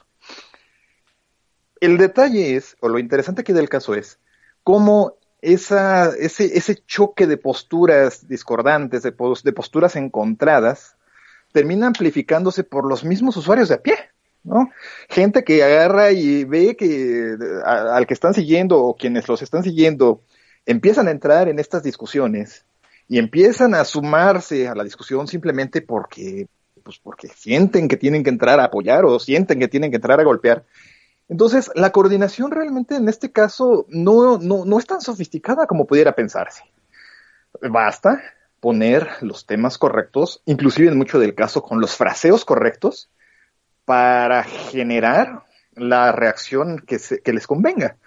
El 1.81 1.97
detalle 1.97 2.55
es, 2.55 2.77
o 2.79 2.87
lo 2.87 2.97
interesante 2.97 3.41
aquí 3.41 3.51
del 3.51 3.67
caso 3.67 3.95
es, 3.95 4.17
cómo 4.63 5.17
esa, 5.45 6.15
ese, 6.15 6.57
ese 6.57 6.75
choque 6.85 7.27
de 7.27 7.37
posturas 7.37 8.27
discordantes, 8.27 9.03
de, 9.03 9.11
de 9.11 9.53
posturas 9.53 9.95
encontradas, 9.95 10.95
termina 11.51 11.87
amplificándose 11.87 12.63
por 12.63 12.87
los 12.87 13.03
mismos 13.03 13.37
usuarios 13.37 13.69
de 13.69 13.75
a 13.75 13.81
pie. 13.81 13.95
¿no? 14.43 14.69
Gente 15.09 15.43
que 15.43 15.63
agarra 15.63 16.11
y 16.11 16.43
ve 16.43 16.75
que 16.75 17.35
al 17.65 18.05
que 18.05 18.13
están 18.13 18.33
siguiendo 18.33 18.79
o 18.79 18.95
quienes 18.95 19.27
los 19.27 19.41
están 19.41 19.63
siguiendo 19.63 20.21
empiezan 20.65 21.07
a 21.07 21.11
entrar 21.11 21.47
en 21.49 21.59
estas 21.59 21.83
discusiones 21.83 22.65
y 23.07 23.17
empiezan 23.17 23.73
a 23.73 23.85
sumarse 23.85 24.67
a 24.67 24.75
la 24.75 24.83
discusión 24.83 25.27
simplemente 25.27 25.81
porque 25.81 26.47
pues 26.83 26.99
porque 26.99 27.27
sienten 27.29 27.87
que 27.87 27.97
tienen 27.97 28.23
que 28.23 28.29
entrar 28.29 28.59
a 28.59 28.65
apoyar 28.65 29.05
o 29.05 29.19
sienten 29.19 29.59
que 29.59 29.67
tienen 29.67 29.89
que 29.89 29.97
entrar 29.97 30.19
a 30.19 30.23
golpear. 30.23 30.63
Entonces, 31.27 31.71
la 31.75 31.91
coordinación 31.91 32.51
realmente 32.51 32.95
en 32.95 33.09
este 33.09 33.31
caso 33.31 33.85
no, 33.89 34.37
no, 34.37 34.65
no 34.65 34.79
es 34.79 34.85
tan 34.85 35.01
sofisticada 35.01 35.67
como 35.67 35.87
pudiera 35.87 36.13
pensarse. 36.13 36.63
Basta 37.61 38.21
poner 38.59 39.07
los 39.21 39.45
temas 39.45 39.77
correctos, 39.77 40.41
inclusive 40.45 40.89
en 40.89 40.97
mucho 40.97 41.19
del 41.19 41.35
caso 41.35 41.61
con 41.61 41.81
los 41.81 41.95
fraseos 41.95 42.45
correctos, 42.45 43.09
para 43.85 44.43
generar 44.43 45.43
la 45.75 46.11
reacción 46.11 46.79
que, 46.79 46.99
que 47.23 47.33
les 47.33 47.47
convenga. 47.47 47.97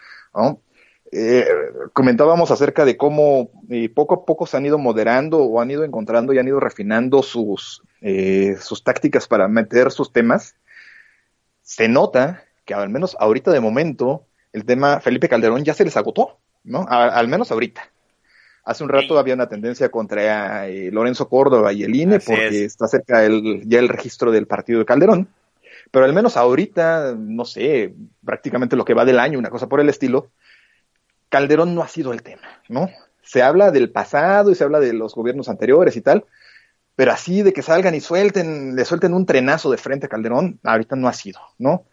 Eh, 1.10 1.46
comentábamos 1.94 2.50
acerca 2.50 2.84
de 2.84 2.96
cómo 2.96 3.50
eh, 3.70 3.88
poco 3.88 4.14
a 4.14 4.24
poco 4.26 4.46
se 4.46 4.56
han 4.56 4.66
ido 4.66 4.78
moderando 4.78 5.38
o 5.38 5.60
han 5.60 5.70
ido 5.70 5.84
encontrando 5.84 6.32
y 6.32 6.38
han 6.38 6.48
ido 6.48 6.60
refinando 6.60 7.22
sus, 7.22 7.82
eh, 8.02 8.56
sus 8.60 8.84
tácticas 8.84 9.26
para 9.26 9.48
meter 9.48 9.90
sus 9.90 10.12
temas. 10.12 10.56
Se 11.62 11.88
nota 11.88 12.44
que 12.68 12.74
al 12.74 12.90
menos 12.90 13.16
ahorita 13.18 13.50
de 13.50 13.60
momento 13.60 14.26
el 14.52 14.64
tema 14.64 15.00
Felipe 15.00 15.28
Calderón 15.28 15.64
ya 15.64 15.74
se 15.74 15.84
les 15.84 15.96
agotó, 15.96 16.38
¿no? 16.62 16.86
al 16.88 17.26
menos 17.26 17.50
ahorita. 17.50 17.82
Hace 18.62 18.84
un 18.84 18.90
rato 18.90 19.18
había 19.18 19.34
una 19.34 19.48
tendencia 19.48 19.88
contra 19.88 20.68
Lorenzo 20.68 21.28
Córdoba 21.28 21.72
y 21.72 21.82
el 21.82 21.96
INE 21.96 22.20
porque 22.20 22.64
está 22.64 22.86
cerca 22.86 23.24
el, 23.24 23.62
ya 23.66 23.78
el 23.78 23.88
registro 23.88 24.30
del 24.30 24.46
partido 24.46 24.78
de 24.78 24.84
Calderón 24.84 25.28
pero 25.90 26.04
al 26.04 26.12
menos 26.12 26.36
ahorita, 26.36 27.14
no 27.16 27.44
sé, 27.44 27.94
prácticamente 28.24 28.76
lo 28.76 28.84
que 28.84 28.94
va 28.94 29.04
del 29.04 29.18
año, 29.18 29.38
una 29.38 29.50
cosa 29.50 29.68
por 29.68 29.80
el 29.80 29.88
estilo, 29.88 30.30
Calderón 31.28 31.74
no 31.74 31.82
ha 31.82 31.88
sido 31.88 32.12
el 32.12 32.22
tema, 32.22 32.42
¿no? 32.68 32.90
Se 33.22 33.42
habla 33.42 33.70
del 33.70 33.90
pasado 33.90 34.50
y 34.50 34.54
se 34.54 34.64
habla 34.64 34.80
de 34.80 34.92
los 34.92 35.14
gobiernos 35.14 35.48
anteriores 35.48 35.96
y 35.96 36.00
tal, 36.00 36.24
pero 36.96 37.12
así 37.12 37.42
de 37.42 37.52
que 37.52 37.62
salgan 37.62 37.94
y 37.94 38.00
suelten, 38.00 38.74
le 38.74 38.84
suelten 38.84 39.14
un 39.14 39.26
trenazo 39.26 39.70
de 39.70 39.76
frente 39.76 40.06
a 40.06 40.08
Calderón, 40.08 40.58
ahorita 40.62 40.96
no 40.96 41.08
ha 41.08 41.12
sido, 41.12 41.40
¿no? 41.58 41.84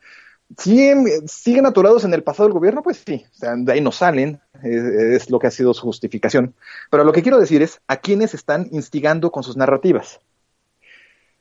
¿Siguen, 0.58 1.28
siguen 1.28 1.66
atorados 1.66 2.06
en 2.06 2.14
el 2.14 2.24
pasado 2.24 2.48
del 2.48 2.54
gobierno? 2.54 2.82
Pues 2.82 3.04
sí, 3.06 3.26
de 3.40 3.72
ahí 3.72 3.82
no 3.82 3.92
salen, 3.92 4.40
es, 4.64 5.30
lo 5.30 5.40
que 5.40 5.48
ha 5.48 5.52
sido 5.52 5.74
su 5.74 5.82
justificación. 5.82 6.54
Pero 6.90 7.04
lo 7.04 7.12
que 7.12 7.22
quiero 7.22 7.40
decir 7.40 7.62
es 7.62 7.82
a 7.88 7.98
quienes 7.98 8.34
están 8.34 8.68
instigando 8.72 9.32
con 9.32 9.44
sus 9.44 9.58
narrativas. 9.58 10.20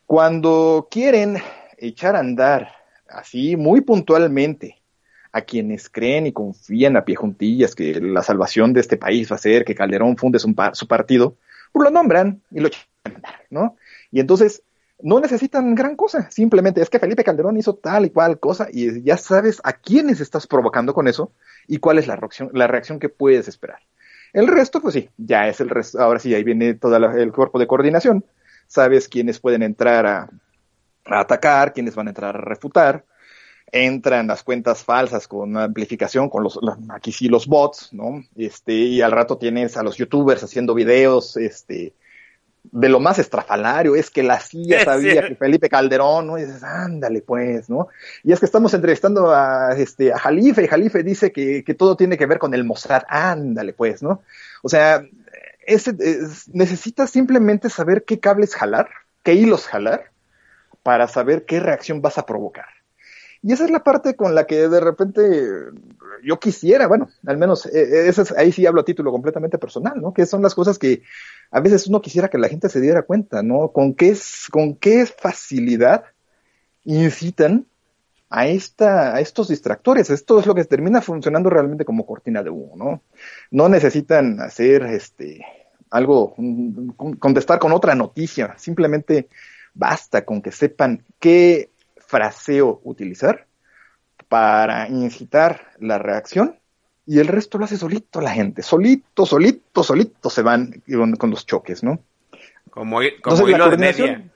Cuando 0.06 0.88
quieren 0.90 1.38
echar 1.78 2.16
a 2.16 2.20
andar 2.20 2.68
así 3.08 3.56
muy 3.56 3.80
puntualmente 3.80 4.80
a 5.32 5.42
quienes 5.42 5.88
creen 5.88 6.26
y 6.26 6.32
confían 6.32 6.96
a 6.96 7.04
pie 7.04 7.16
juntillas 7.16 7.74
que 7.74 8.00
la 8.00 8.22
salvación 8.22 8.72
de 8.72 8.80
este 8.80 8.96
país 8.96 9.30
va 9.30 9.36
a 9.36 9.40
ser 9.40 9.64
que 9.64 9.74
Calderón 9.74 10.16
funde 10.16 10.38
su, 10.38 10.54
partido, 10.86 11.36
pues 11.72 11.84
lo 11.84 11.90
nombran 11.90 12.40
y 12.50 12.60
lo 12.60 12.68
echan 12.68 12.82
a 13.04 13.08
andar, 13.08 13.34
¿no? 13.50 13.76
Y 14.12 14.20
entonces 14.20 14.62
no 15.04 15.20
necesitan 15.20 15.74
gran 15.74 15.96
cosa, 15.96 16.30
simplemente 16.30 16.80
es 16.80 16.88
que 16.88 16.98
Felipe 16.98 17.22
Calderón 17.22 17.58
hizo 17.58 17.74
tal 17.74 18.06
y 18.06 18.10
cual 18.10 18.40
cosa 18.40 18.68
y 18.72 19.02
ya 19.02 19.18
sabes 19.18 19.60
a 19.62 19.74
quiénes 19.74 20.18
estás 20.18 20.46
provocando 20.46 20.94
con 20.94 21.06
eso 21.08 21.30
y 21.68 21.76
cuál 21.76 21.98
es 21.98 22.06
la 22.06 22.16
reacción, 22.16 22.48
la 22.54 22.66
reacción 22.66 22.98
que 22.98 23.10
puedes 23.10 23.46
esperar. 23.46 23.80
El 24.32 24.48
resto, 24.48 24.80
pues 24.80 24.94
sí, 24.94 25.10
ya 25.18 25.46
es 25.46 25.60
el 25.60 25.68
resto, 25.68 26.00
ahora 26.00 26.18
sí, 26.18 26.34
ahí 26.34 26.42
viene 26.42 26.72
todo 26.72 26.96
el 26.96 27.32
cuerpo 27.32 27.58
de 27.58 27.66
coordinación, 27.66 28.24
sabes 28.66 29.06
quiénes 29.06 29.40
pueden 29.40 29.62
entrar 29.62 30.06
a, 30.06 30.30
a 31.04 31.20
atacar, 31.20 31.74
quiénes 31.74 31.94
van 31.94 32.06
a 32.06 32.10
entrar 32.10 32.34
a 32.34 32.40
refutar, 32.40 33.04
entran 33.70 34.26
las 34.26 34.42
cuentas 34.42 34.84
falsas 34.84 35.28
con 35.28 35.54
amplificación, 35.58 36.30
con 36.30 36.44
los, 36.44 36.58
aquí 36.88 37.12
sí 37.12 37.28
los 37.28 37.46
bots, 37.46 37.92
¿no? 37.92 38.24
Este, 38.36 38.72
y 38.72 39.02
al 39.02 39.12
rato 39.12 39.36
tienes 39.36 39.76
a 39.76 39.82
los 39.82 39.98
youtubers 39.98 40.42
haciendo 40.44 40.72
videos, 40.72 41.36
este, 41.36 41.92
de 42.64 42.88
lo 42.88 42.98
más 42.98 43.18
estrafalario, 43.18 43.94
es 43.94 44.10
que 44.10 44.22
la 44.22 44.40
CIA 44.40 44.84
sabía 44.84 45.28
que 45.28 45.36
Felipe 45.36 45.68
Calderón, 45.68 46.26
¿no? 46.26 46.38
Y 46.38 46.44
dices, 46.44 46.62
ándale 46.62 47.22
pues, 47.22 47.68
¿no? 47.70 47.88
Y 48.22 48.32
es 48.32 48.40
que 48.40 48.46
estamos 48.46 48.74
entrevistando 48.74 49.32
a, 49.32 49.74
este, 49.76 50.12
a 50.12 50.18
Jalife, 50.18 50.64
y 50.64 50.68
Jalife 50.68 51.02
dice 51.02 51.32
que, 51.32 51.62
que 51.64 51.74
todo 51.74 51.96
tiene 51.96 52.16
que 52.18 52.26
ver 52.26 52.38
con 52.38 52.54
el 52.54 52.64
Mossad, 52.64 53.02
ándale 53.08 53.72
pues, 53.72 54.02
¿no? 54.02 54.22
O 54.62 54.68
sea, 54.68 55.04
necesitas 56.52 57.10
simplemente 57.10 57.70
saber 57.70 58.04
qué 58.04 58.20
cables 58.20 58.54
jalar, 58.54 58.88
qué 59.22 59.34
hilos 59.34 59.66
jalar, 59.66 60.10
para 60.82 61.08
saber 61.08 61.44
qué 61.46 61.60
reacción 61.60 62.02
vas 62.02 62.18
a 62.18 62.26
provocar. 62.26 62.66
Y 63.42 63.52
esa 63.52 63.64
es 63.64 63.70
la 63.70 63.84
parte 63.84 64.16
con 64.16 64.34
la 64.34 64.46
que 64.46 64.68
de 64.68 64.80
repente 64.80 65.22
yo 66.22 66.40
quisiera, 66.40 66.86
bueno, 66.86 67.10
al 67.26 67.36
menos 67.36 67.66
eh, 67.66 68.08
esa 68.08 68.24
ahí 68.38 68.52
sí 68.52 68.64
hablo 68.64 68.80
a 68.80 68.84
título 68.86 69.12
completamente 69.12 69.58
personal, 69.58 70.00
¿no? 70.00 70.14
Que 70.14 70.24
son 70.24 70.40
las 70.40 70.54
cosas 70.54 70.78
que 70.78 71.02
a 71.54 71.60
veces 71.60 71.86
uno 71.86 72.02
quisiera 72.02 72.28
que 72.28 72.36
la 72.36 72.48
gente 72.48 72.68
se 72.68 72.80
diera 72.80 73.02
cuenta, 73.02 73.40
¿no? 73.40 73.68
Con 73.68 73.94
qué, 73.94 74.18
con 74.50 74.74
qué 74.74 75.06
facilidad 75.06 76.02
incitan 76.82 77.68
a, 78.28 78.48
esta, 78.48 79.14
a 79.14 79.20
estos 79.20 79.46
distractores. 79.46 80.10
Esto 80.10 80.40
es 80.40 80.46
lo 80.46 80.54
que 80.56 80.64
termina 80.64 81.00
funcionando 81.00 81.50
realmente 81.50 81.84
como 81.84 82.04
cortina 82.06 82.42
de 82.42 82.50
humo, 82.50 82.74
¿no? 82.76 83.02
No 83.52 83.68
necesitan 83.68 84.40
hacer 84.40 84.82
este 84.82 85.46
algo, 85.90 86.34
contestar 87.20 87.60
con 87.60 87.70
otra 87.70 87.94
noticia, 87.94 88.56
simplemente 88.58 89.28
basta 89.74 90.24
con 90.24 90.42
que 90.42 90.50
sepan 90.50 91.04
qué 91.20 91.70
fraseo 91.98 92.80
utilizar 92.82 93.46
para 94.28 94.88
incitar 94.88 95.68
la 95.78 95.98
reacción 95.98 96.58
y 97.06 97.18
el 97.18 97.26
resto 97.26 97.58
lo 97.58 97.64
hace 97.64 97.76
solito 97.76 98.20
la 98.20 98.30
gente, 98.30 98.62
solito, 98.62 99.26
solito, 99.26 99.82
solito 99.82 100.30
se 100.30 100.42
van 100.42 100.82
con, 101.18 101.30
los 101.30 101.46
choques, 101.46 101.82
¿no? 101.82 102.00
Como, 102.70 103.00
como 103.22 103.48
hilo 103.48 103.70
de 103.70 103.76
media. 103.76 104.30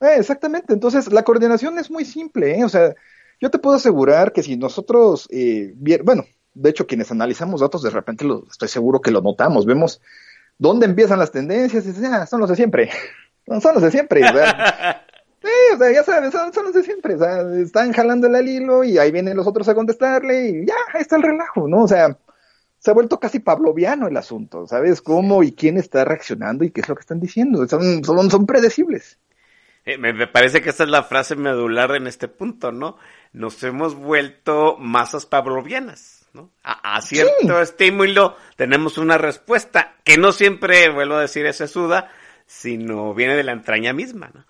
Eh, 0.00 0.16
exactamente, 0.18 0.72
entonces 0.72 1.10
la 1.12 1.22
coordinación 1.22 1.78
es 1.78 1.90
muy 1.90 2.04
simple, 2.04 2.58
¿eh? 2.58 2.64
o 2.64 2.68
sea, 2.68 2.94
yo 3.40 3.50
te 3.50 3.58
puedo 3.58 3.76
asegurar 3.76 4.32
que 4.32 4.42
si 4.42 4.56
nosotros, 4.56 5.26
eh, 5.30 5.74
bueno, 6.04 6.26
de 6.54 6.70
hecho 6.70 6.86
quienes 6.86 7.10
analizamos 7.10 7.60
datos 7.60 7.82
de 7.82 7.90
repente 7.90 8.24
lo, 8.24 8.46
estoy 8.50 8.68
seguro 8.68 9.00
que 9.00 9.10
lo 9.10 9.22
notamos, 9.22 9.64
vemos 9.64 10.02
dónde 10.58 10.86
empiezan 10.86 11.18
las 11.18 11.30
tendencias 11.30 11.86
y 11.86 12.04
ah, 12.04 12.26
son 12.26 12.40
los 12.40 12.50
de 12.50 12.56
siempre, 12.56 12.90
son 13.60 13.74
los 13.74 13.82
de 13.82 13.90
siempre, 13.90 14.20
Sí, 15.46 15.74
o 15.74 15.78
sea, 15.78 15.92
ya 15.92 16.02
sabes, 16.02 16.32
son, 16.32 16.64
los 16.64 16.74
de 16.74 16.82
siempre, 16.82 17.14
o 17.14 17.18
sea, 17.18 17.40
están 17.62 17.92
jalando 17.92 18.26
el 18.26 18.48
hilo 18.48 18.82
y 18.82 18.98
ahí 18.98 19.12
vienen 19.12 19.36
los 19.36 19.46
otros 19.46 19.68
a 19.68 19.76
contestarle 19.76 20.48
y 20.48 20.66
ya, 20.66 20.74
ahí 20.92 21.02
está 21.02 21.14
el 21.14 21.22
relajo, 21.22 21.68
¿no? 21.68 21.84
O 21.84 21.88
sea, 21.88 22.18
se 22.80 22.90
ha 22.90 22.94
vuelto 22.94 23.20
casi 23.20 23.38
pavloviano 23.38 24.08
el 24.08 24.16
asunto, 24.16 24.66
¿sabes? 24.66 25.00
¿Cómo 25.00 25.44
y 25.44 25.52
quién 25.52 25.76
está 25.76 26.04
reaccionando 26.04 26.64
y 26.64 26.72
qué 26.72 26.80
es 26.80 26.88
lo 26.88 26.96
que 26.96 27.02
están 27.02 27.20
diciendo? 27.20 27.64
Son, 27.68 28.02
son, 28.02 28.28
son 28.28 28.44
predecibles. 28.44 29.20
Eh, 29.84 29.98
me, 29.98 30.26
parece 30.26 30.62
que 30.62 30.70
esa 30.70 30.82
es 30.82 30.90
la 30.90 31.04
frase 31.04 31.36
medular 31.36 31.94
en 31.94 32.08
este 32.08 32.26
punto, 32.26 32.72
¿no? 32.72 32.98
Nos 33.32 33.62
hemos 33.62 33.94
vuelto 33.94 34.76
masas 34.80 35.26
pavlovianas, 35.26 36.26
¿no? 36.32 36.50
A, 36.64 37.00
cierto 37.02 37.60
estímulo 37.60 38.36
tenemos 38.56 38.98
una 38.98 39.16
respuesta 39.16 39.94
que 40.02 40.18
no 40.18 40.32
siempre, 40.32 40.90
vuelvo 40.90 41.14
a 41.14 41.20
decir, 41.20 41.46
es 41.46 41.58
suda, 41.70 42.10
sino 42.46 43.14
viene 43.14 43.36
de 43.36 43.44
la 43.44 43.52
entraña 43.52 43.92
misma, 43.92 44.32
¿no? 44.34 44.44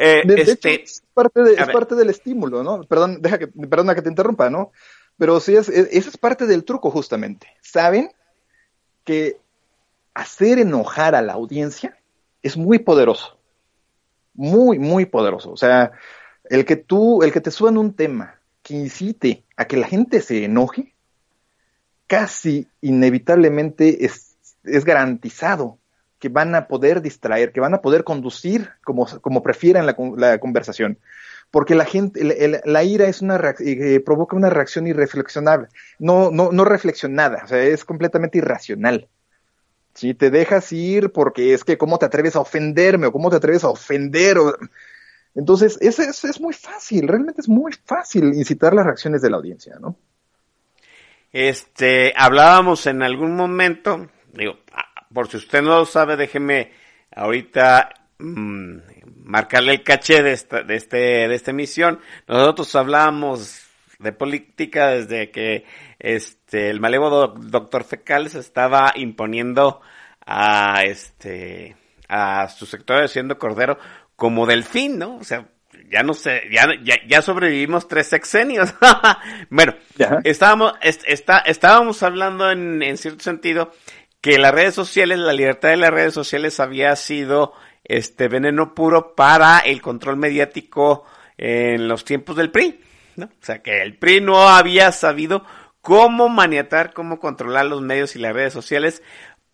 Eh, 0.00 0.22
este, 0.36 0.84
es, 0.84 1.02
parte 1.12 1.42
de, 1.42 1.54
es 1.54 1.68
parte 1.70 1.96
del 1.96 2.10
estímulo, 2.10 2.62
¿no? 2.62 2.84
Perdón, 2.84 3.20
deja 3.20 3.36
que, 3.36 3.48
perdona 3.48 3.96
que 3.96 4.02
te 4.02 4.08
interrumpa, 4.08 4.48
¿no? 4.48 4.70
Pero 5.16 5.40
sí, 5.40 5.56
es, 5.56 5.68
esa 5.68 6.08
es 6.08 6.16
parte 6.16 6.46
del 6.46 6.64
truco 6.64 6.92
justamente. 6.92 7.48
Saben 7.60 8.12
que 9.02 9.40
hacer 10.14 10.60
enojar 10.60 11.16
a 11.16 11.22
la 11.22 11.32
audiencia 11.32 11.98
es 12.42 12.56
muy 12.56 12.78
poderoso. 12.78 13.38
Muy, 14.34 14.78
muy 14.78 15.04
poderoso. 15.04 15.50
O 15.50 15.56
sea, 15.56 15.90
el 16.44 16.64
que 16.64 16.76
tú, 16.76 17.24
el 17.24 17.32
que 17.32 17.40
te 17.40 17.50
suban 17.50 17.76
un 17.76 17.92
tema 17.92 18.38
que 18.62 18.74
incite 18.74 19.44
a 19.56 19.64
que 19.64 19.78
la 19.78 19.88
gente 19.88 20.20
se 20.20 20.44
enoje, 20.44 20.94
casi 22.06 22.68
inevitablemente 22.80 24.04
es, 24.04 24.36
es 24.62 24.84
garantizado 24.84 25.78
que 26.18 26.28
van 26.28 26.54
a 26.54 26.66
poder 26.66 27.02
distraer, 27.02 27.52
que 27.52 27.60
van 27.60 27.74
a 27.74 27.80
poder 27.80 28.04
conducir 28.04 28.70
como, 28.84 29.06
como 29.20 29.42
prefieran 29.42 29.86
la, 29.86 30.38
conversación. 30.38 30.98
Porque 31.50 31.74
la 31.74 31.84
gente, 31.84 32.60
la 32.64 32.84
ira 32.84 33.06
es 33.06 33.22
una 33.22 33.40
eh, 33.60 34.00
provoca 34.00 34.36
una 34.36 34.50
reacción 34.50 34.86
irreflexionable, 34.86 35.68
no, 35.98 36.30
no, 36.30 36.52
no 36.52 36.64
reflexionada, 36.64 37.42
o 37.44 37.48
sea, 37.48 37.62
es 37.62 37.84
completamente 37.84 38.38
irracional. 38.38 39.08
Si 39.94 40.14
te 40.14 40.30
dejas 40.30 40.70
ir 40.72 41.10
porque 41.10 41.54
es 41.54 41.64
que 41.64 41.78
cómo 41.78 41.98
te 41.98 42.06
atreves 42.06 42.36
a 42.36 42.40
ofenderme 42.40 43.06
o 43.06 43.12
cómo 43.12 43.30
te 43.30 43.36
atreves 43.36 43.64
a 43.64 43.68
ofender. 43.68 44.36
Entonces, 45.34 45.78
es, 45.80 45.98
es, 45.98 46.24
es 46.24 46.40
muy 46.40 46.52
fácil, 46.52 47.08
realmente 47.08 47.40
es 47.40 47.48
muy 47.48 47.72
fácil 47.84 48.34
incitar 48.34 48.74
las 48.74 48.84
reacciones 48.84 49.22
de 49.22 49.30
la 49.30 49.38
audiencia, 49.38 49.76
¿no? 49.80 49.96
Este, 51.32 52.14
hablábamos 52.16 52.86
en 52.86 53.02
algún 53.02 53.36
momento, 53.36 54.08
digo, 54.32 54.58
por 55.12 55.28
si 55.28 55.38
usted 55.38 55.62
no 55.62 55.78
lo 55.78 55.86
sabe, 55.86 56.16
déjeme 56.16 56.72
ahorita 57.14 57.90
mm, 58.18 58.76
marcarle 59.24 59.72
el 59.72 59.82
caché 59.82 60.22
de 60.22 60.32
esta, 60.32 60.62
de 60.62 60.76
este, 60.76 60.96
de 61.28 61.34
esta 61.34 61.50
emisión. 61.50 62.00
Nosotros 62.26 62.74
hablamos 62.74 63.64
de 63.98 64.12
política 64.12 64.88
desde 64.88 65.30
que 65.30 65.64
este 65.98 66.70
el 66.70 66.80
malevo 66.80 67.28
doctor 67.28 67.84
Fecal 67.84 68.30
se 68.30 68.38
estaba 68.38 68.92
imponiendo 68.94 69.80
a 70.24 70.84
este 70.84 71.76
a 72.08 72.48
su 72.48 72.64
sector 72.66 73.08
siendo 73.08 73.38
cordero 73.38 73.78
como 74.14 74.46
delfín, 74.46 74.98
¿no? 74.98 75.16
O 75.16 75.24
sea, 75.24 75.46
ya 75.90 76.02
no 76.02 76.14
sé, 76.14 76.42
ya, 76.50 76.66
ya, 77.06 77.22
sobrevivimos 77.22 77.88
tres 77.88 78.08
sexenios. 78.08 78.74
bueno, 79.50 79.74
estábamos, 80.24 80.74
está, 80.82 81.38
estábamos 81.38 82.02
hablando 82.02 82.50
en, 82.50 82.82
en 82.82 82.96
cierto 82.96 83.22
sentido 83.22 83.72
que 84.20 84.38
las 84.38 84.52
redes 84.52 84.74
sociales, 84.74 85.18
la 85.18 85.32
libertad 85.32 85.70
de 85.70 85.76
las 85.76 85.90
redes 85.90 86.14
sociales 86.14 86.60
había 86.60 86.94
sido 86.96 87.52
este 87.84 88.28
veneno 88.28 88.74
puro 88.74 89.14
para 89.14 89.60
el 89.60 89.80
control 89.80 90.16
mediático 90.16 91.04
en 91.36 91.88
los 91.88 92.04
tiempos 92.04 92.36
del 92.36 92.50
PRI, 92.50 92.80
¿no? 93.16 93.26
O 93.26 93.44
sea, 93.44 93.62
que 93.62 93.82
el 93.82 93.96
PRI 93.96 94.20
no 94.20 94.48
había 94.48 94.92
sabido 94.92 95.44
cómo 95.80 96.28
maniatar, 96.28 96.92
cómo 96.92 97.20
controlar 97.20 97.66
los 97.66 97.80
medios 97.80 98.16
y 98.16 98.18
las 98.18 98.34
redes 98.34 98.52
sociales 98.52 99.02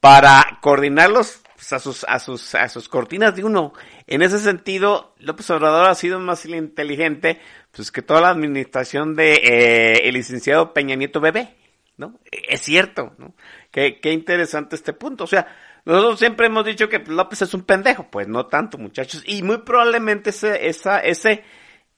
para 0.01 0.59
coordinarlos 0.61 1.43
pues, 1.55 1.73
a 1.73 1.79
sus 1.79 2.05
a 2.05 2.19
sus 2.19 2.55
a 2.55 2.69
sus 2.69 2.89
cortinas 2.89 3.37
de 3.37 3.45
uno. 3.45 3.73
En 4.07 4.23
ese 4.23 4.39
sentido, 4.39 5.15
López 5.19 5.49
Obrador 5.51 5.89
ha 5.89 5.95
sido 5.95 6.19
más 6.19 6.45
inteligente 6.45 7.41
pues 7.71 7.91
que 7.91 8.03
toda 8.03 8.21
la 8.21 8.31
administración 8.31 9.15
de 9.15 9.35
eh, 9.35 10.09
el 10.09 10.15
licenciado 10.15 10.75
Peña 10.75 10.95
Nieto 10.95 11.21
Bebé, 11.21 11.57
¿no? 11.97 12.21
Es 12.31 12.63
cierto, 12.63 13.15
¿no? 13.19 13.35
Qué, 13.71 14.01
qué 14.01 14.13
interesante 14.13 14.77
este 14.77 14.93
punto. 14.93 15.25
O 15.25 15.27
sea, 15.27 15.47
nosotros 15.85 16.19
siempre 16.19 16.47
hemos 16.47 16.65
dicho 16.65 16.89
que 16.89 16.99
López 16.99 17.43
es 17.43 17.55
un 17.55 17.63
pendejo. 17.63 18.11
Pues 18.11 18.29
no 18.29 18.47
tanto, 18.47 18.79
muchachos. 18.79 19.23
Y 19.27 19.43
muy 19.43 19.59
probablemente 19.59 20.31
ese, 20.31 20.67
esa, 20.67 20.99
ese, 21.01 21.45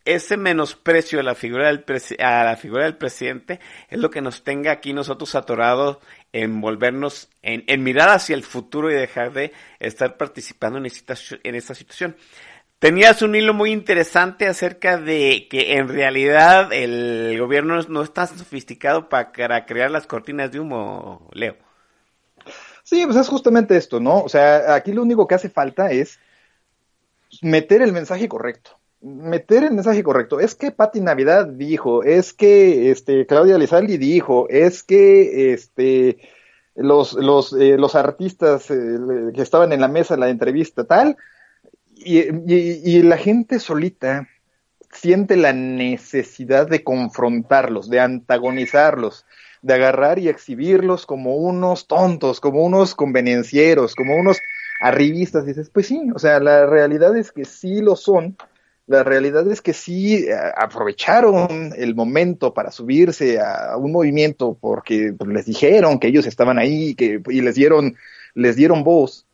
ese 0.04 0.36
menosprecio 0.36 1.20
a 1.20 1.22
la 1.22 1.34
figura 1.34 1.66
del 1.66 1.84
a 2.20 2.44
la 2.44 2.56
figura 2.56 2.84
del 2.84 2.96
presidente 2.96 3.60
es 3.88 3.98
lo 3.98 4.10
que 4.10 4.20
nos 4.20 4.44
tenga 4.44 4.72
aquí 4.72 4.92
nosotros 4.92 5.34
atorados 5.34 5.98
en 6.32 6.60
volvernos, 6.60 7.30
en, 7.42 7.64
en 7.66 7.82
mirar 7.82 8.08
hacia 8.10 8.34
el 8.34 8.42
futuro 8.42 8.90
y 8.90 8.94
dejar 8.94 9.32
de 9.32 9.52
estar 9.78 10.16
participando 10.16 10.78
en 10.78 10.86
esta, 10.86 11.14
en 11.42 11.54
esta 11.54 11.74
situación. 11.74 12.16
Tenías 12.78 13.22
un 13.22 13.34
hilo 13.34 13.54
muy 13.54 13.72
interesante 13.72 14.46
acerca 14.46 14.98
de 14.98 15.48
que 15.50 15.76
en 15.78 15.88
realidad 15.88 16.72
el 16.72 17.38
gobierno 17.38 17.80
no 17.88 18.02
está 18.02 18.26
sofisticado 18.26 19.08
para 19.08 19.32
crear 19.64 19.90
las 19.90 20.06
cortinas 20.06 20.52
de 20.52 20.60
humo, 20.60 21.28
Leo. 21.32 21.56
Sí, 22.82 23.04
pues 23.04 23.16
es 23.16 23.28
justamente 23.28 23.76
esto, 23.76 23.98
¿no? 23.98 24.20
O 24.20 24.28
sea, 24.28 24.74
aquí 24.74 24.92
lo 24.92 25.02
único 25.02 25.26
que 25.26 25.34
hace 25.34 25.48
falta 25.48 25.90
es 25.90 26.20
meter 27.42 27.82
el 27.82 27.92
mensaje 27.92 28.28
correcto. 28.28 28.78
Meter 29.00 29.64
el 29.64 29.72
mensaje 29.72 30.02
correcto. 30.02 30.38
Es 30.38 30.54
que 30.54 30.70
Pati 30.70 31.00
Navidad 31.00 31.46
dijo, 31.46 32.02
es 32.04 32.32
que 32.32 32.90
este 32.90 33.26
Claudia 33.26 33.58
Lizaldi 33.58 33.96
dijo, 33.96 34.48
es 34.50 34.82
que 34.82 35.52
este 35.52 36.18
los, 36.74 37.14
los, 37.14 37.52
eh, 37.54 37.76
los 37.78 37.94
artistas 37.94 38.70
eh, 38.70 38.98
que 39.34 39.42
estaban 39.42 39.72
en 39.72 39.80
la 39.80 39.88
mesa 39.88 40.14
en 40.14 40.20
la 40.20 40.28
entrevista 40.28 40.84
tal, 40.84 41.16
y, 42.06 43.02
la 43.02 43.16
gente 43.16 43.58
solita 43.58 44.28
siente 44.92 45.36
la 45.36 45.52
necesidad 45.52 46.68
de 46.68 46.84
confrontarlos, 46.84 47.90
de 47.90 48.00
antagonizarlos, 48.00 49.26
de 49.62 49.74
agarrar 49.74 50.18
y 50.18 50.28
exhibirlos 50.28 51.06
como 51.06 51.36
unos 51.36 51.86
tontos, 51.86 52.40
como 52.40 52.64
unos 52.64 52.94
convenencieros, 52.94 53.94
como 53.94 54.16
unos 54.16 54.38
arribistas. 54.80 55.44
Y 55.44 55.48
dices, 55.48 55.70
pues 55.70 55.86
sí, 55.86 56.00
o 56.14 56.18
sea, 56.18 56.40
la 56.40 56.66
realidad 56.66 57.16
es 57.16 57.32
que 57.32 57.44
sí 57.44 57.80
lo 57.80 57.96
son. 57.96 58.36
La 58.86 59.02
realidad 59.02 59.50
es 59.50 59.60
que 59.60 59.72
sí 59.72 60.26
eh, 60.28 60.34
aprovecharon 60.56 61.72
el 61.76 61.96
momento 61.96 62.54
para 62.54 62.70
subirse 62.70 63.40
a 63.40 63.76
un 63.76 63.90
movimiento 63.90 64.56
porque 64.60 65.12
pues, 65.12 65.28
les 65.28 65.46
dijeron 65.46 65.98
que 65.98 66.06
ellos 66.06 66.24
estaban 66.26 66.56
ahí 66.56 66.94
que, 66.94 67.20
y 67.28 67.40
les 67.40 67.56
dieron, 67.56 67.96
les 68.34 68.54
dieron 68.54 68.84
voz. 68.84 69.25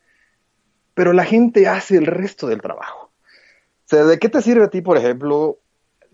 Pero 0.94 1.12
la 1.12 1.24
gente 1.24 1.68
hace 1.68 1.96
el 1.96 2.06
resto 2.06 2.46
del 2.46 2.60
trabajo. 2.60 3.10
O 3.84 3.88
sea, 3.88 4.04
¿de 4.04 4.18
qué 4.18 4.28
te 4.28 4.42
sirve 4.42 4.64
a 4.64 4.70
ti, 4.70 4.80
por 4.80 4.96
ejemplo, 4.96 5.58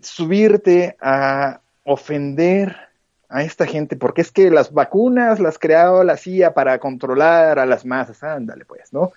subirte 0.01 0.97
a 1.01 1.61
ofender 1.83 2.75
a 3.29 3.43
esta 3.43 3.67
gente, 3.67 3.95
porque 3.95 4.21
es 4.21 4.31
que 4.31 4.49
las 4.49 4.73
vacunas 4.73 5.39
las 5.39 5.59
creaba 5.59 6.03
la 6.03 6.17
CIA 6.17 6.53
para 6.55 6.79
controlar 6.79 7.59
a 7.59 7.65
las 7.67 7.85
masas, 7.85 8.23
ándale 8.23 8.65
pues, 8.65 8.91
¿no? 8.91 9.11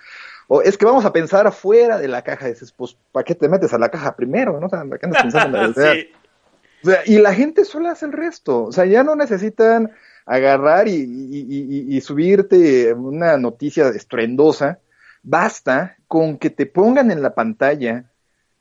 O 0.48 0.60
es 0.60 0.76
que 0.76 0.84
vamos 0.84 1.06
a 1.06 1.12
pensar 1.12 1.46
afuera 1.46 1.98
de 1.98 2.08
la 2.08 2.22
caja, 2.22 2.46
dices, 2.46 2.72
pues, 2.72 2.94
¿para 3.10 3.24
qué 3.24 3.34
te 3.34 3.48
metes 3.48 3.72
a 3.72 3.78
la 3.78 3.88
caja 3.88 4.14
primero? 4.14 4.60
¿no? 4.60 4.66
O 4.66 4.68
sea, 4.68 4.84
qué 5.00 5.06
andas 5.06 5.22
pensando 5.22 5.58
en 5.58 5.64
la 5.64 5.70
o 5.70 6.90
sea, 6.90 7.02
y 7.06 7.18
la 7.18 7.32
gente 7.32 7.64
solo 7.64 7.88
hace 7.88 8.06
el 8.06 8.12
resto, 8.12 8.64
o 8.64 8.72
sea, 8.72 8.84
ya 8.84 9.04
no 9.04 9.14
necesitan 9.14 9.92
agarrar 10.26 10.88
y, 10.88 10.94
y, 10.94 11.96
y, 11.96 12.00
subirte 12.00 12.92
una 12.92 13.36
noticia 13.36 13.88
estruendosa, 13.88 14.78
basta 15.22 15.96
con 16.08 16.38
que 16.38 16.50
te 16.50 16.66
pongan 16.66 17.10
en 17.10 17.22
la 17.22 17.34
pantalla 17.34 18.10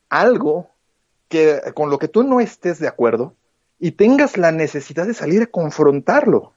algo 0.08 0.70
que 1.28 1.60
con 1.74 1.90
lo 1.90 1.98
que 1.98 2.08
tú 2.08 2.22
no 2.22 2.40
estés 2.40 2.78
de 2.78 2.88
acuerdo 2.88 3.34
y 3.78 3.92
tengas 3.92 4.36
la 4.36 4.52
necesidad 4.52 5.06
de 5.06 5.14
salir 5.14 5.42
a 5.42 5.46
confrontarlo. 5.46 6.52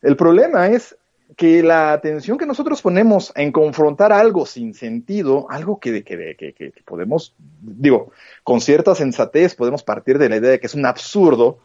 El 0.00 0.16
problema 0.16 0.68
es 0.68 0.96
que 1.36 1.62
la 1.62 1.92
atención 1.92 2.38
que 2.38 2.46
nosotros 2.46 2.82
ponemos 2.82 3.32
en 3.36 3.52
confrontar 3.52 4.12
algo 4.12 4.46
sin 4.46 4.74
sentido, 4.74 5.46
algo 5.50 5.78
que, 5.78 6.04
que, 6.04 6.36
que, 6.36 6.52
que, 6.52 6.72
podemos, 6.84 7.34
digo, 7.60 8.12
con 8.44 8.60
cierta 8.60 8.94
sensatez 8.94 9.54
podemos 9.54 9.82
partir 9.82 10.18
de 10.18 10.28
la 10.28 10.36
idea 10.36 10.50
de 10.50 10.60
que 10.60 10.66
es 10.66 10.74
un 10.74 10.86
absurdo, 10.86 11.58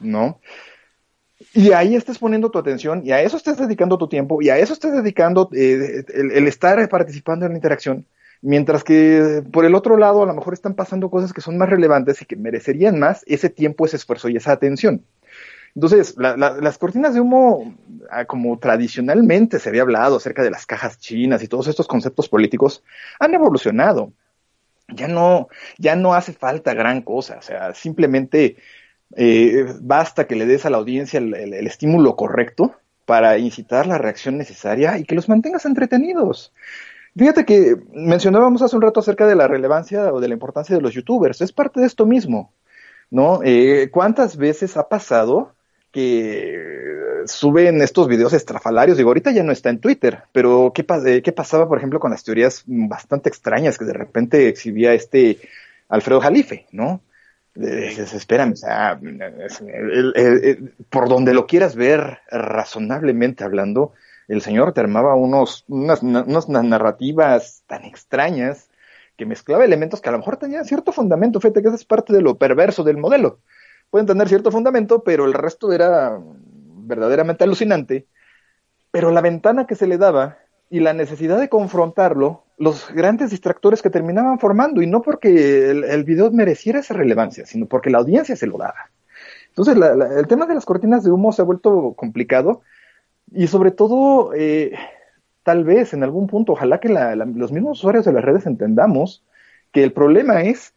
¿no? 0.00 0.40
Y 1.52 1.72
ahí 1.72 1.94
estés 1.94 2.18
poniendo 2.18 2.50
tu 2.50 2.58
atención 2.58 3.02
y 3.04 3.12
a 3.12 3.20
eso 3.20 3.36
estés 3.36 3.58
dedicando 3.58 3.98
tu 3.98 4.08
tiempo 4.08 4.40
y 4.40 4.48
a 4.48 4.58
eso 4.58 4.72
estés 4.72 4.92
dedicando 4.92 5.50
eh, 5.52 6.04
el, 6.14 6.46
estar 6.46 6.88
participando 6.88 7.44
en 7.44 7.52
la 7.52 7.58
interacción, 7.58 8.06
Mientras 8.42 8.84
que 8.84 9.42
por 9.50 9.64
el 9.64 9.74
otro 9.74 9.96
lado, 9.96 10.22
a 10.22 10.26
lo 10.26 10.34
mejor 10.34 10.52
están 10.52 10.74
pasando 10.74 11.10
cosas 11.10 11.32
que 11.32 11.40
son 11.40 11.56
más 11.56 11.70
relevantes 11.70 12.20
y 12.20 12.26
que 12.26 12.36
merecerían 12.36 12.98
más 12.98 13.24
ese 13.26 13.48
tiempo, 13.48 13.86
ese 13.86 13.96
esfuerzo 13.96 14.28
y 14.28 14.36
esa 14.36 14.52
atención. 14.52 15.02
Entonces, 15.74 16.14
las 16.16 16.78
cortinas 16.78 17.12
de 17.12 17.20
humo, 17.20 17.76
ah, 18.10 18.24
como 18.24 18.58
tradicionalmente 18.58 19.58
se 19.58 19.68
había 19.68 19.82
hablado 19.82 20.16
acerca 20.16 20.42
de 20.42 20.50
las 20.50 20.64
cajas 20.64 20.98
chinas 20.98 21.42
y 21.42 21.48
todos 21.48 21.66
estos 21.66 21.86
conceptos 21.86 22.28
políticos, 22.28 22.82
han 23.20 23.34
evolucionado. 23.34 24.12
Ya 24.88 25.08
no, 25.08 25.48
ya 25.76 25.96
no 25.96 26.14
hace 26.14 26.32
falta 26.32 26.72
gran 26.72 27.02
cosa. 27.02 27.36
O 27.38 27.42
sea, 27.42 27.74
simplemente 27.74 28.56
eh, 29.14 29.66
basta 29.80 30.26
que 30.26 30.36
le 30.36 30.46
des 30.46 30.66
a 30.66 30.70
la 30.70 30.78
audiencia 30.78 31.18
el 31.18 31.66
estímulo 31.66 32.16
correcto 32.16 32.74
para 33.06 33.38
incitar 33.38 33.86
la 33.86 33.98
reacción 33.98 34.36
necesaria 34.36 34.98
y 34.98 35.04
que 35.04 35.14
los 35.14 35.28
mantengas 35.28 35.64
entretenidos. 35.64 36.52
Fíjate 37.16 37.46
que 37.46 37.76
mencionábamos 37.94 38.60
hace 38.60 38.76
un 38.76 38.82
rato 38.82 39.00
acerca 39.00 39.26
de 39.26 39.36
la 39.36 39.48
relevancia 39.48 40.12
o 40.12 40.20
de 40.20 40.28
la 40.28 40.34
importancia 40.34 40.76
de 40.76 40.82
los 40.82 40.92
youtubers. 40.92 41.40
Es 41.40 41.52
parte 41.52 41.80
de 41.80 41.86
esto 41.86 42.04
mismo, 42.04 42.52
¿no? 43.10 43.40
Eh, 43.42 43.88
¿Cuántas 43.90 44.36
veces 44.36 44.76
ha 44.76 44.88
pasado 44.88 45.54
que 45.92 47.22
suben 47.24 47.80
estos 47.80 48.06
videos 48.06 48.34
estrafalarios? 48.34 48.98
Digo, 48.98 49.08
ahorita 49.08 49.30
ya 49.30 49.44
no 49.44 49.52
está 49.52 49.70
en 49.70 49.80
Twitter, 49.80 50.24
pero 50.32 50.72
¿qué, 50.74 50.84
eh, 51.06 51.22
qué 51.22 51.32
pasaba, 51.32 51.66
por 51.66 51.78
ejemplo, 51.78 52.00
con 52.00 52.10
las 52.10 52.22
teorías 52.22 52.64
bastante 52.66 53.30
extrañas 53.30 53.78
que 53.78 53.86
de 53.86 53.94
repente 53.94 54.48
exhibía 54.48 54.92
este 54.92 55.38
Alfredo 55.88 56.20
Jalife, 56.20 56.66
¿no? 56.72 57.00
Espérame, 57.56 58.52
o 58.52 58.56
sea, 58.56 59.00
por 60.90 61.08
donde 61.08 61.32
lo 61.32 61.46
quieras 61.46 61.74
ver 61.74 62.18
razonablemente 62.30 63.44
hablando, 63.44 63.92
el 64.28 64.42
señor 64.42 64.72
te 64.72 64.80
armaba 64.80 65.14
unos, 65.14 65.64
unas, 65.68 66.02
unas 66.02 66.48
narrativas 66.48 67.62
tan 67.66 67.84
extrañas 67.84 68.68
que 69.16 69.26
mezclaba 69.26 69.64
elementos 69.64 70.00
que 70.00 70.08
a 70.08 70.12
lo 70.12 70.18
mejor 70.18 70.36
tenían 70.36 70.64
cierto 70.64 70.92
fundamento. 70.92 71.40
Fíjate 71.40 71.62
que 71.62 71.68
esa 71.68 71.76
es 71.76 71.84
parte 71.84 72.12
de 72.12 72.22
lo 72.22 72.36
perverso 72.36 72.84
del 72.84 72.98
modelo. 72.98 73.38
Pueden 73.90 74.06
tener 74.06 74.28
cierto 74.28 74.50
fundamento, 74.50 75.02
pero 75.02 75.24
el 75.24 75.32
resto 75.32 75.72
era 75.72 76.20
verdaderamente 76.86 77.44
alucinante. 77.44 78.06
Pero 78.90 79.10
la 79.10 79.20
ventana 79.20 79.66
que 79.66 79.74
se 79.74 79.86
le 79.86 79.96
daba 79.96 80.38
y 80.68 80.80
la 80.80 80.92
necesidad 80.92 81.38
de 81.38 81.48
confrontarlo, 81.48 82.44
los 82.58 82.90
grandes 82.92 83.30
distractores 83.30 83.82
que 83.82 83.90
terminaban 83.90 84.38
formando, 84.38 84.80
y 84.80 84.86
no 84.86 85.02
porque 85.02 85.70
el, 85.70 86.04
video 86.04 86.30
mereciera 86.30 86.80
esa 86.80 86.94
relevancia, 86.94 87.44
sino 87.46 87.66
porque 87.66 87.90
la 87.90 87.98
audiencia 87.98 88.34
se 88.36 88.46
lo 88.46 88.56
daba. 88.56 88.90
Entonces, 89.48 89.76
el 90.16 90.26
tema 90.26 90.46
de 90.46 90.54
las 90.54 90.64
cortinas 90.64 91.04
de 91.04 91.10
humo 91.10 91.32
se 91.32 91.42
ha 91.42 91.44
vuelto 91.44 91.94
complicado 91.94 92.62
y 93.32 93.46
sobre 93.46 93.70
todo, 93.70 94.32
eh, 94.34 94.72
tal 95.42 95.64
vez 95.64 95.92
en 95.92 96.02
algún 96.02 96.26
punto, 96.26 96.52
ojalá 96.52 96.78
que 96.78 96.88
los 96.88 97.52
mismos 97.52 97.78
usuarios 97.78 98.04
de 98.04 98.12
las 98.12 98.24
redes 98.24 98.46
entendamos 98.46 99.24
que 99.72 99.82
el 99.82 99.92
problema 99.92 100.42
es 100.42 100.74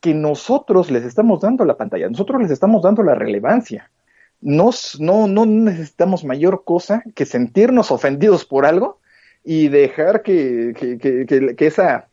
que 0.00 0.14
nosotros 0.14 0.90
les 0.90 1.04
estamos 1.04 1.40
dando 1.40 1.64
la 1.64 1.76
pantalla, 1.76 2.08
nosotros 2.08 2.40
les 2.40 2.50
estamos 2.50 2.82
dando 2.82 3.02
la 3.02 3.14
relevancia. 3.14 3.90
No, 4.42 4.70
no 4.98 5.46
necesitamos 5.46 6.24
mayor 6.24 6.64
cosa 6.64 7.02
que 7.14 7.24
sentirnos 7.24 7.90
ofendidos 7.90 8.44
por 8.44 8.66
algo 8.66 9.00
y 9.48 9.68
dejar 9.68 10.22
que, 10.22 10.74
que, 10.76 10.98
que, 10.98 11.54
que 11.54 11.66
esa, 11.66 12.08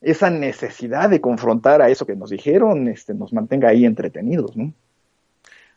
esa 0.00 0.30
necesidad 0.30 1.08
de 1.08 1.20
confrontar 1.20 1.80
a 1.80 1.88
eso 1.88 2.04
que 2.04 2.16
nos 2.16 2.30
dijeron 2.30 2.88
este, 2.88 3.14
nos 3.14 3.32
mantenga 3.32 3.68
ahí 3.68 3.84
entretenidos, 3.84 4.56
¿no? 4.56 4.74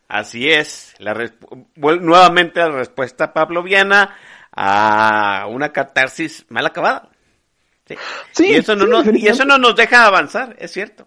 Así 0.08 0.50
es, 0.50 0.94
la 0.98 1.14
nuevamente 1.76 2.58
la 2.58 2.70
respuesta 2.70 3.32
pavloviana 3.32 4.16
a 4.50 5.46
una 5.48 5.72
catarsis 5.72 6.44
mal 6.48 6.66
acabada. 6.66 7.08
Sí, 8.32 8.48
y, 8.48 8.54
eso 8.54 8.74
no 8.74 8.86
nos, 8.86 9.06
y 9.06 9.28
eso 9.28 9.44
no 9.44 9.58
nos 9.58 9.76
deja 9.76 10.06
avanzar, 10.06 10.56
es 10.58 10.72
cierto. 10.72 11.06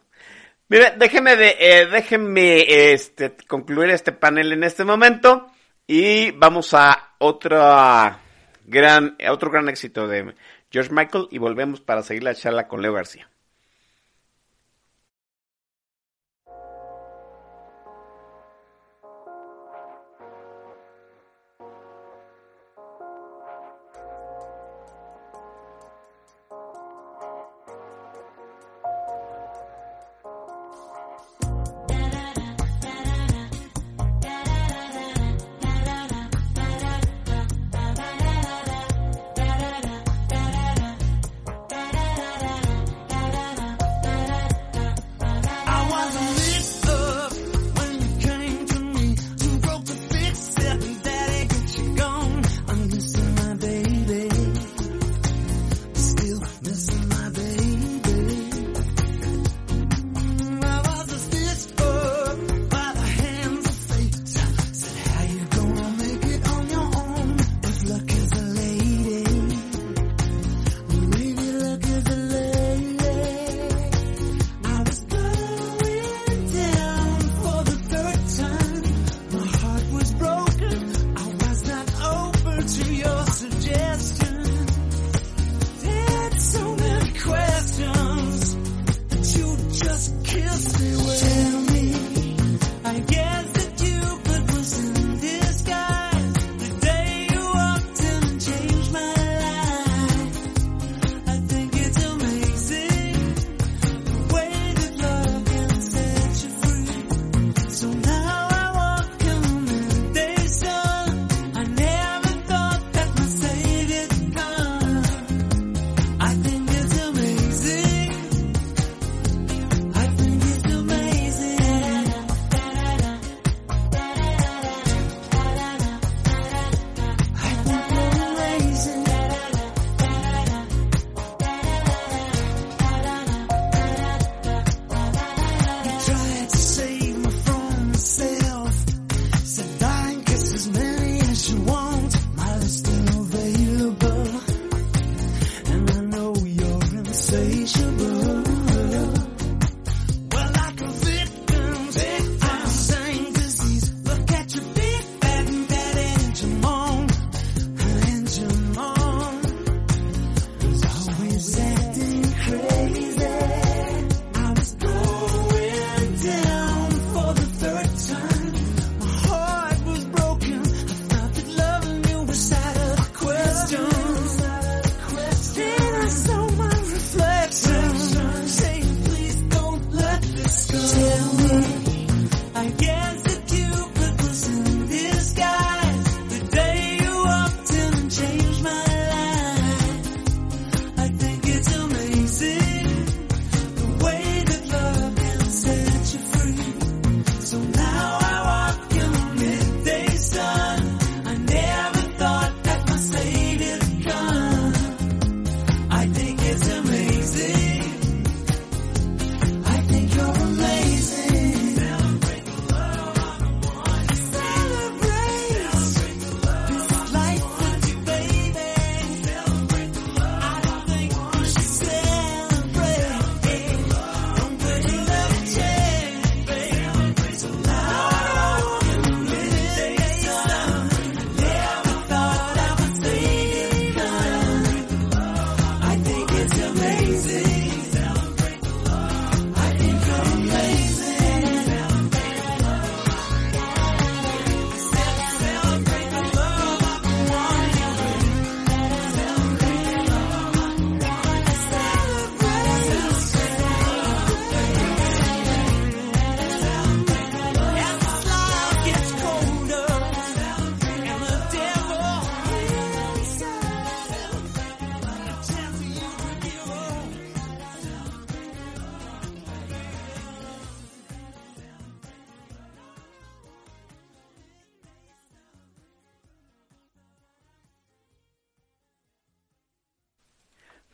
Mire, 0.69 0.93
déjeme, 0.97 1.35
de, 1.35 1.55
eh, 1.59 1.87
déjeme 1.87 2.93
este, 2.93 3.35
concluir 3.47 3.89
este 3.89 4.13
panel 4.13 4.53
en 4.53 4.63
este 4.63 4.85
momento 4.85 5.47
y 5.85 6.31
vamos 6.31 6.73
a 6.73 7.15
otra 7.19 8.22
gran, 8.65 9.17
otro 9.29 9.51
gran 9.51 9.69
éxito 9.69 10.07
de 10.07 10.33
George 10.71 10.91
Michael 10.93 11.27
y 11.31 11.37
volvemos 11.37 11.81
para 11.81 12.03
seguir 12.03 12.23
la 12.23 12.35
charla 12.35 12.67
con 12.67 12.81
Leo 12.81 12.93
García. 12.93 13.29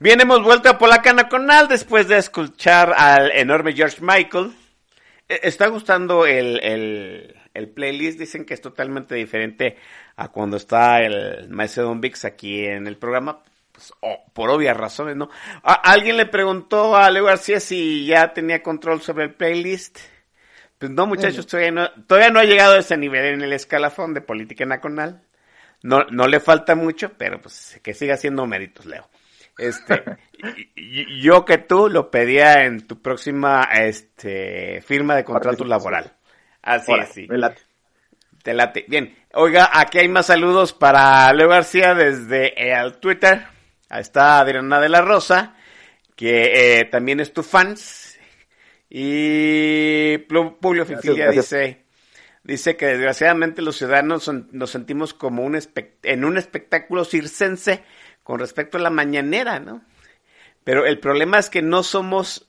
Bien, 0.09 0.21
hemos 0.21 0.41
vuelto 0.41 0.69
a 0.69 0.79
Polacana 0.79 1.29
Conal 1.29 1.67
después 1.67 2.07
de 2.07 2.17
escuchar 2.17 2.95
al 2.97 3.29
enorme 3.31 3.73
George 3.73 3.97
Michael. 4.01 4.55
E, 5.27 5.41
está 5.43 5.67
gustando 5.67 6.25
el, 6.25 6.59
el, 6.63 7.35
el, 7.53 7.69
playlist. 7.69 8.17
Dicen 8.17 8.43
que 8.43 8.55
es 8.55 8.61
totalmente 8.61 9.13
diferente 9.13 9.77
a 10.15 10.29
cuando 10.29 10.57
está 10.57 11.03
el 11.03 11.47
maestro 11.49 11.83
Don 11.83 12.01
Vix 12.01 12.25
aquí 12.25 12.65
en 12.65 12.87
el 12.87 12.97
programa. 12.97 13.43
Pues, 13.71 13.93
oh, 13.99 14.23
por 14.33 14.49
obvias 14.49 14.75
razones, 14.75 15.15
¿no? 15.15 15.29
alguien 15.61 16.17
le 16.17 16.25
preguntó 16.25 16.95
a 16.95 17.11
Leo 17.11 17.25
García 17.25 17.59
si 17.59 18.07
ya 18.07 18.33
tenía 18.33 18.63
control 18.63 19.03
sobre 19.03 19.25
el 19.25 19.35
playlist. 19.35 19.99
Pues 20.79 20.91
no, 20.91 21.05
muchachos, 21.05 21.45
todavía 21.45 21.71
no, 21.71 21.91
todavía 22.07 22.31
no 22.31 22.39
ha 22.39 22.45
llegado 22.45 22.73
a 22.73 22.79
ese 22.79 22.97
nivel 22.97 23.25
en 23.25 23.43
el 23.43 23.53
escalafón 23.53 24.15
de 24.15 24.21
política 24.21 24.65
nacional. 24.65 25.21
No, 25.83 26.05
no 26.05 26.27
le 26.27 26.39
falta 26.39 26.73
mucho, 26.73 27.11
pero 27.15 27.39
pues 27.39 27.79
que 27.83 27.93
siga 27.93 28.15
haciendo 28.15 28.47
méritos, 28.47 28.87
Leo. 28.87 29.07
Este, 29.59 30.03
yo 31.21 31.45
que 31.45 31.57
tú 31.57 31.89
lo 31.89 32.09
pedía 32.09 32.63
en 32.65 32.87
tu 32.87 33.01
próxima 33.01 33.63
este, 33.63 34.81
firma 34.81 35.15
de 35.15 35.23
contrato 35.23 35.65
laboral. 35.65 36.13
Así 36.61 36.91
es, 36.93 37.09
sí. 37.09 37.27
late. 37.29 37.61
Te 38.43 38.53
late. 38.53 38.85
Bien. 38.87 39.15
Oiga, 39.33 39.69
aquí 39.73 39.99
hay 39.99 40.07
más 40.07 40.27
saludos 40.27 40.73
para 40.73 41.31
Leo 41.33 41.49
García 41.49 41.93
desde 41.93 42.71
el 42.71 42.97
Twitter. 42.97 43.45
Ahí 43.89 44.01
está 44.01 44.39
Adriana 44.39 44.79
de 44.79 44.89
la 44.89 45.01
Rosa, 45.01 45.55
que 46.15 46.79
eh, 46.79 46.85
también 46.85 47.19
es 47.19 47.33
tu 47.33 47.43
fans. 47.43 48.17
Y 48.89 50.17
Publio 50.19 50.85
Fifilia 50.85 51.29
dice, 51.29 51.85
dice 52.43 52.75
que 52.75 52.87
desgraciadamente 52.87 53.61
los 53.61 53.77
ciudadanos 53.77 54.31
nos 54.51 54.69
sentimos 54.71 55.13
como 55.13 55.43
un 55.43 55.59
en 56.03 56.25
un 56.25 56.37
espectáculo 56.37 57.05
circense 57.05 57.83
con 58.29 58.37
respecto 58.37 58.77
a 58.77 58.81
la 58.81 58.91
mañanera, 58.91 59.59
¿no? 59.59 59.81
Pero 60.63 60.85
el 60.85 60.99
problema 60.99 61.39
es 61.39 61.49
que 61.49 61.63
no 61.63 61.81
somos, 61.81 62.47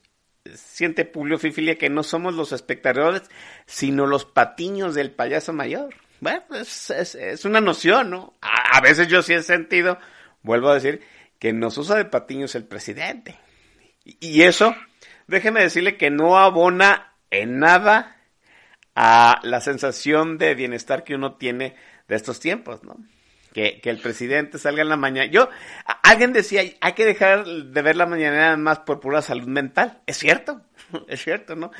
siente 0.53 1.05
Publio 1.05 1.39
Fifilia, 1.39 1.79
que 1.79 1.89
no 1.89 2.03
somos 2.03 2.35
los 2.35 2.51
espectadores, 2.51 3.23
sino 3.65 4.05
los 4.05 4.23
patiños 4.23 4.93
del 4.93 5.09
payaso 5.09 5.53
mayor. 5.53 5.95
Bueno, 6.19 6.43
es, 6.53 6.91
es, 6.91 7.45
una 7.45 7.61
noción, 7.61 8.11
¿no? 8.11 8.35
A, 8.41 8.79
veces 8.81 9.07
yo 9.07 9.23
sí 9.23 9.33
he 9.33 9.41
sentido, 9.41 9.97
vuelvo 10.43 10.69
a 10.69 10.75
decir, 10.75 11.01
que 11.39 11.51
nos 11.51 11.79
usa 11.79 11.95
de 11.95 12.05
patiños 12.05 12.53
el 12.53 12.65
presidente. 12.65 13.39
Y, 14.05 14.17
y 14.19 14.41
eso, 14.43 14.75
déjeme 15.25 15.63
decirle 15.63 15.97
que 15.97 16.11
no 16.11 16.37
abona 16.37 17.15
en 17.31 17.57
nada 17.57 18.17
a 18.93 19.39
la 19.41 19.61
sensación 19.61 20.37
de 20.37 20.53
bienestar 20.53 21.03
que 21.03 21.15
uno 21.15 21.37
tiene 21.37 21.75
de 22.07 22.15
estos 22.17 22.39
tiempos, 22.39 22.83
¿no? 22.83 22.97
Que, 23.53 23.81
el 23.83 23.99
presidente 23.99 24.57
salga 24.57 24.81
en 24.81 24.89
la 24.89 24.97
mañana. 24.97 25.29
Yo, 25.29 25.49
alguien 26.03 26.33
decía, 26.33 26.63
hay 26.79 26.93
que 26.93 27.05
dejar 27.05 27.45
de 27.45 27.81
ver 27.81 27.95
la 27.95 28.05
mañana 28.05 28.55
más 28.57 28.79
por 28.79 28.99
pura 28.99 29.21
salud 29.21 29.47
mental. 29.47 30.01
Es 30.05 30.17
cierto, 30.17 30.61
es 31.07 31.23
cierto, 31.23 31.55
¿no? 31.55 31.71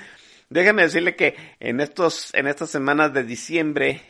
Déjeme 0.49 0.84
decirle 0.84 1.15
que 1.15 1.36
en 1.59 1.80
estos, 1.80 2.34
en 2.34 2.47
estas 2.47 2.69
semanas 2.69 3.13
de 3.13 3.24
diciembre, 3.24 4.01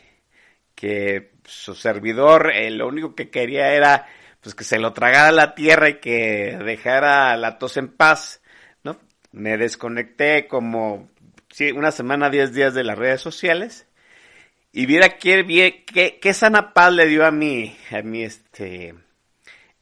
que 0.74 1.32
su 1.44 1.74
servidor, 1.74 2.50
eh, 2.52 2.70
lo 2.70 2.88
único 2.88 3.14
que 3.14 3.30
quería 3.30 3.72
era, 3.74 4.06
pues 4.40 4.54
que 4.54 4.64
se 4.64 4.78
lo 4.78 4.92
tragara 4.92 5.30
la 5.30 5.54
tierra 5.54 5.88
y 5.88 6.00
que 6.00 6.58
dejara 6.64 7.36
la 7.36 7.58
tos 7.58 7.76
en 7.76 7.88
paz, 7.88 8.42
¿no? 8.82 8.98
Me 9.30 9.56
desconecté 9.56 10.48
como, 10.48 11.10
sí, 11.48 11.70
una 11.70 11.92
semana, 11.92 12.28
diez 12.28 12.52
días 12.52 12.74
de 12.74 12.84
las 12.84 12.98
redes 12.98 13.20
sociales 13.20 13.86
y 14.72 14.86
viera 14.86 15.18
qué, 15.18 15.84
qué, 15.86 16.18
qué 16.20 16.34
sana 16.34 16.72
paz 16.72 16.92
le 16.92 17.06
dio 17.06 17.26
a 17.26 17.30
mi, 17.30 17.76
a 17.90 18.02
mi 18.02 18.24
este, 18.24 18.94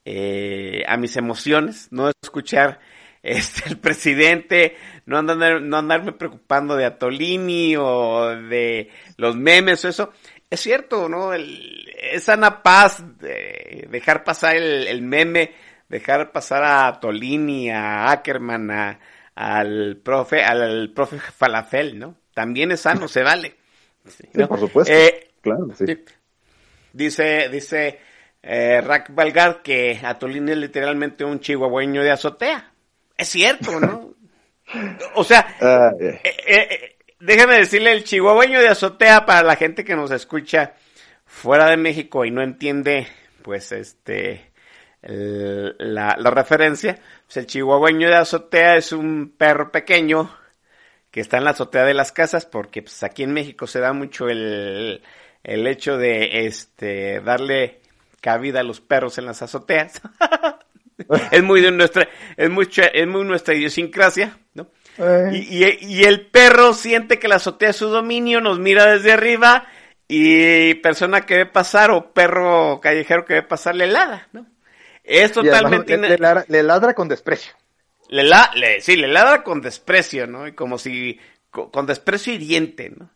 eh, 0.05 0.83
a 0.89 0.97
mis 0.97 1.17
emociones, 1.17 1.89
no 1.93 2.11
escuchar 2.23 2.81
este, 3.23 3.69
el 3.69 3.79
presidente, 3.79 4.77
no 5.07 5.19
andar, 5.19 5.63
no 5.63 5.77
andarme 5.77 6.13
preocupando 6.13 6.77
de 6.77 6.87
Atolini 6.87 7.77
o 7.77 8.29
de 8.29 8.91
los 9.17 9.37
memes 9.37 9.85
o 9.85 9.89
eso. 9.89 10.13
Es 10.49 10.61
cierto, 10.61 11.09
¿no? 11.09 11.33
El, 11.33 11.89
es 11.97 12.25
sana 12.25 12.63
paz 12.63 13.05
de 13.19 13.87
dejar 13.89 14.25
pasar 14.25 14.57
el, 14.57 15.03
meme, 15.03 15.55
dejar 15.89 16.33
pasar 16.33 16.65
a 16.65 16.89
Atolini, 16.89 17.71
a 17.71 18.11
Ackerman, 18.11 18.99
al 19.37 19.97
profe, 20.03 20.43
al 20.43 20.93
profe 20.93 21.21
Falafel, 21.21 21.97
¿no? 21.99 22.17
También 22.35 22.73
es 22.73 22.81
sano, 22.81 23.07
se 23.07 23.23
vale. 23.23 23.60
Sí, 24.07 24.27
por 24.47 24.59
supuesto. 24.59 24.93
Eh, 24.93 25.29
claro, 25.41 25.69
sí. 25.77 25.85
Dice, 26.93 27.49
dice 27.51 28.01
eh, 28.43 28.81
Rack 28.81 29.15
Valgar 29.15 29.63
que 29.63 30.01
Atolini 30.03 30.53
es 30.53 30.59
literalmente 30.59 31.25
un 31.25 31.41
chihuahueño 31.41 32.03
de 32.03 32.11
azotea. 32.11 32.73
Es 33.17 33.29
cierto, 33.29 33.79
¿no? 33.79 34.15
o 35.15 35.25
sea, 35.25 35.47
ah, 35.61 35.93
eh, 36.01 36.21
eh, 36.25 36.97
déjeme 37.19 37.59
decirle, 37.59 37.93
el 37.93 38.05
chihuahueño 38.05 38.61
de 38.61 38.69
azotea 38.69 39.27
para 39.27 39.43
la 39.43 39.57
gente 39.57 39.85
que 39.85 39.95
nos 39.97 40.11
escucha 40.11 40.75
fuera 41.27 41.69
de 41.69 41.77
México 41.77 42.25
y 42.25 42.31
no 42.31 42.43
entiende, 42.43 43.07
pues, 43.43 43.73
este, 43.73 44.53
la, 45.03 46.17
la, 46.19 46.31
referencia, 46.31 46.99
pues 47.27 47.37
el 47.37 47.47
chihuahueño 47.47 48.09
de 48.09 48.17
azotea 48.17 48.77
es 48.77 48.93
un 48.93 49.35
perro 49.37 49.71
pequeño 49.71 50.31
que 51.11 51.21
está 51.21 51.39
en 51.39 51.45
la 51.45 51.51
azotea 51.51 51.85
de 51.85 51.95
las 51.95 52.13
casas, 52.13 52.47
porque 52.47 52.83
pues 52.83 53.03
aquí 53.03 53.23
en 53.23 53.33
México 53.33 53.67
se 53.67 53.81
da 53.81 53.93
mucho 53.93 54.29
el, 54.29 55.03
el 55.43 55.67
hecho 55.67 55.97
de 55.97 56.47
este 56.47 57.21
darle 57.21 57.81
cabida 58.21 58.61
a 58.61 58.65
los 58.65 58.81
perros 58.81 59.19
en 59.19 59.27
las 59.27 59.43
azoteas. 59.43 60.01
es 61.33 61.43
muy 61.43 61.61
de 61.61 61.73
nuestra, 61.73 62.09
es 62.37 62.51
mucho, 62.51 62.83
es 62.83 63.07
muy 63.07 63.25
nuestra 63.25 63.55
idiosincrasia, 63.55 64.39
¿no? 64.55 64.69
Eh. 64.99 65.31
Y, 65.33 65.65
y, 65.65 65.79
y, 65.81 66.05
el 66.05 66.27
perro 66.27 66.75
siente 66.75 67.19
que 67.19 67.29
la 67.29 67.37
azotea 67.37 67.71
es 67.71 67.77
su 67.77 67.89
dominio, 67.89 68.41
nos 68.41 68.59
mira 68.59 68.87
desde 68.87 69.13
arriba 69.13 69.67
y 70.09 70.75
persona 70.75 71.25
que 71.25 71.37
ve 71.37 71.47
pasar 71.47 71.91
o 71.91 72.13
perro 72.13 72.81
callejero 72.81 73.25
que 73.25 73.35
ve 73.35 73.43
pasar 73.43 73.77
le 73.77 73.87
ladra, 73.87 74.29
¿no? 74.33 74.47
Es 75.05 75.33
totalmente... 75.33 75.97
le, 75.97 76.63
ladra, 76.63 76.95
con 76.95 77.09
desprecio 77.09 77.53
le, 78.11 78.25
la, 78.25 78.51
le, 78.57 78.81
sí, 78.81 78.97
le 78.97 79.07
ladra 79.07 79.45
con 79.45 79.61
desprecio, 79.61 80.27
¿no? 80.27 80.47
Y 80.49 80.53
como 80.53 80.79
si, 80.79 81.19
con, 81.51 81.87
desprecio 81.87 82.33
hiriente, 82.33 82.91
¿no? 82.91 83.09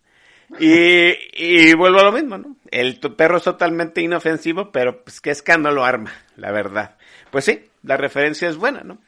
Y, 0.61 1.15
y, 1.33 1.75
vuelvo 1.75 1.99
a 1.99 2.05
lo 2.05 2.13
mismo, 2.13 2.39
¿no? 2.39 2.57
El 2.71 3.01
tu 3.01 3.17
perro 3.17 3.39
es 3.39 3.43
totalmente 3.43 4.03
inofensivo, 4.03 4.71
pero 4.71 5.03
pues 5.03 5.21
qué 5.21 5.31
escándalo 5.31 5.85
arma, 5.85 6.13
la 6.37 6.53
verdad. 6.53 6.97
Pues 7.33 7.45
sí, 7.45 7.65
la 7.83 7.97
referencia 7.97 8.49
es 8.49 8.57
buena, 8.57 8.83
¿no? 8.85 8.99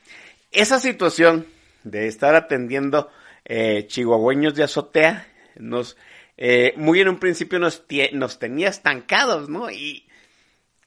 Esa 0.50 0.80
situación 0.80 1.46
de 1.84 2.08
estar 2.08 2.34
atendiendo 2.34 3.08
eh, 3.44 3.86
chihuahueños 3.86 4.56
de 4.56 4.64
azotea, 4.64 5.28
nos, 5.54 5.96
eh, 6.36 6.72
muy 6.76 7.00
en 7.00 7.10
un 7.10 7.20
principio 7.20 7.60
nos, 7.60 7.84
nos 8.12 8.40
tenía 8.40 8.70
estancados, 8.70 9.48
¿no? 9.48 9.70
Y 9.70 10.08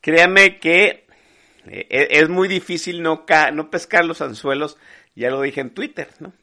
créame 0.02 0.60
que 0.60 1.06
eh, 1.68 1.88
e-, 1.90 2.08
es 2.20 2.30
muy 2.30 2.48
difícil 2.48 3.02
no, 3.02 3.26
no 3.54 3.70
pescar 3.70 4.06
los 4.06 4.22
anzuelos, 4.22 4.78
ya 5.16 5.30
lo 5.30 5.42
dije 5.42 5.62
en 5.62 5.72
Twitter, 5.72 6.10
¿no? 6.20 6.34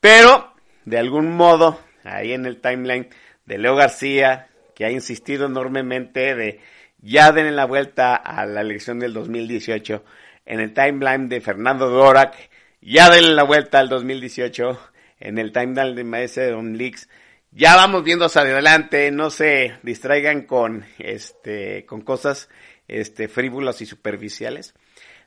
Pero, 0.00 0.54
de 0.84 0.98
algún 0.98 1.32
modo, 1.32 1.80
ahí 2.04 2.32
en 2.32 2.46
el 2.46 2.60
timeline 2.60 3.08
de 3.44 3.58
Leo 3.58 3.76
García, 3.76 4.48
que 4.74 4.84
ha 4.84 4.90
insistido 4.90 5.46
enormemente 5.46 6.34
de 6.34 6.60
ya 7.02 7.32
den 7.32 7.56
la 7.56 7.64
vuelta 7.64 8.14
a 8.14 8.46
la 8.46 8.60
elección 8.60 8.98
del 8.98 9.12
2018, 9.12 10.04
en 10.46 10.60
el 10.60 10.72
timeline 10.72 11.28
de 11.28 11.40
Fernando 11.40 11.88
Dorak, 11.88 12.34
ya 12.80 13.10
den 13.10 13.36
la 13.36 13.42
vuelta 13.42 13.78
al 13.78 13.88
2018, 13.88 14.80
en 15.20 15.38
el 15.38 15.52
timeline 15.52 15.94
de 15.94 16.04
Maese 16.04 16.50
Don 16.50 16.76
Leaks, 16.76 17.08
ya 17.52 17.74
vamos 17.74 18.04
viendo 18.04 18.26
hacia 18.26 18.42
adelante, 18.42 19.10
no 19.10 19.28
se 19.30 19.74
distraigan 19.82 20.42
con 20.42 20.84
este 20.98 21.84
con 21.84 22.00
cosas 22.02 22.48
este, 22.90 23.28
frívolas 23.28 23.80
y 23.80 23.86
superficiales. 23.86 24.74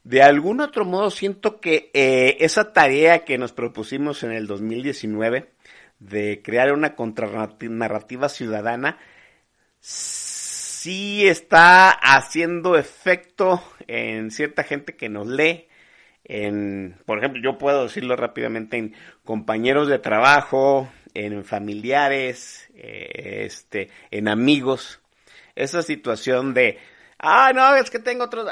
De 0.04 0.22
algún 0.22 0.60
otro 0.60 0.84
modo 0.84 1.10
siento 1.10 1.62
que 1.62 1.90
eh, 1.94 2.38
esa 2.42 2.74
tarea 2.74 3.24
que 3.24 3.38
nos 3.38 3.54
propusimos 3.54 4.24
en 4.24 4.34
el 4.34 4.48
2019 4.48 5.50
de 6.00 6.42
crear 6.44 6.74
una 6.74 6.96
contranarrativa 6.96 8.28
ciudadana 8.28 8.98
sí 9.80 11.26
está 11.26 11.90
haciendo 11.90 12.78
efecto 12.78 13.64
en 13.88 14.32
cierta 14.32 14.64
gente 14.64 14.98
que 14.98 15.08
nos 15.08 15.28
lee, 15.28 15.68
en, 16.26 16.98
por 17.06 17.18
ejemplo, 17.18 17.42
yo 17.42 17.58
puedo 17.58 17.84
decirlo 17.84 18.16
rápidamente, 18.18 18.78
en 18.78 18.96
compañeros 19.24 19.88
de 19.88 20.00
trabajo, 20.00 20.90
en 21.14 21.46
familiares, 21.46 22.70
eh, 22.76 23.44
este, 23.46 23.90
en 24.12 24.28
amigos. 24.28 25.02
Esa 25.56 25.82
situación 25.84 26.54
de 26.54 26.80
ah, 27.24 27.52
no, 27.54 27.76
es 27.76 27.90
que 27.90 28.00
tengo 28.00 28.26
otro... 28.26 28.46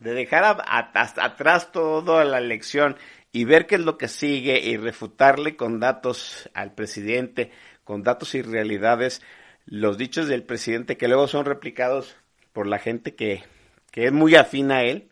De 0.00 0.12
dejar 0.12 0.62
atrás 0.66 1.72
toda 1.72 2.24
la 2.24 2.38
elección 2.38 2.96
y 3.32 3.44
ver 3.44 3.66
qué 3.66 3.76
es 3.76 3.80
lo 3.80 3.98
que 3.98 4.08
sigue 4.08 4.60
y 4.60 4.76
refutarle 4.76 5.56
con 5.56 5.80
datos 5.80 6.48
al 6.54 6.72
presidente, 6.74 7.50
con 7.82 8.02
datos 8.02 8.34
y 8.34 8.42
realidades, 8.42 9.22
los 9.66 9.98
dichos 9.98 10.28
del 10.28 10.44
presidente 10.44 10.96
que 10.96 11.08
luego 11.08 11.26
son 11.26 11.46
replicados 11.46 12.16
por 12.52 12.66
la 12.66 12.78
gente 12.78 13.14
que, 13.14 13.42
que 13.90 14.06
es 14.06 14.12
muy 14.12 14.34
afín 14.34 14.70
a 14.70 14.82
él, 14.82 15.08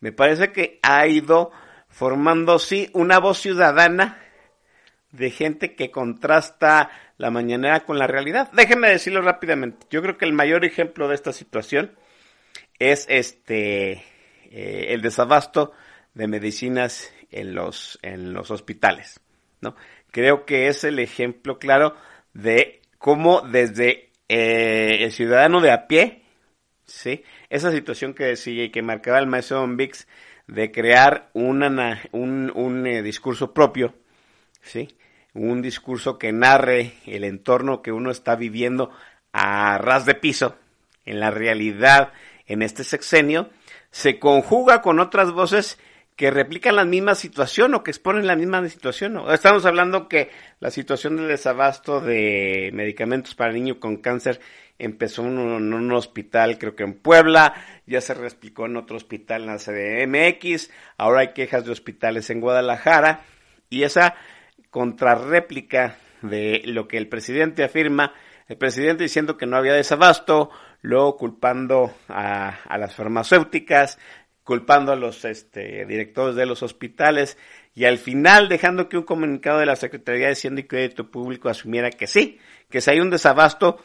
me 0.00 0.12
parece 0.12 0.52
que 0.52 0.78
ha 0.82 1.06
ido 1.06 1.50
formando, 1.88 2.58
sí, 2.58 2.90
una 2.92 3.18
voz 3.18 3.38
ciudadana 3.38 4.22
de 5.10 5.30
gente 5.30 5.74
que 5.74 5.90
contrasta 5.90 6.90
la 7.16 7.30
mañanera 7.30 7.80
con 7.84 7.98
la 7.98 8.06
realidad. 8.06 8.50
Déjenme 8.52 8.90
decirlo 8.90 9.22
rápidamente. 9.22 9.86
Yo 9.90 10.02
creo 10.02 10.18
que 10.18 10.26
el 10.26 10.32
mayor 10.32 10.64
ejemplo 10.64 11.08
de 11.08 11.14
esta 11.14 11.32
situación 11.32 11.96
es 12.78 13.06
este 13.08 13.92
eh, 14.50 14.86
el 14.90 15.02
desabasto 15.02 15.72
de 16.14 16.28
medicinas 16.28 17.12
en 17.30 17.54
los 17.54 17.98
en 18.02 18.32
los 18.32 18.50
hospitales, 18.50 19.20
¿no? 19.60 19.76
Creo 20.10 20.46
que 20.46 20.68
es 20.68 20.84
el 20.84 20.98
ejemplo 20.98 21.58
claro 21.58 21.94
de 22.32 22.80
cómo 22.98 23.42
desde 23.42 24.10
eh, 24.28 24.98
el 25.00 25.12
ciudadano 25.12 25.60
de 25.60 25.72
a 25.72 25.86
pie, 25.86 26.22
sí, 26.84 27.22
esa 27.50 27.70
situación 27.70 28.14
que 28.14 28.24
decía 28.24 28.64
y 28.64 28.70
que 28.70 28.82
marcaba 28.82 29.18
el 29.18 29.26
maestro 29.26 29.66
Vix 29.68 30.06
de 30.46 30.70
crear 30.70 31.30
una, 31.32 32.00
un, 32.12 32.52
un 32.54 32.86
eh, 32.86 33.02
discurso 33.02 33.52
propio, 33.52 33.94
sí, 34.62 34.88
un 35.34 35.60
discurso 35.62 36.18
que 36.18 36.32
narre 36.32 36.94
el 37.06 37.24
entorno 37.24 37.82
que 37.82 37.92
uno 37.92 38.10
está 38.10 38.36
viviendo 38.36 38.90
a 39.32 39.78
ras 39.78 40.06
de 40.06 40.14
piso, 40.14 40.56
en 41.04 41.20
la 41.20 41.30
realidad, 41.30 42.12
en 42.46 42.62
este 42.62 42.84
sexenio, 42.84 43.50
se 43.90 44.18
conjuga 44.18 44.82
con 44.82 45.00
otras 45.00 45.32
voces 45.32 45.78
que 46.16 46.30
replican 46.30 46.76
la 46.76 46.86
misma 46.86 47.14
situación 47.14 47.74
o 47.74 47.84
que 47.84 47.90
exponen 47.90 48.26
la 48.26 48.36
misma 48.36 48.66
situación. 48.68 49.22
Estamos 49.30 49.66
hablando 49.66 50.08
que 50.08 50.30
la 50.60 50.70
situación 50.70 51.16
del 51.16 51.28
desabasto 51.28 52.00
de 52.00 52.70
medicamentos 52.72 53.34
para 53.34 53.52
niños 53.52 53.76
con 53.78 53.98
cáncer 53.98 54.40
empezó 54.78 55.22
en 55.26 55.38
un, 55.38 55.92
hospital, 55.92 56.58
creo 56.58 56.74
que 56.74 56.84
en 56.84 56.94
Puebla, 56.94 57.54
ya 57.86 58.00
se 58.00 58.14
replicó 58.14 58.66
en 58.66 58.76
otro 58.76 58.96
hospital 58.96 59.42
en 59.42 59.46
la 59.48 59.58
CDMX, 59.58 60.70
ahora 60.98 61.20
hay 61.20 61.32
quejas 61.32 61.64
de 61.64 61.72
hospitales 61.72 62.28
en 62.30 62.40
Guadalajara, 62.40 63.22
y 63.70 63.82
esa 63.82 64.14
contrarréplica 64.70 65.96
de 66.22 66.62
lo 66.64 66.88
que 66.88 66.98
el 66.98 67.08
presidente 67.08 67.64
afirma, 67.64 68.12
el 68.48 68.56
presidente 68.56 69.02
diciendo 69.02 69.36
que 69.36 69.46
no 69.46 69.56
había 69.56 69.72
desabasto, 69.72 70.50
luego 70.82 71.16
culpando 71.16 71.94
a, 72.08 72.76
las 72.78 72.94
farmacéuticas, 72.94 73.98
culpando 74.44 74.92
a 74.92 74.96
los 74.96 75.24
este, 75.24 75.84
directores 75.86 76.36
de 76.36 76.46
los 76.46 76.62
hospitales 76.62 77.36
y 77.74 77.84
al 77.84 77.98
final 77.98 78.48
dejando 78.48 78.88
que 78.88 78.96
un 78.96 79.02
comunicado 79.02 79.58
de 79.58 79.66
la 79.66 79.76
Secretaría 79.76 80.26
de 80.26 80.32
Hacienda 80.32 80.60
y 80.60 80.64
Crédito 80.64 81.10
Público 81.10 81.48
asumiera 81.48 81.90
que 81.90 82.06
sí, 82.06 82.38
que 82.70 82.80
si 82.80 82.90
hay 82.90 83.00
un 83.00 83.10
desabasto, 83.10 83.78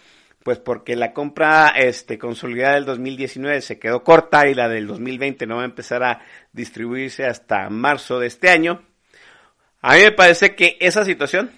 pues 0.43 0.59
porque 0.59 0.95
la 0.95 1.13
compra 1.13 1.69
este, 1.69 2.17
consolidada 2.17 2.75
del 2.75 2.85
2019 2.85 3.61
se 3.61 3.79
quedó 3.79 4.03
corta 4.03 4.47
y 4.47 4.53
la 4.53 4.69
del 4.69 4.87
2020 4.87 5.45
no 5.45 5.57
va 5.57 5.63
a 5.63 5.65
empezar 5.65 6.03
a 6.03 6.21
distribuirse 6.51 7.25
hasta 7.25 7.69
marzo 7.69 8.19
de 8.19 8.27
este 8.27 8.49
año. 8.49 8.83
A 9.81 9.95
mí 9.95 10.01
me 10.03 10.11
parece 10.11 10.55
que 10.55 10.77
esa 10.79 11.05
situación 11.05 11.51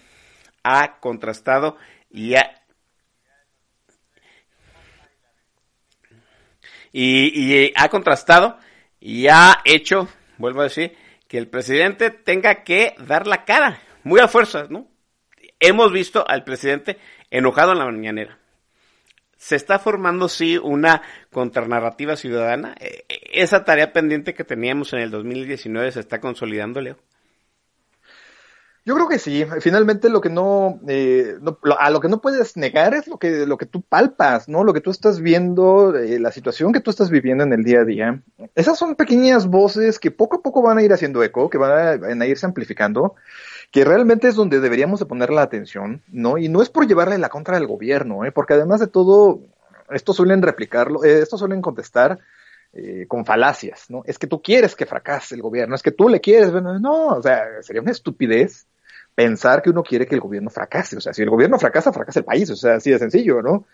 ha 0.63 0.99
contrastado 0.99 1.77
y 2.09 2.35
ha, 2.35 2.62
y, 6.93 7.73
ha 7.75 7.89
contrastado 7.89 8.57
y 8.99 9.27
ha 9.27 9.59
hecho, 9.65 10.07
vuelvo 10.37 10.61
a 10.61 10.65
decir, 10.65 10.95
que 11.27 11.37
el 11.37 11.47
presidente 11.47 12.11
tenga 12.11 12.63
que 12.63 12.95
dar 12.99 13.27
la 13.27 13.43
cara, 13.43 13.81
muy 14.03 14.19
a 14.19 14.27
fuerza, 14.27 14.67
¿no? 14.69 14.87
Hemos 15.59 15.91
visto 15.91 16.23
al 16.27 16.43
presidente 16.43 16.97
enojado 17.31 17.71
en 17.71 17.79
la 17.79 17.85
mañanera. 17.85 18.37
Se 19.35 19.55
está 19.55 19.79
formando, 19.79 20.29
sí, 20.29 20.57
una 20.57 21.01
contranarrativa 21.31 22.15
ciudadana. 22.15 22.75
E, 22.79 23.05
e, 23.09 23.41
esa 23.41 23.65
tarea 23.65 23.91
pendiente 23.91 24.33
que 24.33 24.43
teníamos 24.43 24.93
en 24.93 24.99
el 24.99 25.11
2019 25.11 25.91
se 25.91 25.99
está 25.99 26.21
consolidando, 26.21 26.79
Leo. 26.79 26.97
Yo 28.85 28.95
creo 28.95 29.07
que 29.07 29.17
sí. 29.17 29.45
Finalmente 29.61 30.09
lo 30.09 30.19
que 30.19 30.29
no, 30.29 30.79
eh, 30.87 31.37
a 31.79 31.89
lo 31.89 32.01
que 32.01 32.09
no 32.09 32.19
puedes 32.19 32.57
negar 32.57 32.93
es 32.93 33.07
lo 33.07 33.17
que, 33.17 33.45
lo 33.45 33.57
que 33.57 33.65
tú 33.65 33.81
palpas, 33.81 34.49
¿no? 34.49 34.65
Lo 34.65 34.73
que 34.73 34.81
tú 34.81 34.91
estás 34.91 35.21
viendo, 35.21 35.95
eh, 35.95 36.19
la 36.19 36.33
situación 36.33 36.73
que 36.73 36.81
tú 36.81 36.91
estás 36.91 37.09
viviendo 37.09 37.45
en 37.45 37.53
el 37.53 37.63
día 37.63 37.79
a 37.79 37.85
día. 37.85 38.21
Esas 38.55 38.77
son 38.77 38.95
pequeñas 38.95 39.47
voces 39.47 39.99
que 39.99 40.11
poco 40.11 40.37
a 40.37 40.41
poco 40.41 40.61
van 40.61 40.79
a 40.79 40.83
ir 40.83 40.91
haciendo 40.91 41.23
eco, 41.23 41.49
que 41.49 41.57
van 41.57 41.71
a, 41.71 41.97
van 41.97 42.21
irse 42.23 42.45
amplificando, 42.45 43.15
que 43.71 43.85
realmente 43.85 44.27
es 44.27 44.35
donde 44.35 44.59
deberíamos 44.59 44.99
de 44.99 45.05
poner 45.05 45.29
la 45.29 45.43
atención, 45.43 46.03
¿no? 46.11 46.37
Y 46.37 46.49
no 46.49 46.61
es 46.61 46.69
por 46.69 46.85
llevarle 46.85 47.17
la 47.17 47.29
contra 47.29 47.55
al 47.55 47.67
gobierno, 47.67 48.25
¿eh? 48.25 48.33
Porque 48.33 48.55
además 48.55 48.81
de 48.81 48.87
todo, 48.87 49.39
estos 49.91 50.17
suelen 50.17 50.41
replicarlo, 50.41 51.05
eh, 51.05 51.21
estos 51.21 51.39
suelen 51.39 51.61
contestar 51.61 52.19
eh, 52.73 53.05
con 53.07 53.23
falacias, 53.23 53.85
¿no? 53.87 54.01
Es 54.05 54.19
que 54.19 54.27
tú 54.27 54.41
quieres 54.41 54.75
que 54.75 54.85
fracase 54.85 55.35
el 55.35 55.41
gobierno, 55.41 55.73
es 55.73 55.81
que 55.81 55.91
tú 55.91 56.09
le 56.09 56.19
quieres, 56.19 56.51
no, 56.51 57.07
o 57.07 57.21
sea, 57.21 57.45
sería 57.61 57.81
una 57.81 57.91
estupidez 57.91 58.67
pensar 59.15 59.61
que 59.61 59.69
uno 59.69 59.83
quiere 59.83 60.05
que 60.05 60.15
el 60.15 60.21
gobierno 60.21 60.49
fracase. 60.49 60.97
O 60.97 61.01
sea, 61.01 61.13
si 61.13 61.21
el 61.21 61.29
gobierno 61.29 61.59
fracasa, 61.59 61.93
fracasa 61.93 62.19
el 62.19 62.25
país. 62.25 62.49
O 62.49 62.55
sea, 62.55 62.75
así 62.75 62.91
de 62.91 62.99
sencillo, 62.99 63.41
¿no? 63.41 63.65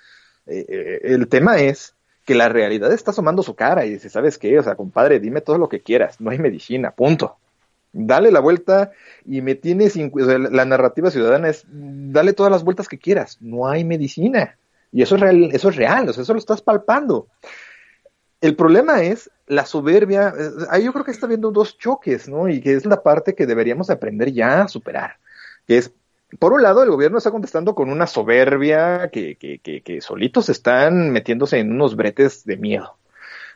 Eh, 0.45 0.65
eh, 0.67 0.99
el 1.03 1.27
tema 1.27 1.59
es 1.59 1.95
que 2.25 2.35
la 2.35 2.49
realidad 2.49 2.91
está 2.91 3.11
asomando 3.11 3.43
su 3.43 3.55
cara 3.55 3.85
y 3.85 3.91
dice, 3.91 4.09
¿sabes 4.09 4.37
qué? 4.37 4.59
O 4.59 4.63
sea, 4.63 4.75
compadre, 4.75 5.19
dime 5.19 5.41
todo 5.41 5.57
lo 5.57 5.69
que 5.69 5.81
quieras. 5.81 6.19
No 6.21 6.31
hay 6.31 6.39
medicina, 6.39 6.91
punto. 6.91 7.37
Dale 7.91 8.31
la 8.31 8.39
vuelta 8.39 8.91
y 9.25 9.41
me 9.41 9.55
tienes, 9.55 9.95
la 9.95 10.65
narrativa 10.65 11.09
ciudadana 11.09 11.49
es, 11.49 11.65
dale 11.67 12.33
todas 12.33 12.51
las 12.51 12.63
vueltas 12.63 12.87
que 12.87 12.99
quieras. 12.99 13.37
No 13.41 13.67
hay 13.67 13.83
medicina. 13.83 14.57
Y 14.91 15.01
eso 15.01 15.15
es 15.15 15.21
real, 15.21 15.49
eso 15.53 15.69
es 15.69 15.75
real, 15.75 16.09
o 16.09 16.13
sea, 16.13 16.23
eso 16.23 16.33
lo 16.33 16.39
estás 16.39 16.61
palpando. 16.61 17.27
El 18.41 18.55
problema 18.55 19.03
es 19.03 19.29
la 19.47 19.65
soberbia, 19.65 20.33
eh, 20.37 20.49
ahí 20.69 20.85
yo 20.85 20.93
creo 20.93 21.05
que 21.05 21.11
está 21.11 21.25
habiendo 21.25 21.51
dos 21.51 21.77
choques, 21.77 22.27
¿no? 22.27 22.47
Y 22.47 22.61
que 22.61 22.73
es 22.73 22.85
la 22.85 23.03
parte 23.03 23.35
que 23.35 23.45
deberíamos 23.45 23.89
aprender 23.89 24.31
ya 24.31 24.63
a 24.63 24.67
superar 24.67 25.18
que 25.69 25.77
es, 25.77 25.93
por 26.39 26.51
un 26.51 26.63
lado, 26.63 26.81
el 26.81 26.89
gobierno 26.89 27.19
está 27.19 27.29
contestando 27.29 27.75
con 27.75 27.91
una 27.91 28.07
soberbia 28.07 29.09
que, 29.11 29.35
que, 29.35 29.59
que, 29.59 29.81
que 29.81 30.01
solitos 30.01 30.49
están 30.49 31.11
metiéndose 31.11 31.59
en 31.59 31.71
unos 31.71 31.95
bretes 31.95 32.43
de 32.43 32.57
miedo. 32.57 32.97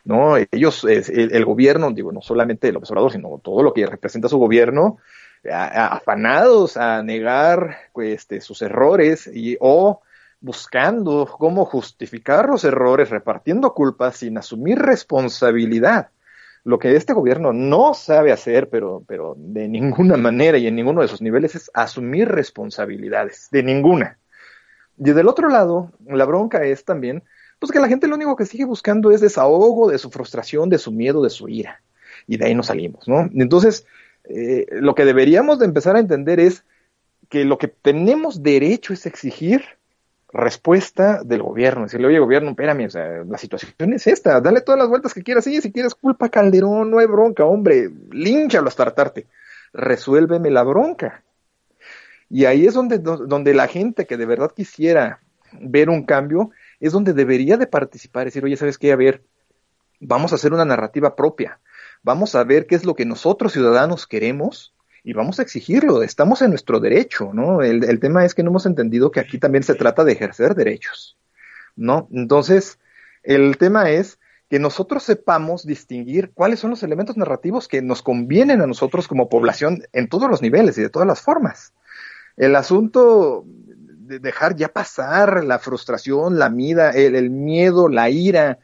¿no? 0.04 0.36
Ellos, 0.36 0.84
el, 0.84 1.44
gobierno, 1.44 1.90
digo, 1.90 2.12
no 2.12 2.22
solamente 2.22 2.68
el 2.68 2.76
observador, 2.76 3.10
sino 3.10 3.40
todo 3.42 3.64
lo 3.64 3.72
que 3.72 3.84
representa 3.84 4.28
su 4.28 4.38
gobierno, 4.38 4.98
afanados 5.50 6.76
a 6.76 7.02
negar 7.02 7.78
este, 7.96 8.40
sus 8.40 8.62
errores 8.62 9.28
y, 9.32 9.56
o 9.60 10.00
buscando 10.40 11.26
cómo 11.26 11.64
justificar 11.64 12.48
los 12.48 12.62
errores, 12.64 13.10
repartiendo 13.10 13.74
culpas 13.74 14.18
sin 14.18 14.38
asumir 14.38 14.78
responsabilidad. 14.78 16.10
Lo 16.64 16.78
que 16.78 16.96
este 16.96 17.12
gobierno 17.12 17.52
no 17.52 17.94
sabe 17.94 18.32
hacer, 18.32 18.70
pero, 18.70 19.04
pero 19.06 19.34
de 19.36 19.68
ninguna 19.68 20.16
manera 20.18 20.58
y 20.58 20.66
en 20.66 20.74
ninguno 20.74 21.02
de 21.02 21.08
sus 21.08 21.20
niveles, 21.20 21.54
es 21.54 21.70
asumir 21.74 22.28
responsabilidades, 22.28 23.48
de 23.50 23.62
ninguna. 23.62 24.18
Y 24.98 25.10
del 25.10 25.28
otro 25.28 25.48
lado, 25.48 25.92
la 26.06 26.24
bronca 26.24 26.64
es 26.64 26.84
también, 26.84 27.22
pues 27.58 27.72
que 27.72 27.80
la 27.80 27.88
gente 27.88 28.08
lo 28.08 28.16
único 28.16 28.36
que 28.36 28.46
sigue 28.46 28.64
buscando 28.64 29.10
es 29.10 29.20
desahogo 29.20 29.90
de 29.90 29.98
su 29.98 30.10
frustración, 30.10 30.68
de 30.68 30.78
su 30.78 30.92
miedo, 30.92 31.22
de 31.22 31.30
su 31.30 31.48
ira. 31.48 31.82
Y 32.26 32.36
de 32.36 32.46
ahí 32.46 32.54
nos 32.54 32.66
salimos, 32.66 33.06
¿no? 33.08 33.28
Entonces, 33.34 33.86
eh, 34.24 34.66
lo 34.70 34.94
que 34.94 35.04
deberíamos 35.04 35.58
de 35.58 35.66
empezar 35.66 35.96
a 35.96 36.00
entender 36.00 36.40
es 36.40 36.64
que 37.28 37.44
lo 37.44 37.58
que 37.58 37.68
tenemos 37.68 38.42
derecho 38.42 38.92
es 38.92 39.06
exigir 39.06 39.62
respuesta 40.34 41.22
del 41.22 41.42
gobierno, 41.42 41.84
decirle, 41.84 42.08
oye 42.08 42.18
gobierno, 42.18 42.50
espérame, 42.50 42.86
o 42.86 42.90
sea, 42.90 43.22
la 43.24 43.38
situación 43.38 43.92
es 43.92 44.08
esta, 44.08 44.40
dale 44.40 44.62
todas 44.62 44.80
las 44.80 44.88
vueltas 44.88 45.14
que 45.14 45.22
quieras, 45.22 45.44
sí, 45.44 45.60
si 45.62 45.70
quieres 45.70 45.94
culpa 45.94 46.28
Calderón, 46.28 46.90
no 46.90 46.98
hay 46.98 47.06
bronca, 47.06 47.44
hombre, 47.44 47.88
línchalo 48.10 48.66
hasta 48.66 48.82
hartarte, 48.82 49.28
resuélveme 49.72 50.50
la 50.50 50.64
bronca. 50.64 51.22
Y 52.28 52.46
ahí 52.46 52.66
es 52.66 52.74
donde, 52.74 52.98
donde 52.98 53.54
la 53.54 53.68
gente 53.68 54.06
que 54.06 54.16
de 54.16 54.26
verdad 54.26 54.50
quisiera 54.50 55.20
ver 55.52 55.88
un 55.88 56.04
cambio, 56.04 56.50
es 56.80 56.90
donde 56.90 57.12
debería 57.12 57.56
de 57.56 57.68
participar, 57.68 58.24
decir, 58.24 58.44
oye, 58.44 58.56
¿sabes 58.56 58.76
qué? 58.76 58.90
A 58.90 58.96
ver, 58.96 59.22
vamos 60.00 60.32
a 60.32 60.34
hacer 60.34 60.52
una 60.52 60.64
narrativa 60.64 61.14
propia, 61.14 61.60
vamos 62.02 62.34
a 62.34 62.42
ver 62.42 62.66
qué 62.66 62.74
es 62.74 62.84
lo 62.84 62.96
que 62.96 63.06
nosotros 63.06 63.52
ciudadanos 63.52 64.08
queremos, 64.08 64.73
y 65.04 65.12
vamos 65.12 65.38
a 65.38 65.42
exigirlo, 65.42 66.02
estamos 66.02 66.40
en 66.40 66.50
nuestro 66.50 66.80
derecho, 66.80 67.30
¿no? 67.34 67.60
El, 67.60 67.84
el, 67.84 68.00
tema 68.00 68.24
es 68.24 68.34
que 68.34 68.42
no 68.42 68.48
hemos 68.48 68.64
entendido 68.64 69.10
que 69.10 69.20
aquí 69.20 69.38
también 69.38 69.62
se 69.62 69.74
trata 69.74 70.02
de 70.02 70.12
ejercer 70.12 70.54
derechos, 70.54 71.18
¿no? 71.76 72.08
Entonces, 72.10 72.78
el 73.22 73.58
tema 73.58 73.90
es 73.90 74.18
que 74.48 74.58
nosotros 74.58 75.02
sepamos 75.02 75.66
distinguir 75.66 76.30
cuáles 76.32 76.60
son 76.60 76.70
los 76.70 76.82
elementos 76.82 77.18
narrativos 77.18 77.68
que 77.68 77.82
nos 77.82 78.00
convienen 78.00 78.62
a 78.62 78.66
nosotros 78.66 79.06
como 79.06 79.28
población 79.28 79.82
en 79.92 80.08
todos 80.08 80.30
los 80.30 80.40
niveles 80.40 80.78
y 80.78 80.82
de 80.82 80.90
todas 80.90 81.08
las 81.08 81.20
formas. 81.20 81.74
El 82.38 82.56
asunto 82.56 83.44
de 83.46 84.18
dejar 84.18 84.56
ya 84.56 84.68
pasar 84.68 85.44
la 85.44 85.58
frustración, 85.58 86.38
la 86.38 86.48
mida, 86.48 86.90
el, 86.90 87.30
miedo, 87.30 87.88
la 87.88 88.08
ira 88.08 88.58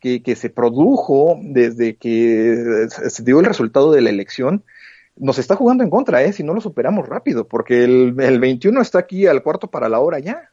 que, 0.00 0.22
que 0.22 0.34
se 0.34 0.50
produjo 0.50 1.38
desde 1.40 1.96
que 1.96 2.88
se 2.88 3.22
dio 3.22 3.38
el 3.38 3.46
resultado 3.46 3.92
de 3.92 4.02
la 4.02 4.10
elección, 4.10 4.64
nos 5.16 5.38
está 5.38 5.56
jugando 5.56 5.84
en 5.84 5.90
contra, 5.90 6.22
¿eh? 6.22 6.32
Si 6.32 6.42
no 6.42 6.54
lo 6.54 6.60
superamos 6.60 7.08
rápido, 7.08 7.46
porque 7.46 7.84
el, 7.84 8.14
el 8.18 8.40
21 8.40 8.80
está 8.80 8.98
aquí 8.98 9.26
al 9.26 9.42
cuarto 9.42 9.70
para 9.70 9.88
la 9.88 10.00
hora 10.00 10.18
ya. 10.18 10.50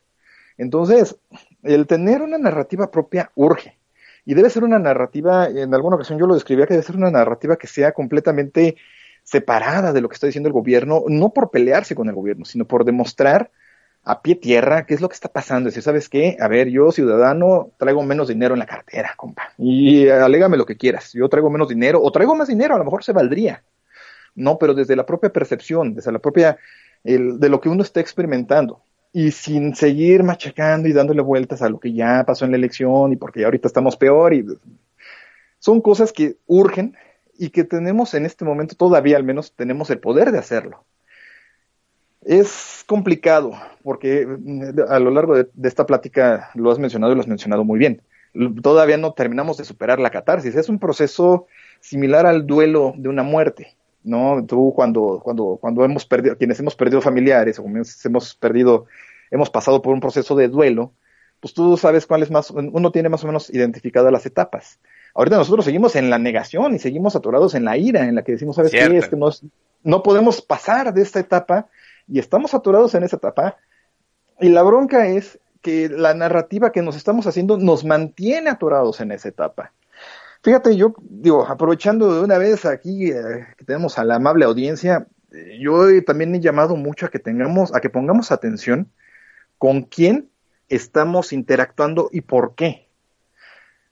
Entonces, 0.58 1.18
el 1.64 1.88
tener 1.88 2.22
una 2.22 2.38
narrativa 2.38 2.92
propia 2.92 3.32
urge. 3.36 3.78
Y 4.26 4.36
debe 4.36 4.50
ser 4.50 4.64
una 4.64 4.78
narrativa, 4.78 5.48
en 5.48 5.74
alguna 5.74 5.96
ocasión 5.96 6.20
yo 6.20 6.28
lo 6.28 6.36
describía 6.36 6.68
que 6.68 6.76
debe 6.76 6.86
ser 6.86 6.96
una 6.96 7.10
narrativa 7.10 7.58
que 7.58 7.68
sea 7.68 7.92
completamente 7.92 8.76
separada 9.24 9.94
de 9.94 10.02
lo 10.02 10.10
que 10.10 10.14
está 10.14 10.28
diciendo 10.28 10.48
el 10.48 10.54
gobierno, 10.54 11.04
no 11.08 11.30
por 11.30 11.50
pelearse 11.50 11.96
con 11.96 12.08
el 12.10 12.16
gobierno, 12.16 12.46
sino 12.46 12.66
por 12.66 12.86
demostrar 12.86 13.52
a 14.04 14.22
pie 14.22 14.36
tierra 14.36 14.86
qué 14.86 14.94
es 14.94 15.02
lo 15.02 15.10
que 15.10 15.16
está 15.16 15.30
pasando. 15.30 15.68
Decir, 15.68 15.84
¿sabes 15.84 16.10
qué? 16.10 16.38
A 16.40 16.48
ver, 16.48 16.70
yo 16.70 16.92
ciudadano 16.92 17.72
traigo 17.78 18.04
menos 18.04 18.28
dinero 18.28 18.54
en 18.54 18.60
la 18.60 18.66
cartera, 18.66 19.14
compa. 19.16 19.54
Y 19.58 20.08
alégame 20.10 20.58
lo 20.58 20.66
que 20.66 20.78
quieras. 20.78 21.14
Yo 21.14 21.30
traigo 21.30 21.50
menos 21.50 21.70
dinero 21.70 22.02
o 22.02 22.12
traigo 22.12 22.36
más 22.36 22.48
dinero, 22.48 22.76
a 22.76 22.78
lo 22.78 22.84
mejor 22.84 23.04
se 23.04 23.14
valdría. 23.14 23.64
No, 24.36 24.58
pero 24.58 24.74
desde 24.74 24.96
la 24.96 25.06
propia 25.06 25.32
percepción, 25.32 25.94
desde 25.94 26.12
la 26.12 26.20
propia, 26.20 26.58
de 27.04 27.50
lo 27.50 27.60
que 27.60 27.70
uno 27.70 27.84
está 27.84 28.00
experimentando. 28.00 28.82
Y 29.14 29.32
sin 29.32 29.76
seguir 29.76 30.24
machacando 30.24 30.88
y 30.88 30.94
dándole 30.94 31.22
vueltas 31.22 31.62
a 31.62 31.70
lo 31.70 31.80
que 31.80 31.94
ya 31.94 32.24
pasó 32.26 32.46
en 32.46 32.52
la 32.52 32.58
elección 32.58 33.12
y 33.12 33.18
porque 33.18 33.42
ya 33.42 33.48
ahorita 33.48 33.68
estamos 33.68 33.98
peor 33.98 34.34
y 34.34 34.46
son 35.60 35.82
cosas 35.82 36.14
que 36.14 36.38
urgen 36.48 36.96
y 37.38 37.50
que 37.50 37.64
tenemos 37.64 38.14
en 38.14 38.26
este 38.26 38.46
momento 38.46 38.76
todavía 38.76 39.18
al 39.18 39.24
menos 39.24 39.54
tenemos 39.54 39.90
el 39.90 40.00
poder 40.00 40.32
de 40.32 40.40
hacerlo. 40.40 40.84
Es 42.24 42.84
complicado 42.86 43.54
porque 43.84 44.26
mm, 44.28 44.80
a 44.88 45.00
lo 45.00 45.12
largo 45.12 45.36
de, 45.36 45.50
esta 45.64 45.86
plática 45.86 46.52
lo 46.54 46.72
has 46.72 46.80
mencionado 46.80 47.12
y 47.12 47.16
lo 47.16 47.22
has 47.22 47.28
mencionado 47.28 47.64
muy 47.64 47.80
bien. 47.80 48.02
Todavía 48.62 48.98
no 48.98 49.14
terminamos 49.14 49.58
de 49.58 49.66
superar 49.66 50.00
la 50.00 50.12
catarsis. 50.12 50.56
Es 50.56 50.70
un 50.70 50.80
proceso 50.80 51.48
similar 51.80 52.26
al 52.26 52.46
duelo 52.46 52.94
de 52.96 53.10
una 53.10 53.24
muerte. 53.24 53.76
¿No? 54.04 54.44
Tú 54.46 54.74
cuando, 54.76 55.22
cuando, 55.24 55.58
cuando 55.60 55.84
hemos 55.86 56.06
perdido, 56.06 56.38
quienes 56.38 56.60
hemos 56.60 56.76
perdido 56.76 57.02
familiares 57.02 57.60
o 57.60 57.66
hemos 57.66 58.36
perdido, 58.36 58.86
hemos 59.30 59.50
pasado 59.50 59.82
por 59.82 59.94
un 59.94 60.00
proceso 60.00 60.36
de 60.36 60.48
duelo, 60.48 60.94
pues 61.40 61.54
tú 61.54 61.76
sabes 61.78 62.06
cuál 62.06 62.24
es 62.24 62.32
más, 62.32 62.52
uno 62.52 62.92
tiene 62.92 63.10
más 63.10 63.24
o 63.24 63.28
menos 63.28 63.50
identificadas 63.50 64.12
las 64.12 64.26
etapas. 64.26 64.80
Ahorita 65.14 65.38
nosotros 65.38 65.66
seguimos 65.66 65.96
en 65.96 66.10
la 66.10 66.20
negación 66.20 66.76
y 66.76 66.80
seguimos 66.80 67.16
atorados 67.16 67.56
en 67.56 67.66
la 67.66 67.78
ira, 67.78 68.08
en 68.08 68.16
la 68.16 68.24
que 68.24 68.34
decimos, 68.34 68.56
¿sabes 68.56 68.72
qué? 68.72 68.98
Es 68.98 69.10
que 69.10 69.18
no 69.84 70.04
podemos 70.04 70.42
pasar 70.42 70.94
de 70.94 71.02
esta 71.02 71.20
etapa 71.20 71.68
y 72.08 72.20
estamos 72.20 72.54
atorados 72.54 72.94
en 72.96 73.04
esa 73.04 73.18
etapa. 73.18 73.58
Y 74.40 74.50
la 74.50 74.64
bronca 74.64 75.08
es 75.08 75.40
que 75.62 75.90
la 75.90 76.14
narrativa 76.14 76.72
que 76.72 76.82
nos 76.82 76.96
estamos 76.96 77.28
haciendo 77.28 77.58
nos 77.58 77.84
mantiene 77.84 78.50
atorados 78.50 79.02
en 79.02 79.12
esa 79.12 79.30
etapa. 79.30 79.74
Fíjate, 80.44 80.76
yo 80.76 80.96
digo, 81.02 81.46
aprovechando 81.48 82.16
de 82.16 82.22
una 82.22 82.40
vez 82.40 82.66
aquí 82.66 83.12
eh, 83.12 83.48
que 83.58 83.66
tenemos 83.66 84.00
a 84.00 84.04
la 84.04 84.16
amable 84.16 84.46
audiencia, 84.46 85.08
eh, 85.32 85.60
yo 85.60 86.04
también 86.04 86.34
he 86.34 86.40
llamado 86.40 86.76
mucho 86.76 87.06
a 87.06 87.10
que 87.10 87.20
tengamos, 87.20 87.74
a 87.76 87.80
que 87.80 87.92
pongamos 87.92 88.32
atención 88.32 88.92
con 89.60 89.84
quién 89.84 90.32
estamos 90.68 91.32
interactuando 91.32 92.10
y 92.12 92.22
por 92.22 92.56
qué. 92.56 92.90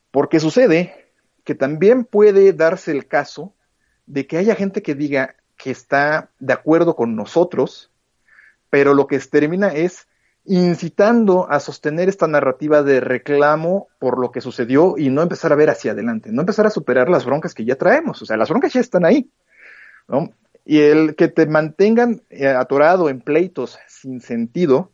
Porque 0.09 0.39
sucede 0.39 1.11
que 1.43 1.53
también 1.53 2.03
puede 2.03 2.51
darse 2.53 2.91
el 2.91 3.07
caso 3.07 3.53
de 4.07 4.25
que 4.25 4.37
haya 4.37 4.55
gente 4.55 4.81
que 4.81 4.95
diga 4.95 5.35
que 5.55 5.69
está 5.69 6.31
de 6.39 6.53
acuerdo 6.53 6.95
con 6.95 7.15
nosotros, 7.15 7.91
pero 8.71 8.95
lo 8.95 9.05
que 9.05 9.19
termina 9.19 9.67
es 9.67 10.07
incitando 10.49 11.47
a 11.47 11.59
sostener 11.59 12.09
esta 12.09 12.25
narrativa 12.25 12.81
de 12.81 12.99
reclamo 13.01 13.87
por 13.99 14.17
lo 14.17 14.31
que 14.31 14.41
sucedió 14.41 14.95
y 14.97 15.09
no 15.09 15.21
empezar 15.21 15.53
a 15.53 15.55
ver 15.55 15.69
hacia 15.69 15.91
adelante, 15.91 16.31
no 16.31 16.41
empezar 16.41 16.65
a 16.65 16.71
superar 16.71 17.07
las 17.07 17.23
broncas 17.23 17.53
que 17.53 17.65
ya 17.65 17.75
traemos, 17.75 18.19
o 18.23 18.25
sea, 18.25 18.35
las 18.35 18.49
broncas 18.49 18.73
ya 18.73 18.81
están 18.81 19.05
ahí, 19.05 19.29
¿no? 20.07 20.31
Y 20.65 20.79
el 20.79 21.15
que 21.15 21.27
te 21.27 21.45
mantengan 21.45 22.23
eh, 22.31 22.47
atorado 22.47 23.09
en 23.09 23.21
pleitos 23.21 23.77
sin 23.87 24.21
sentido 24.21 24.91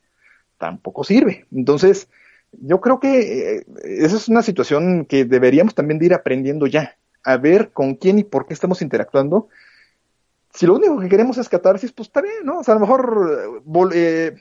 tampoco 0.57 1.05
sirve. 1.05 1.45
Entonces, 1.53 2.09
yo 2.51 2.81
creo 2.81 2.99
que 2.99 3.55
eh, 3.55 3.65
esa 3.83 4.17
es 4.17 4.27
una 4.27 4.41
situación 4.41 5.05
que 5.05 5.23
deberíamos 5.23 5.73
también 5.73 6.03
ir 6.03 6.13
aprendiendo 6.13 6.67
ya, 6.67 6.97
a 7.23 7.37
ver 7.37 7.71
con 7.71 7.95
quién 7.95 8.19
y 8.19 8.25
por 8.25 8.45
qué 8.45 8.53
estamos 8.53 8.81
interactuando. 8.81 9.47
Si 10.53 10.65
lo 10.65 10.75
único 10.75 10.99
que 10.99 11.07
queremos 11.07 11.37
es 11.37 11.47
catarsis, 11.47 11.93
pues 11.93 12.09
está 12.09 12.21
bien, 12.21 12.43
¿no? 12.43 12.59
O 12.59 12.63
sea, 12.65 12.73
a 12.73 12.77
lo 12.77 12.81
mejor 12.81 13.61
eh, 13.93 14.35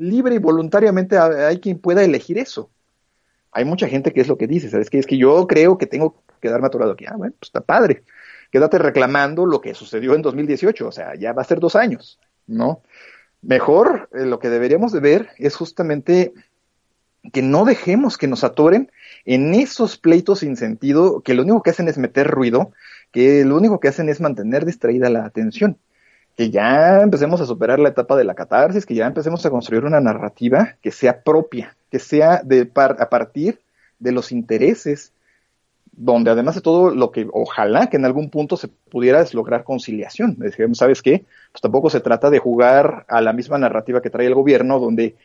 libre 0.00 0.34
y 0.34 0.38
voluntariamente 0.38 1.18
hay 1.18 1.60
quien 1.60 1.78
pueda 1.78 2.02
elegir 2.02 2.38
eso. 2.38 2.70
Hay 3.52 3.64
mucha 3.64 3.88
gente 3.88 4.12
que 4.12 4.20
es 4.20 4.28
lo 4.28 4.38
que 4.38 4.46
dice, 4.46 4.70
¿sabes 4.70 4.90
qué? 4.90 4.98
Es 4.98 5.06
que 5.06 5.18
yo 5.18 5.46
creo 5.46 5.76
que 5.76 5.86
tengo 5.86 6.14
que 6.14 6.48
quedarme 6.48 6.68
atorado 6.68 6.92
aquí. 6.92 7.04
Ah, 7.06 7.16
bueno, 7.16 7.34
pues 7.38 7.48
está 7.48 7.60
padre. 7.60 8.04
Quédate 8.50 8.78
reclamando 8.78 9.46
lo 9.46 9.60
que 9.60 9.74
sucedió 9.74 10.14
en 10.14 10.22
2018, 10.22 10.88
o 10.88 10.92
sea, 10.92 11.14
ya 11.14 11.32
va 11.32 11.42
a 11.42 11.44
ser 11.44 11.60
dos 11.60 11.76
años, 11.76 12.18
¿no? 12.46 12.82
Mejor 13.42 14.08
eh, 14.12 14.26
lo 14.26 14.38
que 14.38 14.50
deberíamos 14.50 14.92
de 14.92 15.00
ver 15.00 15.30
es 15.38 15.56
justamente 15.56 16.32
que 17.32 17.42
no 17.42 17.64
dejemos 17.64 18.16
que 18.16 18.28
nos 18.28 18.44
atoren 18.44 18.90
en 19.24 19.54
esos 19.54 19.98
pleitos 19.98 20.40
sin 20.40 20.56
sentido 20.56 21.20
que 21.20 21.34
lo 21.34 21.42
único 21.42 21.62
que 21.62 21.70
hacen 21.70 21.88
es 21.88 21.98
meter 21.98 22.26
ruido, 22.28 22.72
que 23.12 23.44
lo 23.44 23.56
único 23.56 23.78
que 23.78 23.88
hacen 23.88 24.08
es 24.08 24.20
mantener 24.20 24.64
distraída 24.64 25.10
la 25.10 25.24
atención. 25.24 25.76
Que 26.36 26.50
ya 26.50 27.02
empecemos 27.02 27.40
a 27.40 27.46
superar 27.46 27.78
la 27.78 27.90
etapa 27.90 28.16
de 28.16 28.24
la 28.24 28.34
catarsis, 28.34 28.86
que 28.86 28.94
ya 28.94 29.06
empecemos 29.06 29.44
a 29.44 29.50
construir 29.50 29.84
una 29.84 30.00
narrativa 30.00 30.76
que 30.82 30.90
sea 30.90 31.22
propia, 31.22 31.76
que 31.90 31.98
sea 31.98 32.40
de 32.44 32.70
a 32.74 33.10
partir 33.10 33.60
de 33.98 34.12
los 34.12 34.32
intereses, 34.32 35.12
donde 35.92 36.30
además 36.30 36.54
de 36.54 36.62
todo 36.62 36.94
lo 36.94 37.10
que 37.10 37.28
ojalá 37.32 37.88
que 37.88 37.98
en 37.98 38.06
algún 38.06 38.30
punto 38.30 38.56
se 38.56 38.68
pudiera 38.68 39.20
es 39.20 39.34
lograr 39.34 39.64
conciliación. 39.64 40.38
¿sabes 40.72 41.02
qué? 41.02 41.24
Pues 41.52 41.60
tampoco 41.60 41.90
se 41.90 42.00
trata 42.00 42.30
de 42.30 42.38
jugar 42.38 43.04
a 43.08 43.20
la 43.20 43.32
misma 43.32 43.58
narrativa 43.58 44.00
que 44.00 44.10
trae 44.10 44.26
el 44.26 44.34
gobierno, 44.34 44.78
donde 44.78 45.16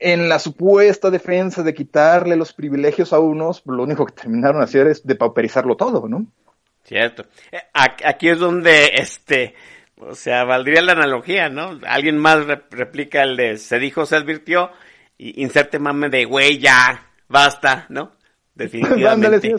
en 0.00 0.28
la 0.28 0.38
supuesta 0.38 1.10
defensa 1.10 1.62
de 1.62 1.74
quitarle 1.74 2.36
los 2.36 2.52
privilegios 2.52 3.12
a 3.12 3.18
unos, 3.18 3.62
lo 3.66 3.82
único 3.82 4.06
que 4.06 4.12
terminaron 4.12 4.62
hacer 4.62 4.86
es 4.86 5.06
depauperizarlo 5.06 5.76
todo, 5.76 6.08
¿no? 6.08 6.26
Cierto. 6.88 7.26
Eh, 7.52 7.60
aquí 7.74 8.30
es 8.30 8.38
donde, 8.38 8.92
este, 8.94 9.54
o 9.98 10.14
sea, 10.14 10.44
valdría 10.44 10.80
la 10.80 10.92
analogía, 10.92 11.50
¿no? 11.50 11.78
Alguien 11.86 12.16
más 12.16 12.46
replica 12.70 13.22
el 13.22 13.36
de 13.36 13.58
se 13.58 13.78
dijo, 13.78 14.06
se 14.06 14.16
advirtió, 14.16 14.70
y 15.18 15.42
inserte 15.42 15.78
mame 15.78 16.08
de, 16.08 16.24
güey, 16.24 16.58
ya, 16.58 17.10
basta, 17.28 17.84
¿no? 17.90 18.16
Definitivamente. 18.54 19.52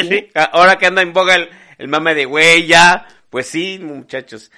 sí, 0.00 0.30
ahora 0.34 0.76
que 0.76 0.86
anda 0.86 1.02
en 1.02 1.12
boga 1.12 1.36
el, 1.36 1.48
el 1.78 1.86
mame 1.86 2.16
de, 2.16 2.24
güey, 2.24 2.66
ya, 2.66 3.06
pues 3.30 3.46
sí, 3.46 3.78
muchachos. 3.80 4.50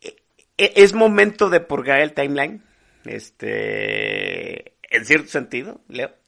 E, 0.00 0.16
e, 0.56 0.72
¿Es 0.76 0.94
momento 0.94 1.50
de 1.50 1.60
purgar 1.60 2.00
el 2.00 2.14
timeline? 2.14 2.62
Este, 3.04 4.72
en 4.88 5.04
cierto 5.04 5.28
sentido, 5.28 5.82
Leo. 5.88 6.21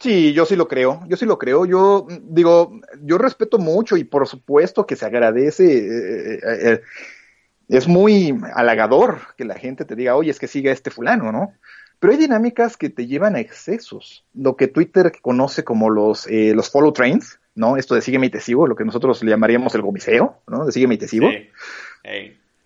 Sí, 0.00 0.32
yo 0.32 0.46
sí 0.46 0.56
lo 0.56 0.66
creo, 0.66 1.02
yo 1.08 1.16
sí 1.18 1.26
lo 1.26 1.38
creo. 1.38 1.66
Yo 1.66 2.06
digo, 2.22 2.80
yo 3.02 3.18
respeto 3.18 3.58
mucho 3.58 3.98
y 3.98 4.04
por 4.04 4.26
supuesto 4.26 4.86
que 4.86 4.96
se 4.96 5.04
agradece. 5.04 5.64
Eh, 5.64 6.34
eh, 6.34 6.40
eh, 6.42 6.80
es 7.68 7.86
muy 7.86 8.34
halagador 8.54 9.18
que 9.36 9.44
la 9.44 9.56
gente 9.56 9.84
te 9.84 9.94
diga, 9.94 10.16
oye, 10.16 10.30
es 10.30 10.38
que 10.38 10.48
siga 10.48 10.72
este 10.72 10.90
fulano, 10.90 11.30
¿no? 11.30 11.52
Pero 11.98 12.14
hay 12.14 12.18
dinámicas 12.18 12.78
que 12.78 12.88
te 12.88 13.06
llevan 13.06 13.36
a 13.36 13.40
excesos. 13.40 14.24
Lo 14.32 14.56
que 14.56 14.68
Twitter 14.68 15.12
conoce 15.20 15.64
como 15.64 15.90
los, 15.90 16.26
los 16.30 16.70
follow 16.70 16.92
trains, 16.92 17.38
¿no? 17.54 17.76
Esto 17.76 17.94
de 17.94 18.00
sígueme 18.00 18.28
y 18.28 18.30
te 18.30 18.40
lo 18.48 18.74
que 18.74 18.86
nosotros 18.86 19.22
le 19.22 19.30
llamaríamos 19.30 19.74
el 19.74 19.82
gomiceo, 19.82 20.42
¿no? 20.48 20.64
De 20.64 20.72
sígueme 20.72 20.94
y 20.94 20.98
te. 20.98 21.08
Sí 21.08 21.20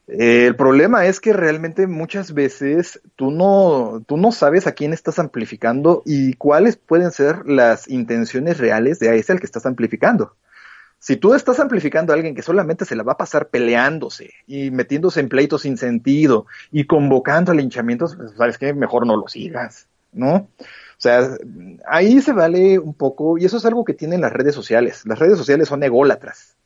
el 0.07 0.55
problema 0.55 1.07
es 1.07 1.19
que 1.19 1.33
realmente 1.33 1.87
muchas 1.87 2.35
veces 2.35 3.01
tú 3.17 3.31
no, 3.31 4.03
tú 4.07 4.19
no 4.19 4.33
sabes 4.33 4.67
a 4.67 4.73
quién 4.73 4.93
estás 4.93 5.19
amplificando 5.19 6.03
y 6.05 6.35
cuáles 6.35 6.77
pueden 6.77 7.11
ser 7.11 7.47
las 7.47 7.89
intenciones 7.89 8.59
reales 8.59 8.99
de 8.99 9.17
ese 9.17 9.33
al 9.33 9.41
que 9.41 9.47
estás 9.47 9.65
amplificando. 9.65 10.37
Si 10.99 11.17
tú 11.17 11.35
estás 11.35 11.59
amplificando 11.61 12.13
a 12.13 12.17
alguien 12.17 12.35
que 12.35 12.43
solamente 12.43 12.85
se 12.85 12.97
la 12.97 13.03
va 13.03 13.13
a 13.13 13.19
pasar 13.19 13.49
peleándose 13.49 14.31
y 14.47 14.71
metiéndose 14.71 15.21
en 15.21 15.29
pleitos 15.29 15.63
sin 15.63 15.77
sentido 15.77 16.47
y 16.71 16.85
convocando 16.85 17.53
a 17.53 17.55
linchamientos, 17.55 18.17
pues, 18.17 18.33
sabes 18.37 18.59
que 18.59 18.73
mejor 18.73 19.07
no 19.07 19.17
lo 19.17 19.29
sigas, 19.29 19.87
¿no? 20.13 20.35
O 20.37 20.99
sea, 20.99 21.29
ahí 21.87 22.21
se 22.21 22.33
vale 22.33 22.79
un 22.79 22.95
poco, 22.95 23.37
y 23.37 23.45
eso 23.45 23.57
es 23.57 23.65
algo 23.67 23.85
que 23.85 23.93
tienen 23.93 24.21
las 24.21 24.33
redes 24.33 24.55
sociales. 24.55 25.03
Las 25.05 25.19
redes 25.19 25.37
sociales 25.37 25.69
son 25.69 25.83
ególatras 25.83 26.57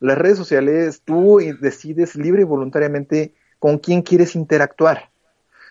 las 0.00 0.18
redes 0.18 0.36
sociales, 0.36 1.02
tú 1.04 1.40
decides 1.60 2.16
libre 2.16 2.42
y 2.42 2.44
voluntariamente 2.44 3.34
con 3.58 3.78
quién 3.78 4.02
quieres 4.02 4.34
interactuar. 4.34 5.10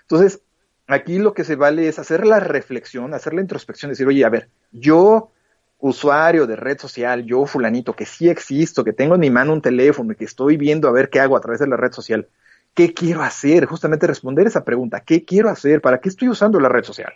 Entonces, 0.02 0.42
aquí 0.88 1.20
lo 1.20 1.34
que 1.34 1.44
se 1.44 1.56
vale 1.56 1.88
es 1.88 2.00
hacer 2.00 2.26
la 2.26 2.40
reflexión, 2.40 3.14
hacer 3.14 3.34
la 3.34 3.42
introspección, 3.42 3.92
decir, 3.92 4.08
oye, 4.08 4.26
a 4.26 4.30
ver, 4.30 4.50
yo, 4.72 5.32
usuario 5.80 6.48
de 6.48 6.56
red 6.56 6.80
social, 6.80 7.26
yo, 7.26 7.46
fulanito, 7.46 7.96
que 7.96 8.06
sí 8.06 8.30
existo, 8.30 8.84
que 8.84 8.94
tengo 8.94 9.16
en 9.16 9.22
mi 9.22 9.30
mano 9.30 9.54
un 9.54 9.62
teléfono 9.62 10.12
y 10.12 10.16
que 10.16 10.26
estoy 10.26 10.58
viendo 10.58 10.88
a 10.88 10.92
ver 10.92 11.10
qué 11.10 11.20
hago 11.20 11.38
a 11.38 11.42
través 11.42 11.60
de 11.60 11.68
la 11.68 11.78
red 11.78 11.92
social, 11.92 12.28
¿qué 12.74 12.94
quiero 12.94 13.22
hacer? 13.22 13.66
Justamente 13.66 14.08
responder 14.08 14.48
esa 14.48 14.64
pregunta, 14.64 15.02
¿qué 15.02 15.26
quiero 15.26 15.50
hacer? 15.50 15.82
¿Para 15.82 16.00
qué 16.00 16.10
estoy 16.10 16.30
usando 16.30 16.60
la 16.60 16.70
red 16.70 16.84
social? 16.84 17.14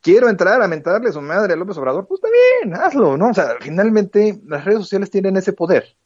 quiero 0.00 0.28
entrar 0.28 0.60
a 0.62 0.68
mentarle 0.68 1.08
a 1.08 1.12
su 1.12 1.20
madre 1.20 1.52
a 1.52 1.56
López 1.56 1.76
Obrador, 1.78 2.06
pues 2.06 2.18
está 2.22 2.28
bien, 2.30 2.74
hazlo, 2.74 3.16
¿no? 3.16 3.28
O 3.28 3.34
sea, 3.34 3.56
finalmente 3.60 4.40
las 4.46 4.64
redes 4.64 4.80
sociales 4.80 5.10
tienen 5.10 5.36
ese 5.36 5.52
poder. 5.52 5.96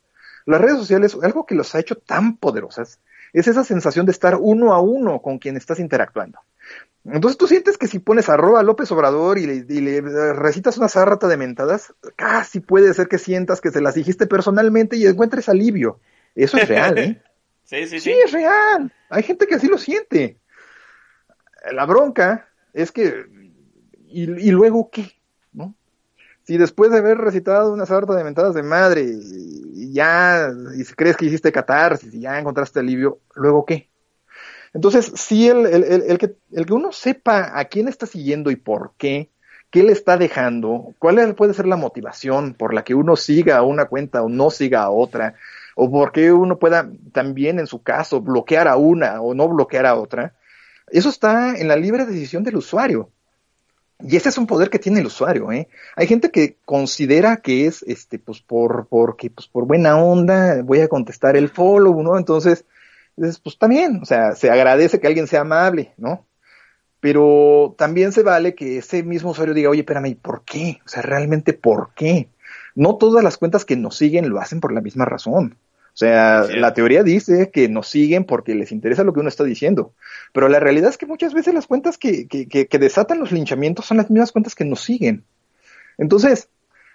Las 0.47 0.61
redes 0.61 0.79
sociales, 0.79 1.17
algo 1.23 1.47
que 1.47 1.55
los 1.55 1.75
ha 1.75 1.81
hecho 1.81 1.97
tan 1.97 2.37
poderosas, 2.37 3.01
es 3.33 3.49
esa 3.49 3.65
sensación 3.65 4.07
de 4.07 4.13
estar 4.13 4.37
uno 4.41 4.73
a 4.73 4.81
uno 4.81 5.21
con 5.21 5.39
quien 5.39 5.57
estás 5.57 5.81
interactuando. 5.81 6.39
Entonces 7.05 7.37
tú 7.37 7.47
sientes 7.47 7.77
que 7.77 7.87
si 7.87 7.99
pones 7.99 8.29
arroba 8.29 8.63
López 8.63 8.91
Obrador 8.93 9.39
y 9.39 9.47
le, 9.63 10.01
recitas 10.33 10.79
una 10.79 10.89
sarrata 10.89 11.29
de 11.29 11.37
mentadas, 11.37 11.93
casi 12.17 12.61
puede 12.61 12.95
ser 12.95 13.09
que 13.09 13.19
sientas 13.19 13.61
que 13.61 13.71
se 13.71 13.83
las 13.83 13.95
dijiste 13.95 14.27
personalmente 14.27 14.97
y 14.97 15.07
encuentres 15.07 15.49
alivio. 15.49 16.01
Eso 16.35 16.57
es 16.57 16.69
real, 16.69 16.97
¿eh? 16.99 17.23
sí, 17.65 17.87
sí, 17.87 18.01
sí. 18.01 18.01
Sí, 18.01 18.13
es 18.25 18.33
real. 18.33 18.93
Hay 19.11 19.23
gente 19.23 19.47
que 19.47 19.57
así 19.57 19.67
lo 19.67 19.79
siente. 19.79 20.39
La 21.73 21.85
bronca 21.85 22.49
es 22.73 22.91
que, 22.93 23.27
¿y, 24.07 24.51
luego 24.51 24.91
qué? 24.91 25.13
Si 26.45 26.59
después 26.59 26.91
de 26.91 26.99
haber 26.99 27.19
recitado 27.19 27.73
una 27.73 27.87
sarta 27.87 28.15
de 28.15 28.25
mentadas 28.25 28.55
de 28.55 28.63
madre 28.63 29.03
y 29.03 29.93
ya 29.93 30.51
y 30.77 30.85
crees 30.95 31.17
que 31.17 31.27
hiciste 31.27 31.51
catarsis 31.51 32.13
y 32.13 32.21
ya 32.21 32.39
encontraste 32.39 32.81
alivio, 32.81 33.21
¿luego 33.35 33.65
qué? 33.65 33.89
Entonces, 34.75 35.13
sí, 35.15 35.49
el, 35.49 35.67
el, 35.67 35.85
el, 35.85 36.19
que, 36.19 36.35
el 36.53 36.67
que 36.67 36.73
uno 36.73 36.93
sepa 36.93 37.59
a 37.59 37.65
quién 37.67 37.89
está 37.89 38.07
siguiendo 38.07 38.51
y 38.51 38.57
por 38.57 38.93
qué, 38.99 39.31
qué 39.71 39.85
le 39.85 39.93
está 39.93 40.17
dejando, 40.17 40.95
cuál 40.99 41.35
puede 41.35 41.55
ser 41.55 41.67
la 41.67 41.77
motivación 41.77 42.55
por 42.55 42.75
la 42.75 42.85
que 42.85 42.95
uno 42.95 43.17
siga 43.17 43.57
a 43.57 43.63
una 43.63 43.87
cuenta 43.87 44.23
o 44.23 44.29
no 44.29 44.51
siga 44.51 44.83
a 44.83 44.91
otra, 44.91 45.35
o 45.77 45.91
por 45.91 46.13
qué 46.13 46.33
uno 46.33 46.59
pueda 46.59 46.91
también, 47.13 47.59
en 47.59 47.67
su 47.67 47.83
caso, 47.83 48.21
bloquear 48.21 48.69
a 48.69 48.77
una 48.77 49.21
o 49.21 49.33
no 49.33 49.49
bloquear 49.49 49.87
a 49.87 49.95
otra, 49.95 50.35
eso 50.89 51.09
está 51.09 51.57
en 51.57 51.69
la 51.69 51.77
libre 51.77 52.05
decisión 52.05 52.45
del 52.45 52.57
usuario. 52.57 53.11
Y 54.01 54.17
ese 54.17 54.29
es 54.29 54.39
un 54.39 54.47
poder 54.47 54.71
que 54.71 54.79
tiene 54.79 55.01
el 55.01 55.07
usuario, 55.07 55.53
¿eh? 55.53 55.69
Hay 55.97 56.07
gente 56.07 56.31
que 56.31 56.57
considera 56.65 57.37
que 57.39 57.67
es, 57.67 57.83
este, 57.85 58.19
pues 58.19 58.41
por, 58.41 58.87
porque, 58.89 59.31
pues 59.31 59.47
por 59.47 59.67
buena 59.67 59.97
onda, 60.03 60.63
voy 60.63 60.81
a 60.81 60.89
contestar 60.89 61.37
el 61.37 61.49
follow, 61.49 62.03
¿no? 62.03 62.19
Entonces, 62.19 62.65
pues 63.17 63.57
bien, 63.69 64.01
o 64.03 64.05
sea, 64.05 64.35
se 64.35 64.51
agradece 64.51 65.01
que 65.01 65.07
alguien 65.07 65.27
sea 65.27 65.43
amable, 65.43 65.93
¿no? 65.97 66.27
Pero 67.01 67.75
también 67.79 68.13
se 68.13 68.23
vale 68.23 68.55
que 68.55 68.79
ese 68.79 69.03
mismo 69.03 69.31
usuario 69.31 69.55
diga, 69.55 69.71
oye, 69.71 69.81
espérame, 69.81 70.17
¿por 70.21 70.43
qué? 70.45 70.81
O 70.85 70.89
sea, 70.89 71.03
realmente, 71.03 71.53
¿por 71.53 71.91
qué? 71.95 72.29
No 72.75 72.97
todas 72.97 73.23
las 73.23 73.37
cuentas 73.37 73.65
que 73.65 73.77
nos 73.77 73.97
siguen 73.97 74.29
lo 74.29 74.41
hacen 74.41 74.61
por 74.61 74.73
la 74.73 74.81
misma 74.81 75.05
razón. 75.05 75.57
O 75.95 75.97
sea, 75.97 76.43
la 76.43 76.75
teoría 76.75 77.05
dice 77.05 77.53
que 77.53 77.69
nos 77.69 77.89
siguen 77.89 78.25
porque 78.25 78.57
les 78.57 78.73
interesa 78.73 79.05
lo 79.05 79.13
que 79.13 79.21
uno 79.21 79.29
está 79.29 79.45
diciendo. 79.45 79.95
Pero 80.33 80.49
la 80.49 80.59
realidad 80.59 80.91
es 80.91 80.99
que 80.99 81.07
muchas 81.07 81.35
veces 81.35 81.55
las 81.55 81.69
cuentas 81.69 81.99
que, 81.99 82.27
que, 82.27 82.49
que 82.49 82.79
desatan 82.81 83.21
los 83.21 83.31
linchamientos 83.31 83.87
son 83.87 83.99
las 83.99 84.11
mismas 84.11 84.33
cuentas 84.33 84.57
que 84.57 84.65
nos 84.65 84.81
siguen. 84.83 85.25
Entonces, 85.97 86.49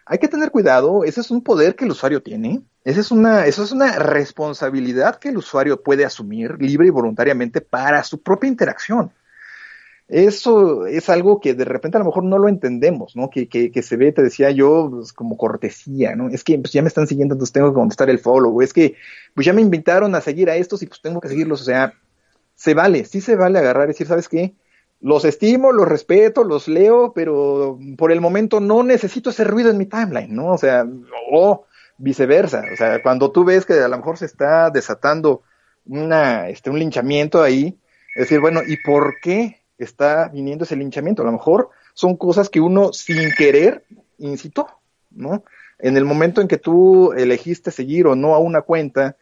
hay 0.06 0.18
que 0.18 0.28
tener 0.28 0.52
cuidado, 0.52 1.06
ese 1.06 1.22
es 1.22 1.32
un 1.32 1.44
poder 1.44 1.76
que 1.76 1.86
el 1.86 1.92
usuario 1.92 2.22
tiene, 2.22 2.62
esa 2.84 3.00
es 3.00 3.12
una, 3.12 3.46
eso 3.46 3.64
es 3.64 3.72
una 3.72 3.92
responsabilidad 4.00 5.18
que 5.18 5.30
el 5.30 5.38
usuario 5.38 5.84
puede 5.84 6.04
asumir 6.04 6.58
libre 6.60 6.88
y 6.88 6.90
voluntariamente 6.90 7.62
para 7.62 8.04
su 8.04 8.22
propia 8.22 8.48
interacción. 8.48 9.14
Eso 10.10 10.88
es 10.88 11.08
algo 11.10 11.40
que 11.40 11.54
de 11.54 11.66
repente 11.66 11.98
a 11.98 12.00
lo 12.00 12.06
mejor 12.06 12.24
no 12.24 12.40
lo 12.40 12.50
entendemos, 12.50 13.16
¿no? 13.16 13.30
Que, 13.30 13.48
que, 13.48 13.84
se 13.84 13.96
ve, 13.96 14.12
te 14.12 14.24
decía 14.24 14.50
yo, 14.50 14.90
pues, 14.92 15.14
como 15.14 15.38
cortesía, 15.38 16.16
¿no? 16.16 16.30
Es 16.30 16.44
que 16.44 16.58
pues, 16.58 16.74
ya 16.74 16.82
me 16.82 16.88
están 16.88 17.08
siguiendo, 17.08 17.36
entonces 17.36 17.54
tengo 17.54 17.70
que 17.70 17.76
contestar 17.76 18.10
el 18.10 18.20
follow, 18.20 18.62
es 18.62 18.74
que 18.74 18.96
pues 19.36 19.46
ya 19.46 19.54
me 19.54 19.62
invitaron 19.62 20.16
a 20.16 20.22
seguir 20.22 20.50
a 20.50 20.56
estos 20.56 20.82
y 20.82 20.88
pues 20.88 21.02
tengo 21.02 21.22
que 21.22 21.30
seguirlos, 21.30 21.62
o 21.62 21.66
sea, 21.66 21.94
se 22.56 22.74
vale, 22.74 23.06
sí 23.06 23.22
se 23.22 23.36
vale 23.36 23.60
agarrar 23.60 23.86
y 23.86 23.90
decir, 23.90 24.08
¿sabes 24.08 24.28
qué? 24.28 24.56
los 25.02 25.24
estimo, 25.26 25.72
los 25.72 25.88
respeto, 25.88 26.44
los 26.44 26.68
leo, 26.68 27.14
pero 27.14 27.80
por 27.98 28.12
el 28.12 28.20
momento 28.20 28.60
no 28.60 28.84
necesito 28.84 29.30
ese 29.30 29.46
ruido 29.46 29.72
en 29.72 29.78
mi 29.78 29.86
timeline, 29.86 30.36
¿no? 30.36 30.48
O 30.48 30.58
sea, 30.58 30.86
o 31.32 31.66
viceversa. 31.98 32.64
O 32.74 32.76
sea, 32.76 33.02
cuando 33.02 33.32
tú 33.32 33.46
ves 33.46 33.66
que 33.66 33.74
a 33.74 33.88
lo 33.88 33.98
mejor 33.98 34.18
se 34.18 34.26
está 34.26 34.70
desatando 34.70 35.44
una, 35.86 36.50
este, 36.50 36.70
un 36.70 36.80
linchamiento 36.80 37.42
ahí, 37.42 37.78
es 38.16 38.24
decir, 38.24 38.40
bueno, 38.42 38.62
¿y 38.66 38.78
por 38.78 39.16
qué 39.22 39.59
está 39.84 40.30
viniendo 40.30 40.66
ese 40.66 40.76
linchamiento? 40.76 41.22
A 41.22 41.26
lo 41.26 41.32
mejor 41.32 41.70
son 41.94 42.16
cosas 42.18 42.50
que 42.50 42.60
uno 42.60 42.94
sin 42.94 43.32
querer 43.38 43.84
incitó, 44.18 44.68
¿no? 45.12 45.44
En 45.80 45.98
el 45.98 46.06
momento 46.06 46.42
en 46.42 46.48
que 46.48 46.58
tú 46.58 47.14
elegiste 47.14 47.72
seguir 47.72 48.08
o 48.08 48.16
no 48.16 48.36
a 48.36 48.40
una 48.40 48.62
cuenta, 48.62 49.16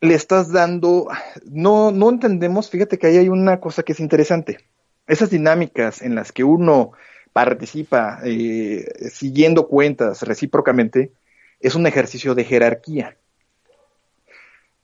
le 0.00 0.14
estás 0.14 0.52
dando, 0.52 1.08
no, 1.44 1.90
no 1.90 2.10
entendemos, 2.10 2.70
fíjate 2.70 2.98
que 2.98 3.06
ahí 3.06 3.16
hay 3.16 3.28
una 3.28 3.58
cosa 3.58 3.82
que 3.82 3.92
es 3.92 4.00
interesante. 4.00 4.58
Esas 5.06 5.30
dinámicas 5.30 6.02
en 6.02 6.14
las 6.14 6.30
que 6.30 6.44
uno 6.44 6.92
participa 7.32 8.20
eh, 8.24 8.86
siguiendo 9.10 9.66
cuentas 9.66 10.22
recíprocamente 10.22 11.12
es 11.58 11.74
un 11.74 11.86
ejercicio 11.86 12.34
de 12.34 12.44
jerarquía. 12.44 13.16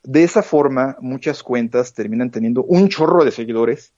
De 0.02 0.24
esa 0.24 0.42
forma, 0.42 0.96
muchas 1.00 1.42
cuentas 1.42 1.92
terminan 1.92 2.30
teniendo 2.30 2.64
un 2.64 2.88
chorro 2.88 3.24
de 3.24 3.30
seguidores 3.30 3.92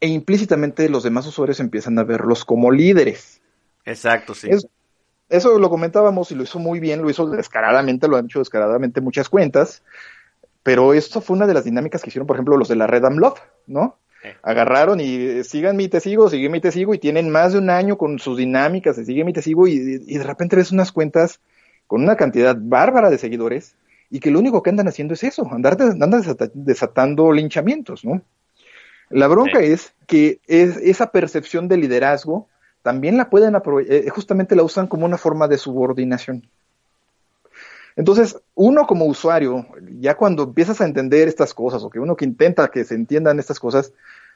e 0.00 0.08
implícitamente 0.08 0.88
los 0.88 1.02
demás 1.02 1.26
usuarios 1.26 1.60
empiezan 1.60 1.98
a 1.98 2.04
verlos 2.04 2.44
como 2.44 2.70
líderes. 2.70 3.40
Exacto, 3.84 4.34
sí. 4.34 4.48
Eso 5.28 5.58
lo 5.58 5.70
comentábamos 5.70 6.32
y 6.32 6.34
lo 6.34 6.42
hizo 6.42 6.58
muy 6.58 6.80
bien, 6.80 7.02
lo 7.02 7.10
hizo 7.10 7.26
descaradamente, 7.28 8.08
lo 8.08 8.16
han 8.16 8.24
hecho 8.24 8.40
descaradamente 8.40 9.00
muchas 9.00 9.28
cuentas, 9.28 9.82
pero 10.62 10.92
esto 10.92 11.20
fue 11.20 11.36
una 11.36 11.46
de 11.46 11.54
las 11.54 11.64
dinámicas 11.64 12.02
que 12.02 12.08
hicieron, 12.08 12.26
por 12.26 12.36
ejemplo, 12.36 12.56
los 12.56 12.68
de 12.68 12.76
la 12.76 12.88
Red 12.88 13.04
Am 13.04 13.18
Love, 13.18 13.40
¿no? 13.66 13.96
Agarraron 14.42 15.00
y 15.00 15.14
eh, 15.14 15.44
sigan 15.44 15.76
mi 15.76 15.88
te 15.88 16.00
sigo, 16.00 16.28
sigue 16.28 16.48
mi 16.48 16.60
te 16.60 16.72
sigo, 16.72 16.92
y 16.94 16.98
tienen 16.98 17.30
más 17.30 17.52
de 17.52 17.58
un 17.58 17.70
año 17.70 17.96
con 17.96 18.18
sus 18.18 18.36
dinámicas 18.36 18.96
de 18.96 19.04
sigue 19.04 19.24
mi 19.24 19.32
te 19.32 19.40
sigo, 19.40 19.68
y, 19.68 20.02
y 20.06 20.18
de 20.18 20.24
repente 20.24 20.56
ves 20.56 20.72
unas 20.72 20.92
cuentas 20.92 21.40
con 21.86 22.02
una 22.02 22.16
cantidad 22.16 22.56
bárbara 22.58 23.08
de 23.08 23.18
seguidores, 23.18 23.76
y 24.10 24.18
que 24.18 24.30
lo 24.30 24.40
único 24.40 24.62
que 24.62 24.70
andan 24.70 24.88
haciendo 24.88 25.14
es 25.14 25.22
eso, 25.22 25.48
andar 25.52 25.80
andan 25.80 26.22
desatando 26.54 27.32
linchamientos, 27.32 28.04
¿no? 28.04 28.22
La 29.10 29.26
bronca 29.26 29.60
es 29.60 29.92
que 30.06 30.40
es 30.46 30.76
esa 30.78 31.10
percepción 31.10 31.68
de 31.68 31.76
liderazgo 31.76 32.48
también 32.82 33.16
la 33.16 33.28
pueden 33.28 33.54
aprovechar, 33.56 33.92
eh, 33.92 34.08
justamente 34.08 34.56
la 34.56 34.62
usan 34.62 34.86
como 34.86 35.04
una 35.04 35.18
forma 35.18 35.48
de 35.48 35.58
subordinación. 35.58 36.48
Entonces, 37.96 38.40
uno 38.54 38.86
como 38.86 39.04
usuario, 39.04 39.66
ya 39.98 40.16
cuando 40.16 40.44
empiezas 40.44 40.80
a 40.80 40.86
entender 40.86 41.28
estas 41.28 41.52
cosas, 41.52 41.82
o 41.82 41.90
que 41.90 41.98
uno 41.98 42.16
que 42.16 42.24
intenta 42.24 42.68
que 42.68 42.84
se 42.84 42.94
entiendan 42.94 43.38
estas 43.38 43.58
cosas, 43.58 43.92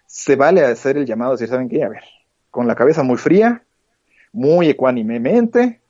se 0.06 0.36
vale 0.36 0.64
hacer 0.64 0.98
el 0.98 1.06
llamado, 1.06 1.32
decir, 1.32 1.48
¿saben 1.48 1.68
qué? 1.68 1.82
A 1.82 1.88
ver, 1.88 2.02
con 2.51 2.66
la 2.66 2.74
cabeza 2.74 3.02
muy 3.02 3.16
fría, 3.16 3.62
muy 4.32 4.68
ecuánimemente, 4.68 5.80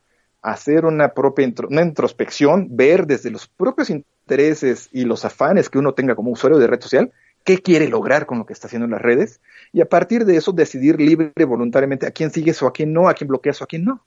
hacer 0.42 0.84
una 0.84 1.08
propia 1.14 1.52
una 1.68 1.82
introspección, 1.82 2.68
ver 2.70 3.06
desde 3.06 3.30
los 3.30 3.48
propios 3.48 3.88
intereses 3.90 4.90
y 4.92 5.04
los 5.04 5.24
afanes 5.24 5.70
que 5.70 5.78
uno 5.78 5.94
tenga 5.94 6.14
como 6.14 6.30
usuario 6.30 6.58
de 6.58 6.66
red 6.66 6.80
social, 6.80 7.12
qué 7.44 7.58
quiere 7.58 7.88
lograr 7.88 8.26
con 8.26 8.38
lo 8.38 8.46
que 8.46 8.54
está 8.54 8.66
haciendo 8.66 8.86
en 8.86 8.92
las 8.92 9.02
redes 9.02 9.40
y 9.72 9.82
a 9.82 9.88
partir 9.88 10.24
de 10.24 10.36
eso 10.36 10.52
decidir 10.52 10.98
libre 10.98 11.32
voluntariamente 11.44 12.06
a 12.06 12.10
quién 12.10 12.30
sigues 12.30 12.60
o 12.62 12.66
a 12.66 12.72
quién 12.72 12.92
no, 12.92 13.08
a 13.08 13.14
quién 13.14 13.28
bloqueas 13.28 13.60
o 13.60 13.64
a 13.64 13.66
quién 13.66 13.84
no. 13.84 14.04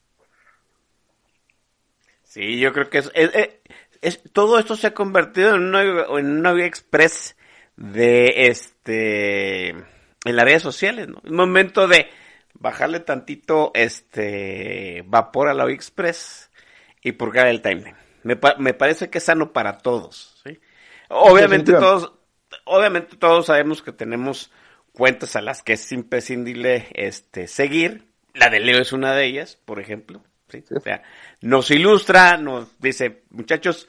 Sí, 2.23 2.59
yo 2.59 2.73
creo 2.73 2.89
que 2.89 2.97
es, 2.97 3.11
es, 4.01 4.21
todo 4.33 4.59
esto 4.59 4.75
se 4.75 4.87
ha 4.87 4.93
convertido 4.93 5.55
en 5.55 5.63
una, 5.63 5.81
en 5.81 6.39
una 6.39 6.53
vía 6.53 6.65
express 6.65 7.35
de 7.77 8.47
este 8.47 9.69
en 9.69 10.35
las 10.35 10.45
redes 10.45 10.63
sociales, 10.63 11.07
¿no? 11.07 11.21
Es 11.23 11.31
momento 11.31 11.87
de 11.87 12.07
bajarle 12.53 12.99
tantito 12.99 13.71
este 13.75 15.03
vapor 15.07 15.47
a 15.47 15.53
la 15.53 15.65
vía 15.65 15.75
express 15.75 16.49
y 17.01 17.13
purgar 17.13 17.47
el 17.47 17.61
timeline. 17.61 17.95
Me, 18.23 18.37
me 18.57 18.73
parece 18.73 19.09
que 19.09 19.19
es 19.19 19.23
sano 19.23 19.53
para 19.53 19.77
todos, 19.77 20.41
¿sí? 20.43 20.59
Obviamente 21.09 21.71
todos 21.71 22.16
obviamente 22.67 23.17
todos 23.17 23.47
sabemos 23.47 23.81
que 23.81 23.91
tenemos 23.91 24.51
cuentas 24.93 25.35
a 25.35 25.41
las 25.41 25.61
que 25.61 25.73
es 25.73 25.91
imprescindible 25.91 26.87
este, 26.93 27.47
seguir. 27.47 28.05
La 28.33 28.49
de 28.49 28.59
Leo 28.59 28.81
es 28.81 28.93
una 28.93 29.13
de 29.13 29.25
ellas, 29.25 29.57
por 29.65 29.79
ejemplo. 29.79 30.23
¿sí? 30.49 30.63
O 30.75 30.79
sea, 30.79 31.03
nos 31.41 31.71
ilustra, 31.71 32.37
nos 32.37 32.79
dice, 32.79 33.23
muchachos, 33.29 33.87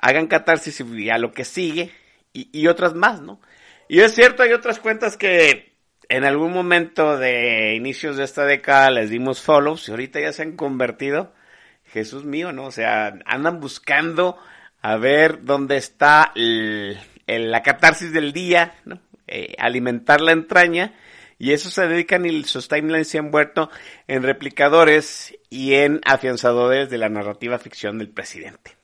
hagan 0.00 0.26
catarsis 0.26 0.80
y 0.80 1.10
a 1.10 1.18
lo 1.18 1.32
que 1.32 1.44
sigue, 1.44 1.92
y, 2.32 2.48
y 2.52 2.66
otras 2.66 2.94
más, 2.94 3.20
¿no? 3.20 3.40
Y 3.88 4.00
es 4.00 4.14
cierto, 4.14 4.42
hay 4.42 4.52
otras 4.52 4.78
cuentas 4.78 5.16
que 5.16 5.76
en 6.08 6.24
algún 6.24 6.52
momento 6.52 7.18
de 7.18 7.74
inicios 7.74 8.16
de 8.16 8.24
esta 8.24 8.44
década 8.44 8.90
les 8.90 9.10
dimos 9.10 9.42
follows 9.42 9.88
y 9.88 9.92
ahorita 9.92 10.20
ya 10.20 10.32
se 10.32 10.42
han 10.42 10.56
convertido, 10.56 11.32
Jesús 11.84 12.24
mío, 12.24 12.52
¿no? 12.52 12.66
O 12.66 12.70
sea, 12.70 13.18
andan 13.24 13.60
buscando 13.60 14.38
a 14.80 14.96
ver 14.96 15.44
dónde 15.44 15.76
está 15.76 16.32
el, 16.34 16.98
la 17.28 17.62
catarsis 17.62 18.12
del 18.12 18.32
día, 18.32 18.74
¿no? 18.84 19.00
Eh, 19.26 19.54
alimentar 19.58 20.20
la 20.20 20.32
entraña, 20.32 20.94
y 21.38 21.52
eso 21.52 21.70
se 21.70 21.86
dedican 21.86 22.26
y 22.26 22.42
sus 22.44 22.66
timelines 22.66 23.08
se 23.08 23.18
han 23.18 23.30
vuelto 23.30 23.70
en 24.08 24.22
replicadores 24.22 25.36
y 25.50 25.74
en 25.74 26.00
afianzadores 26.04 26.90
de 26.90 26.98
la 26.98 27.08
narrativa 27.08 27.58
ficción 27.58 27.98
del 27.98 28.08
presidente. 28.08 28.76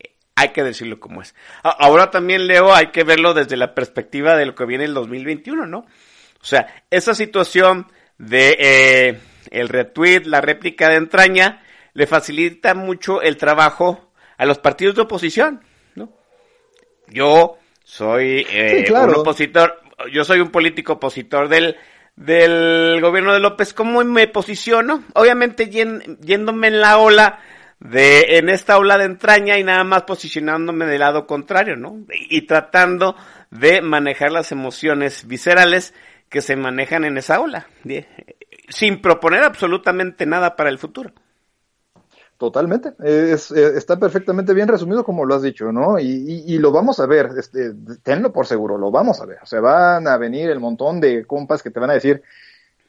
Eh, 0.00 0.16
hay 0.34 0.48
que 0.48 0.64
decirlo 0.64 0.98
como 0.98 1.22
es. 1.22 1.34
Ahora 1.62 2.10
también, 2.10 2.48
Leo, 2.48 2.74
hay 2.74 2.88
que 2.88 3.04
verlo 3.04 3.32
desde 3.32 3.56
la 3.56 3.74
perspectiva 3.74 4.36
de 4.36 4.46
lo 4.46 4.54
que 4.56 4.64
viene 4.64 4.84
en 4.84 4.90
el 4.90 4.94
2021, 4.94 5.66
¿no? 5.66 5.78
O 5.78 6.44
sea, 6.44 6.84
esa 6.90 7.14
situación 7.14 7.86
de 8.18 8.56
eh, 8.58 9.20
el 9.50 9.68
retweet, 9.68 10.22
la 10.24 10.40
réplica 10.40 10.88
de 10.88 10.96
entraña, 10.96 11.62
le 11.92 12.06
facilita 12.06 12.74
mucho 12.74 13.22
el 13.22 13.36
trabajo 13.36 14.10
a 14.36 14.46
los 14.46 14.58
partidos 14.58 14.96
de 14.96 15.02
oposición, 15.02 15.62
¿no? 15.94 16.12
Yo 17.06 17.59
soy 17.90 18.46
eh, 18.48 18.86
un 18.88 19.16
opositor, 19.16 19.82
yo 20.12 20.24
soy 20.24 20.38
un 20.38 20.50
político 20.50 20.92
opositor 20.92 21.48
del, 21.48 21.76
del 22.14 23.00
gobierno 23.00 23.34
de 23.34 23.40
López. 23.40 23.74
¿Cómo 23.74 24.04
me 24.04 24.28
posiciono? 24.28 25.02
Obviamente 25.14 25.68
yéndome 25.68 26.68
en 26.68 26.80
la 26.80 26.98
ola 26.98 27.40
de, 27.80 28.38
en 28.38 28.48
esta 28.48 28.78
ola 28.78 28.96
de 28.96 29.06
entraña 29.06 29.58
y 29.58 29.64
nada 29.64 29.82
más 29.82 30.04
posicionándome 30.04 30.86
del 30.86 31.00
lado 31.00 31.26
contrario, 31.26 31.74
¿no? 31.74 31.98
Y 32.12 32.42
tratando 32.42 33.16
de 33.50 33.82
manejar 33.82 34.30
las 34.30 34.52
emociones 34.52 35.26
viscerales 35.26 35.92
que 36.28 36.42
se 36.42 36.54
manejan 36.54 37.04
en 37.04 37.18
esa 37.18 37.40
ola, 37.40 37.66
sin 38.68 39.02
proponer 39.02 39.42
absolutamente 39.42 40.26
nada 40.26 40.54
para 40.54 40.70
el 40.70 40.78
futuro. 40.78 41.12
Totalmente, 42.40 42.94
es, 43.04 43.50
está 43.50 43.98
perfectamente 43.98 44.54
bien 44.54 44.66
resumido 44.66 45.04
como 45.04 45.26
lo 45.26 45.34
has 45.34 45.42
dicho, 45.42 45.72
¿no? 45.72 45.98
Y, 45.98 46.56
lo 46.56 46.72
vamos 46.72 46.98
a 46.98 47.04
ver, 47.04 47.32
este, 47.36 47.74
tenlo 48.02 48.32
por 48.32 48.46
seguro, 48.46 48.78
lo 48.78 48.90
vamos 48.90 49.20
a 49.20 49.26
ver. 49.26 49.40
O 49.42 49.46
sea, 49.46 49.60
van 49.60 50.08
a 50.08 50.16
venir 50.16 50.48
el 50.48 50.58
montón 50.58 51.02
de 51.02 51.26
compas 51.26 51.62
que 51.62 51.70
te 51.70 51.78
van 51.78 51.90
a 51.90 51.92
decir, 51.92 52.22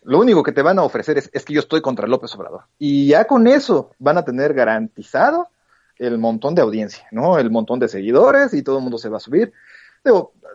lo 0.04 0.20
único 0.20 0.42
que 0.42 0.54
te 0.54 0.62
van 0.62 0.80
a 0.80 0.84
ofrecer 0.84 1.18
es, 1.18 1.44
que 1.44 1.54
yo 1.54 1.60
estoy 1.60 1.82
contra 1.82 2.08
López 2.08 2.34
Obrador. 2.34 2.62
Y 2.80 3.08
ya 3.08 3.26
con 3.26 3.46
eso 3.46 3.92
van 4.00 4.18
a 4.18 4.24
tener 4.24 4.54
garantizado 4.54 5.50
el 5.98 6.18
montón 6.18 6.56
de 6.56 6.62
audiencia, 6.62 7.06
¿no? 7.12 7.38
El 7.38 7.52
montón 7.52 7.78
de 7.78 7.90
seguidores 7.90 8.54
y 8.54 8.64
todo 8.64 8.78
el 8.78 8.84
mundo 8.84 9.00
se 9.00 9.10
va 9.10 9.18
a 9.18 9.20
subir. 9.20 9.52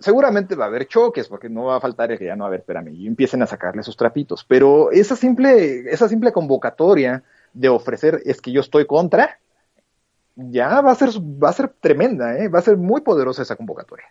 Seguramente 0.01 0.55
va 0.55 0.65
a 0.65 0.69
haber 0.69 0.89
choques, 0.89 1.29
porque 1.29 1.51
no 1.51 1.65
va 1.65 1.77
a 1.77 1.81
faltar 1.81 2.13
el 2.13 2.19
que 2.19 2.25
ya 2.25 2.35
no, 2.35 2.47
a 2.47 2.49
ver, 2.49 2.61
espérame, 2.61 2.95
y 2.95 3.07
empiecen 3.07 3.43
a 3.43 3.47
sacarle 3.47 3.83
sus 3.83 3.99
trapitos. 3.99 4.43
Pero 4.49 4.91
esa 4.91 5.17
simple, 5.17 5.85
esa 5.93 6.09
simple 6.09 6.33
convocatoria 6.33 7.23
de 7.57 7.69
ofrecer 7.69 8.21
es 8.25 8.41
que 8.41 8.53
yo 8.53 8.61
estoy 8.61 8.87
contra, 8.87 9.41
ya 10.37 10.81
va 10.83 10.93
a 10.93 10.95
ser, 10.95 11.09
va 11.21 11.51
a 11.51 11.55
ser 11.55 11.69
tremenda, 11.81 12.39
¿eh? 12.39 12.49
va 12.49 12.59
a 12.59 12.63
ser 12.63 12.77
muy 12.77 13.01
poderosa 13.01 13.43
esa 13.43 13.57
convocatoria. 13.57 14.07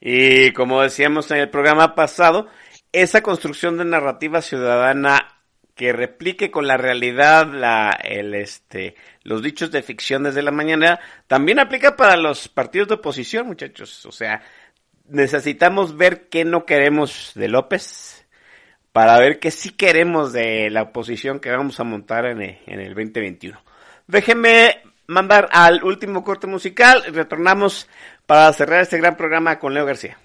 Y 0.00 0.52
como 0.52 0.82
decíamos 0.82 1.30
en 1.30 1.38
el 1.38 1.50
programa 1.50 1.94
pasado, 1.94 2.48
esa 2.92 3.22
construcción 3.22 3.78
de 3.78 3.84
narrativa 3.84 4.42
ciudadana 4.42 5.36
que 5.74 5.92
replique 5.92 6.50
con 6.50 6.66
la 6.66 6.78
realidad 6.78 7.46
la, 7.52 7.90
el, 8.02 8.34
este, 8.34 8.94
los 9.22 9.42
dichos 9.42 9.70
de 9.70 9.82
ficción 9.82 10.22
desde 10.22 10.42
la 10.42 10.50
mañana, 10.50 10.98
también 11.26 11.58
aplica 11.58 11.96
para 11.96 12.16
los 12.16 12.48
partidos 12.48 12.88
de 12.88 12.94
oposición, 12.94 13.46
muchachos. 13.46 14.06
O 14.06 14.12
sea, 14.12 14.42
necesitamos 15.06 15.96
ver 15.96 16.28
qué 16.28 16.46
no 16.46 16.64
queremos 16.64 17.32
de 17.34 17.48
López, 17.48 18.15
para 18.96 19.18
ver 19.18 19.38
qué 19.38 19.50
sí 19.50 19.72
queremos 19.72 20.32
de 20.32 20.70
la 20.70 20.80
oposición 20.80 21.38
que 21.38 21.50
vamos 21.50 21.78
a 21.80 21.84
montar 21.84 22.24
en 22.24 22.40
el, 22.40 22.58
en 22.66 22.80
el 22.80 22.94
2021. 22.94 23.60
Déjenme 24.06 24.80
mandar 25.06 25.50
al 25.52 25.84
último 25.84 26.24
corte 26.24 26.46
musical 26.46 27.04
retornamos 27.12 27.90
para 28.24 28.50
cerrar 28.54 28.80
este 28.80 28.96
gran 28.96 29.14
programa 29.14 29.58
con 29.58 29.74
Leo 29.74 29.84
García. 29.84 30.16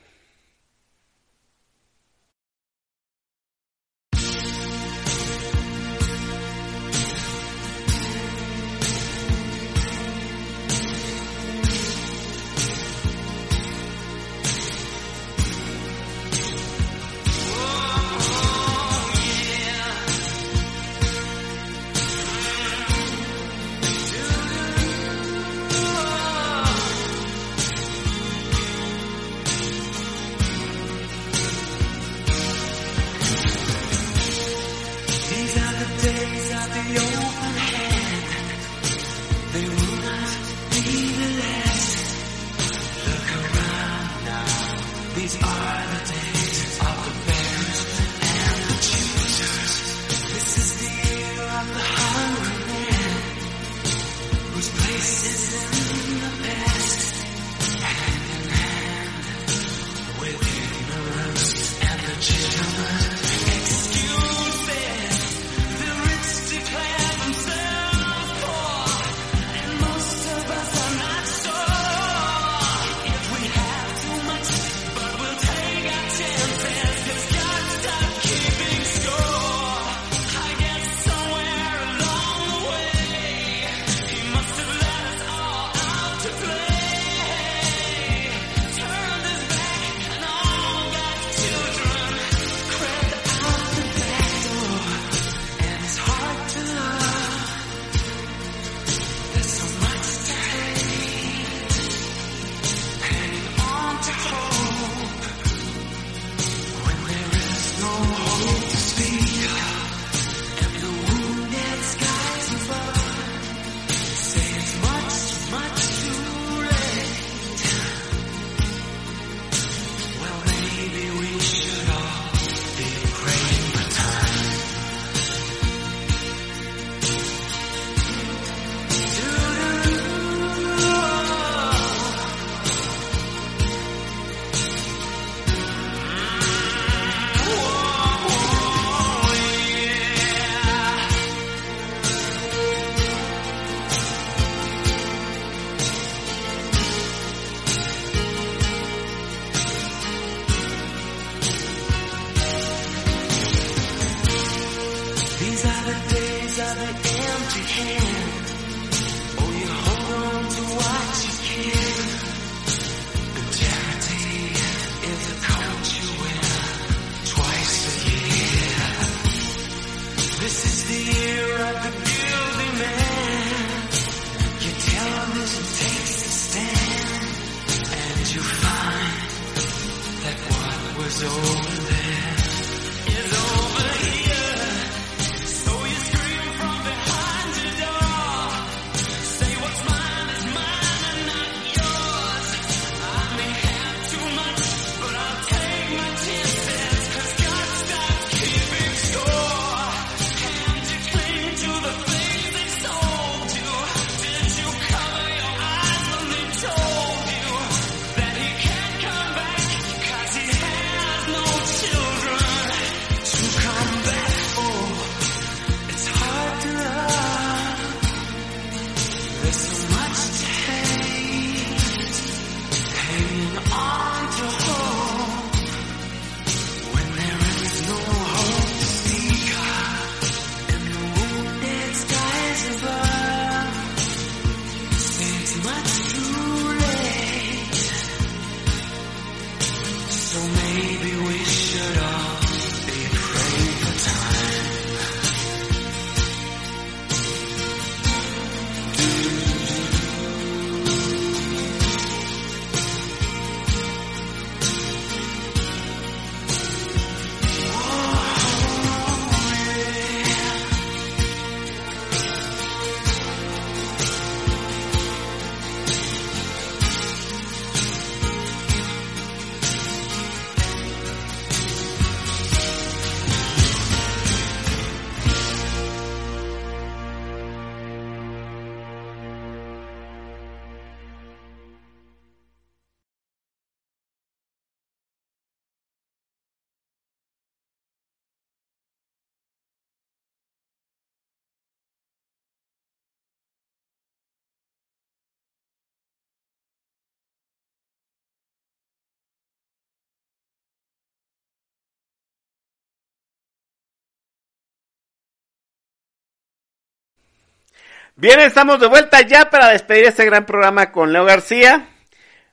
Bien, 308.15 308.39
estamos 308.41 308.79
de 308.79 308.88
vuelta 308.88 309.21
ya 309.21 309.49
para 309.49 309.69
despedir 309.69 310.03
este 310.03 310.25
gran 310.25 310.45
programa 310.45 310.91
con 310.91 311.13
Leo 311.13 311.23
García. 311.23 311.88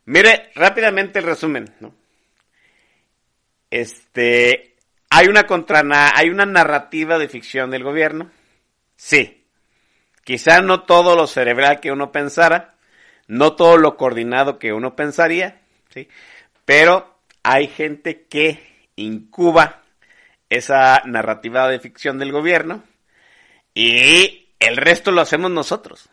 Mire, 0.05 0.51
rápidamente 0.55 1.19
el 1.19 1.25
resumen, 1.25 1.75
¿no? 1.81 1.95
Este, 3.69 4.77
hay 5.11 5.27
una 5.27 5.47
contra, 5.47 5.83
hay 6.15 6.31
una 6.31 6.47
narrativa 6.47 7.19
de 7.19 7.29
ficción 7.29 7.71
del 7.71 7.83
gobierno. 7.83 8.31
Sí. 8.97 9.45
Quizá 10.23 10.63
no 10.63 10.85
todo 10.85 11.17
lo 11.17 11.27
cerebral 11.27 11.81
que 11.81 11.91
uno 11.91 12.13
pensara, 12.13 12.77
no 13.27 13.57
todo 13.57 13.79
lo 13.79 13.97
coordinado 13.97 14.59
que 14.59 14.73
uno 14.73 14.95
pensaría, 14.95 15.61
¿sí? 15.93 16.09
Pero 16.65 17.19
hay 17.43 17.67
gente 17.67 18.27
que 18.29 18.87
incuba 18.95 19.83
esa 20.49 21.03
narrativa 21.05 21.69
de 21.69 21.81
ficción 21.81 22.19
del 22.19 22.31
gobierno 22.33 22.85
y 23.75 24.48
el 24.59 24.77
resto 24.77 25.11
lo 25.11 25.21
hacemos 25.21 25.51
nosotros. 25.51 26.11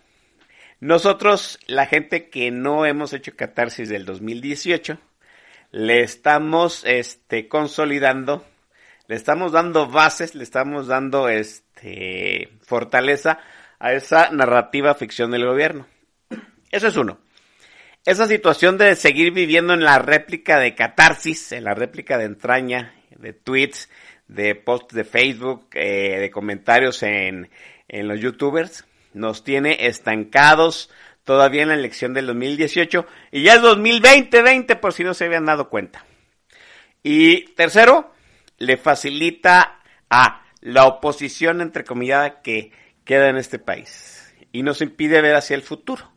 Nosotros, 0.79 1.59
la 1.67 1.85
gente 1.85 2.29
que 2.29 2.51
no 2.51 2.85
hemos 2.85 3.13
hecho 3.13 3.35
catarsis 3.35 3.89
del 3.89 4.05
2018, 4.05 4.99
le 5.71 6.01
estamos 6.01 6.83
este, 6.85 7.47
consolidando, 7.47 8.45
le 9.07 9.15
estamos 9.15 9.51
dando 9.51 9.87
bases, 9.87 10.35
le 10.35 10.43
estamos 10.43 10.87
dando 10.87 11.29
este, 11.29 12.49
fortaleza 12.61 13.39
a 13.79 13.93
esa 13.93 14.29
narrativa 14.31 14.95
ficción 14.95 15.31
del 15.31 15.45
gobierno. 15.45 15.87
Eso 16.71 16.87
es 16.87 16.97
uno. 16.97 17.19
Esa 18.05 18.27
situación 18.27 18.77
de 18.77 18.95
seguir 18.95 19.31
viviendo 19.31 19.73
en 19.73 19.83
la 19.83 19.97
réplica 19.97 20.59
de 20.59 20.75
catarsis, 20.75 21.51
en 21.51 21.63
la 21.63 21.73
réplica 21.73 22.17
de 22.17 22.25
entraña, 22.25 22.93
de 23.17 23.33
tweets, 23.33 23.89
de 24.27 24.55
posts 24.55 24.95
de 24.95 25.03
Facebook, 25.03 25.67
eh, 25.73 26.19
de 26.19 26.31
comentarios 26.31 27.03
en, 27.03 27.49
en 27.87 28.07
los 28.07 28.19
youtubers, 28.19 28.85
nos 29.13 29.43
tiene 29.43 29.87
estancados 29.87 30.89
todavía 31.23 31.63
en 31.63 31.69
la 31.69 31.75
elección 31.75 32.13
del 32.13 32.27
2018 32.27 33.05
y 33.31 33.43
ya 33.43 33.55
es 33.55 33.61
2020, 33.61 34.41
20 34.41 34.75
por 34.77 34.93
si 34.93 35.03
no 35.03 35.13
se 35.13 35.25
habían 35.25 35.45
dado 35.45 35.69
cuenta. 35.69 36.05
Y 37.03 37.53
tercero, 37.53 38.11
le 38.57 38.77
facilita 38.77 39.81
a 40.09 40.43
la 40.61 40.85
oposición 40.85 41.61
entrecomillada 41.61 42.41
que 42.41 42.71
queda 43.03 43.29
en 43.29 43.37
este 43.37 43.59
país 43.59 44.33
y 44.51 44.63
nos 44.63 44.81
impide 44.81 45.21
ver 45.21 45.35
hacia 45.35 45.55
el 45.55 45.61
futuro, 45.61 46.09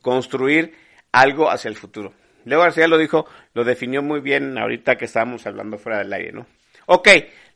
construir 0.00 0.74
algo 1.12 1.50
hacia 1.50 1.68
el 1.68 1.76
futuro. 1.76 2.12
Leo 2.44 2.60
García 2.60 2.88
lo 2.88 2.98
dijo, 2.98 3.26
lo 3.54 3.64
definió 3.64 4.02
muy 4.02 4.20
bien 4.20 4.56
ahorita 4.56 4.96
que 4.96 5.06
estábamos 5.06 5.46
hablando 5.46 5.78
fuera 5.78 5.98
del 5.98 6.12
aire, 6.12 6.32
¿no? 6.32 6.46
Ok, 6.90 7.06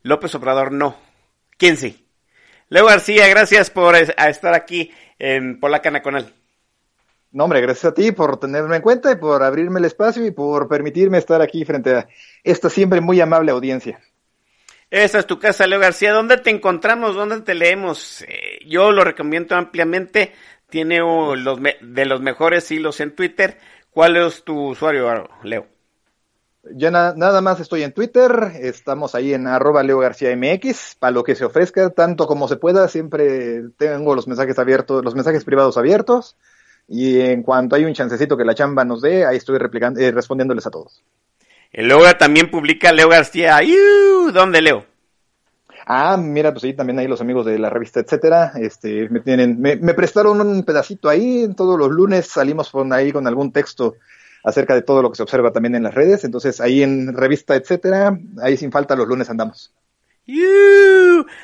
López 0.03 0.35
Obrador 0.35 0.73
no. 0.73 0.95
¿Quién 1.57 1.79
sí? 1.79 2.07
Leo 2.69 2.85
García, 2.85 3.27
gracias 3.29 3.71
por 3.71 3.97
estar 3.97 4.53
aquí 4.53 4.91
en 5.19 5.59
Polaca 5.59 5.91
Nacional. 5.91 6.35
No, 7.31 7.45
hombre, 7.45 7.63
gracias 7.63 7.87
a 7.87 7.95
ti 7.95 8.13
por 8.13 8.39
tenerme 8.39 8.77
en 8.77 8.83
cuenta 8.83 9.11
y 9.11 9.17
por 9.17 9.43
abrirme 9.43 9.79
el 9.79 9.87
espacio 9.87 10.27
y 10.27 10.33
por 10.33 10.69
permitirme 10.69 11.17
estar 11.17 11.41
aquí 11.41 11.65
frente 11.65 11.95
a 11.97 12.09
esta 12.45 12.69
siempre 12.69 13.01
muy 13.01 13.23
amable 13.23 13.53
audiencia. 13.53 14.01
Esta 14.91 15.21
es 15.21 15.27
tu 15.27 15.39
casa, 15.39 15.67
Leo 15.67 15.81
García. 15.81 16.13
¿Dónde 16.13 16.37
te 16.37 16.51
encontramos? 16.51 17.15
¿Dónde 17.15 17.41
te 17.41 17.55
leemos? 17.55 18.21
Eh, 18.29 18.59
yo 18.67 18.93
lo 18.93 19.03
recomiendo 19.03 19.57
ampliamente. 19.57 20.35
Tiene 20.69 20.99
los 20.99 21.59
de 21.81 22.05
los 22.05 22.21
mejores 22.21 22.71
hilos 22.71 23.01
en 23.01 23.15
Twitter. 23.17 23.57
¿Cuál 23.91 24.19
es 24.19 24.45
tu 24.45 24.73
usuario, 24.73 25.27
Leo? 25.43 25.72
Ya 26.65 26.93
nada 26.93 27.41
más 27.41 27.59
estoy 27.59 27.83
en 27.83 27.93
Twitter, 27.93 28.53
estamos 28.61 29.17
ahí 29.17 29.35
en 29.35 29.49
arroba 29.49 29.83
Leo 29.83 29.99
García 29.99 30.35
MX, 30.37 30.95
para 30.97 31.11
lo 31.11 31.25
que 31.25 31.35
se 31.35 31.45
ofrezca, 31.45 31.91
tanto 31.91 32.29
como 32.29 32.47
se 32.47 32.57
pueda, 32.57 32.87
siempre 32.87 33.63
tengo 33.77 34.15
los 34.15 34.29
mensajes 34.29 34.57
abiertos, 34.61 35.05
los 35.05 35.17
mensajes 35.17 35.45
privados 35.45 35.77
abiertos, 35.77 36.37
y 36.87 37.21
en 37.21 37.43
cuanto 37.43 37.75
hay 37.75 37.85
un 37.85 37.95
chancecito 37.95 38.37
que 38.37 38.45
la 38.45 38.55
chamba 38.55 38.85
nos 38.85 39.03
dé, 39.03 39.27
ahí 39.27 39.39
estoy 39.39 39.59
replicando, 39.59 39.99
eh, 39.99 40.13
respondiéndoles 40.13 40.65
a 40.65 40.71
todos. 40.71 41.03
El 41.73 41.89
Leo 41.89 42.01
también 42.17 42.49
publica 42.49 42.93
Leo 42.93 43.09
García, 43.09 43.59
¿dónde 44.33 44.63
Leo? 44.63 44.87
Ah, 45.85 46.17
mira, 46.17 46.53
pues 46.53 46.63
ahí 46.63 46.75
también 46.75 47.01
hay 47.01 47.09
los 47.09 47.21
amigos 47.21 47.45
de 47.45 47.59
la 47.59 47.71
revista, 47.71 47.99
etcétera, 47.99 48.53
este, 48.55 49.09
me 49.09 49.19
tienen, 49.19 49.61
me, 49.61 49.75
me 49.75 49.95
prestaron 49.95 50.41
un 50.41 50.63
pedacito 50.63 51.09
ahí, 51.09 51.53
todos 51.57 51.77
los 51.77 51.91
lunes 51.91 52.29
salimos 52.29 52.71
con 52.71 52.93
ahí 52.93 53.11
con 53.11 53.27
algún 53.27 53.51
texto 53.51 53.97
acerca 54.45 54.75
de 54.75 54.83
todo 54.83 55.03
lo 55.03 55.11
que 55.11 55.17
se 55.17 55.23
observa 55.23 55.53
también 55.53 55.75
en 55.75 55.83
las 55.83 55.95
redes. 55.95 56.25
Entonces, 56.25 56.61
ahí 56.61 56.83
en 56.83 57.15
revista, 57.17 57.55
etcétera, 57.55 58.17
ahí 58.43 58.57
sin 58.57 58.73
falta 58.73 58.97
los 58.97 59.09
lunes 59.09 59.31
andamos. 59.31 59.73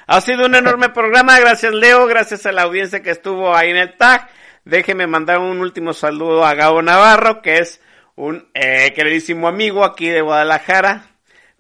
Ha 0.07 0.21
sido 0.21 0.47
un 0.47 0.55
enorme 0.55 0.89
programa, 0.95 1.39
gracias 1.41 1.73
Leo, 1.73 2.07
gracias 2.07 2.47
a 2.47 2.53
la 2.53 2.63
audiencia 2.63 3.03
que 3.03 3.11
estuvo 3.11 3.55
ahí 3.55 3.71
en 3.71 3.77
el 3.77 3.97
tag. 3.97 4.29
Déjeme 4.65 5.07
mandar 5.07 5.39
un 5.39 5.61
último 5.61 5.93
saludo 5.93 6.45
a 6.45 6.55
Gabo 6.55 6.83
Navarro, 6.83 7.43
que 7.43 7.59
es 7.59 7.81
un 8.17 8.49
eh, 8.55 8.93
queridísimo 8.95 9.49
amigo 9.49 9.85
aquí 9.85 10.09
de 10.09 10.21
Guadalajara. 10.21 11.07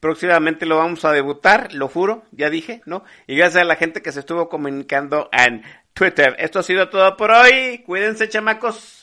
Próximamente 0.00 0.66
lo 0.66 0.76
vamos 0.76 1.04
a 1.04 1.12
debutar, 1.12 1.72
lo 1.72 1.88
juro, 1.88 2.22
ya 2.30 2.50
dije, 2.50 2.82
¿no? 2.84 3.04
Y 3.26 3.36
gracias 3.36 3.62
a 3.62 3.66
la 3.66 3.76
gente 3.76 4.00
que 4.00 4.12
se 4.12 4.20
estuvo 4.20 4.48
comunicando 4.48 5.28
en 5.32 5.62
Twitter. 5.92 6.36
Esto 6.38 6.60
ha 6.60 6.62
sido 6.62 6.88
todo 6.88 7.16
por 7.16 7.32
hoy. 7.32 7.82
Cuídense, 7.84 8.28
chamacos. 8.28 8.97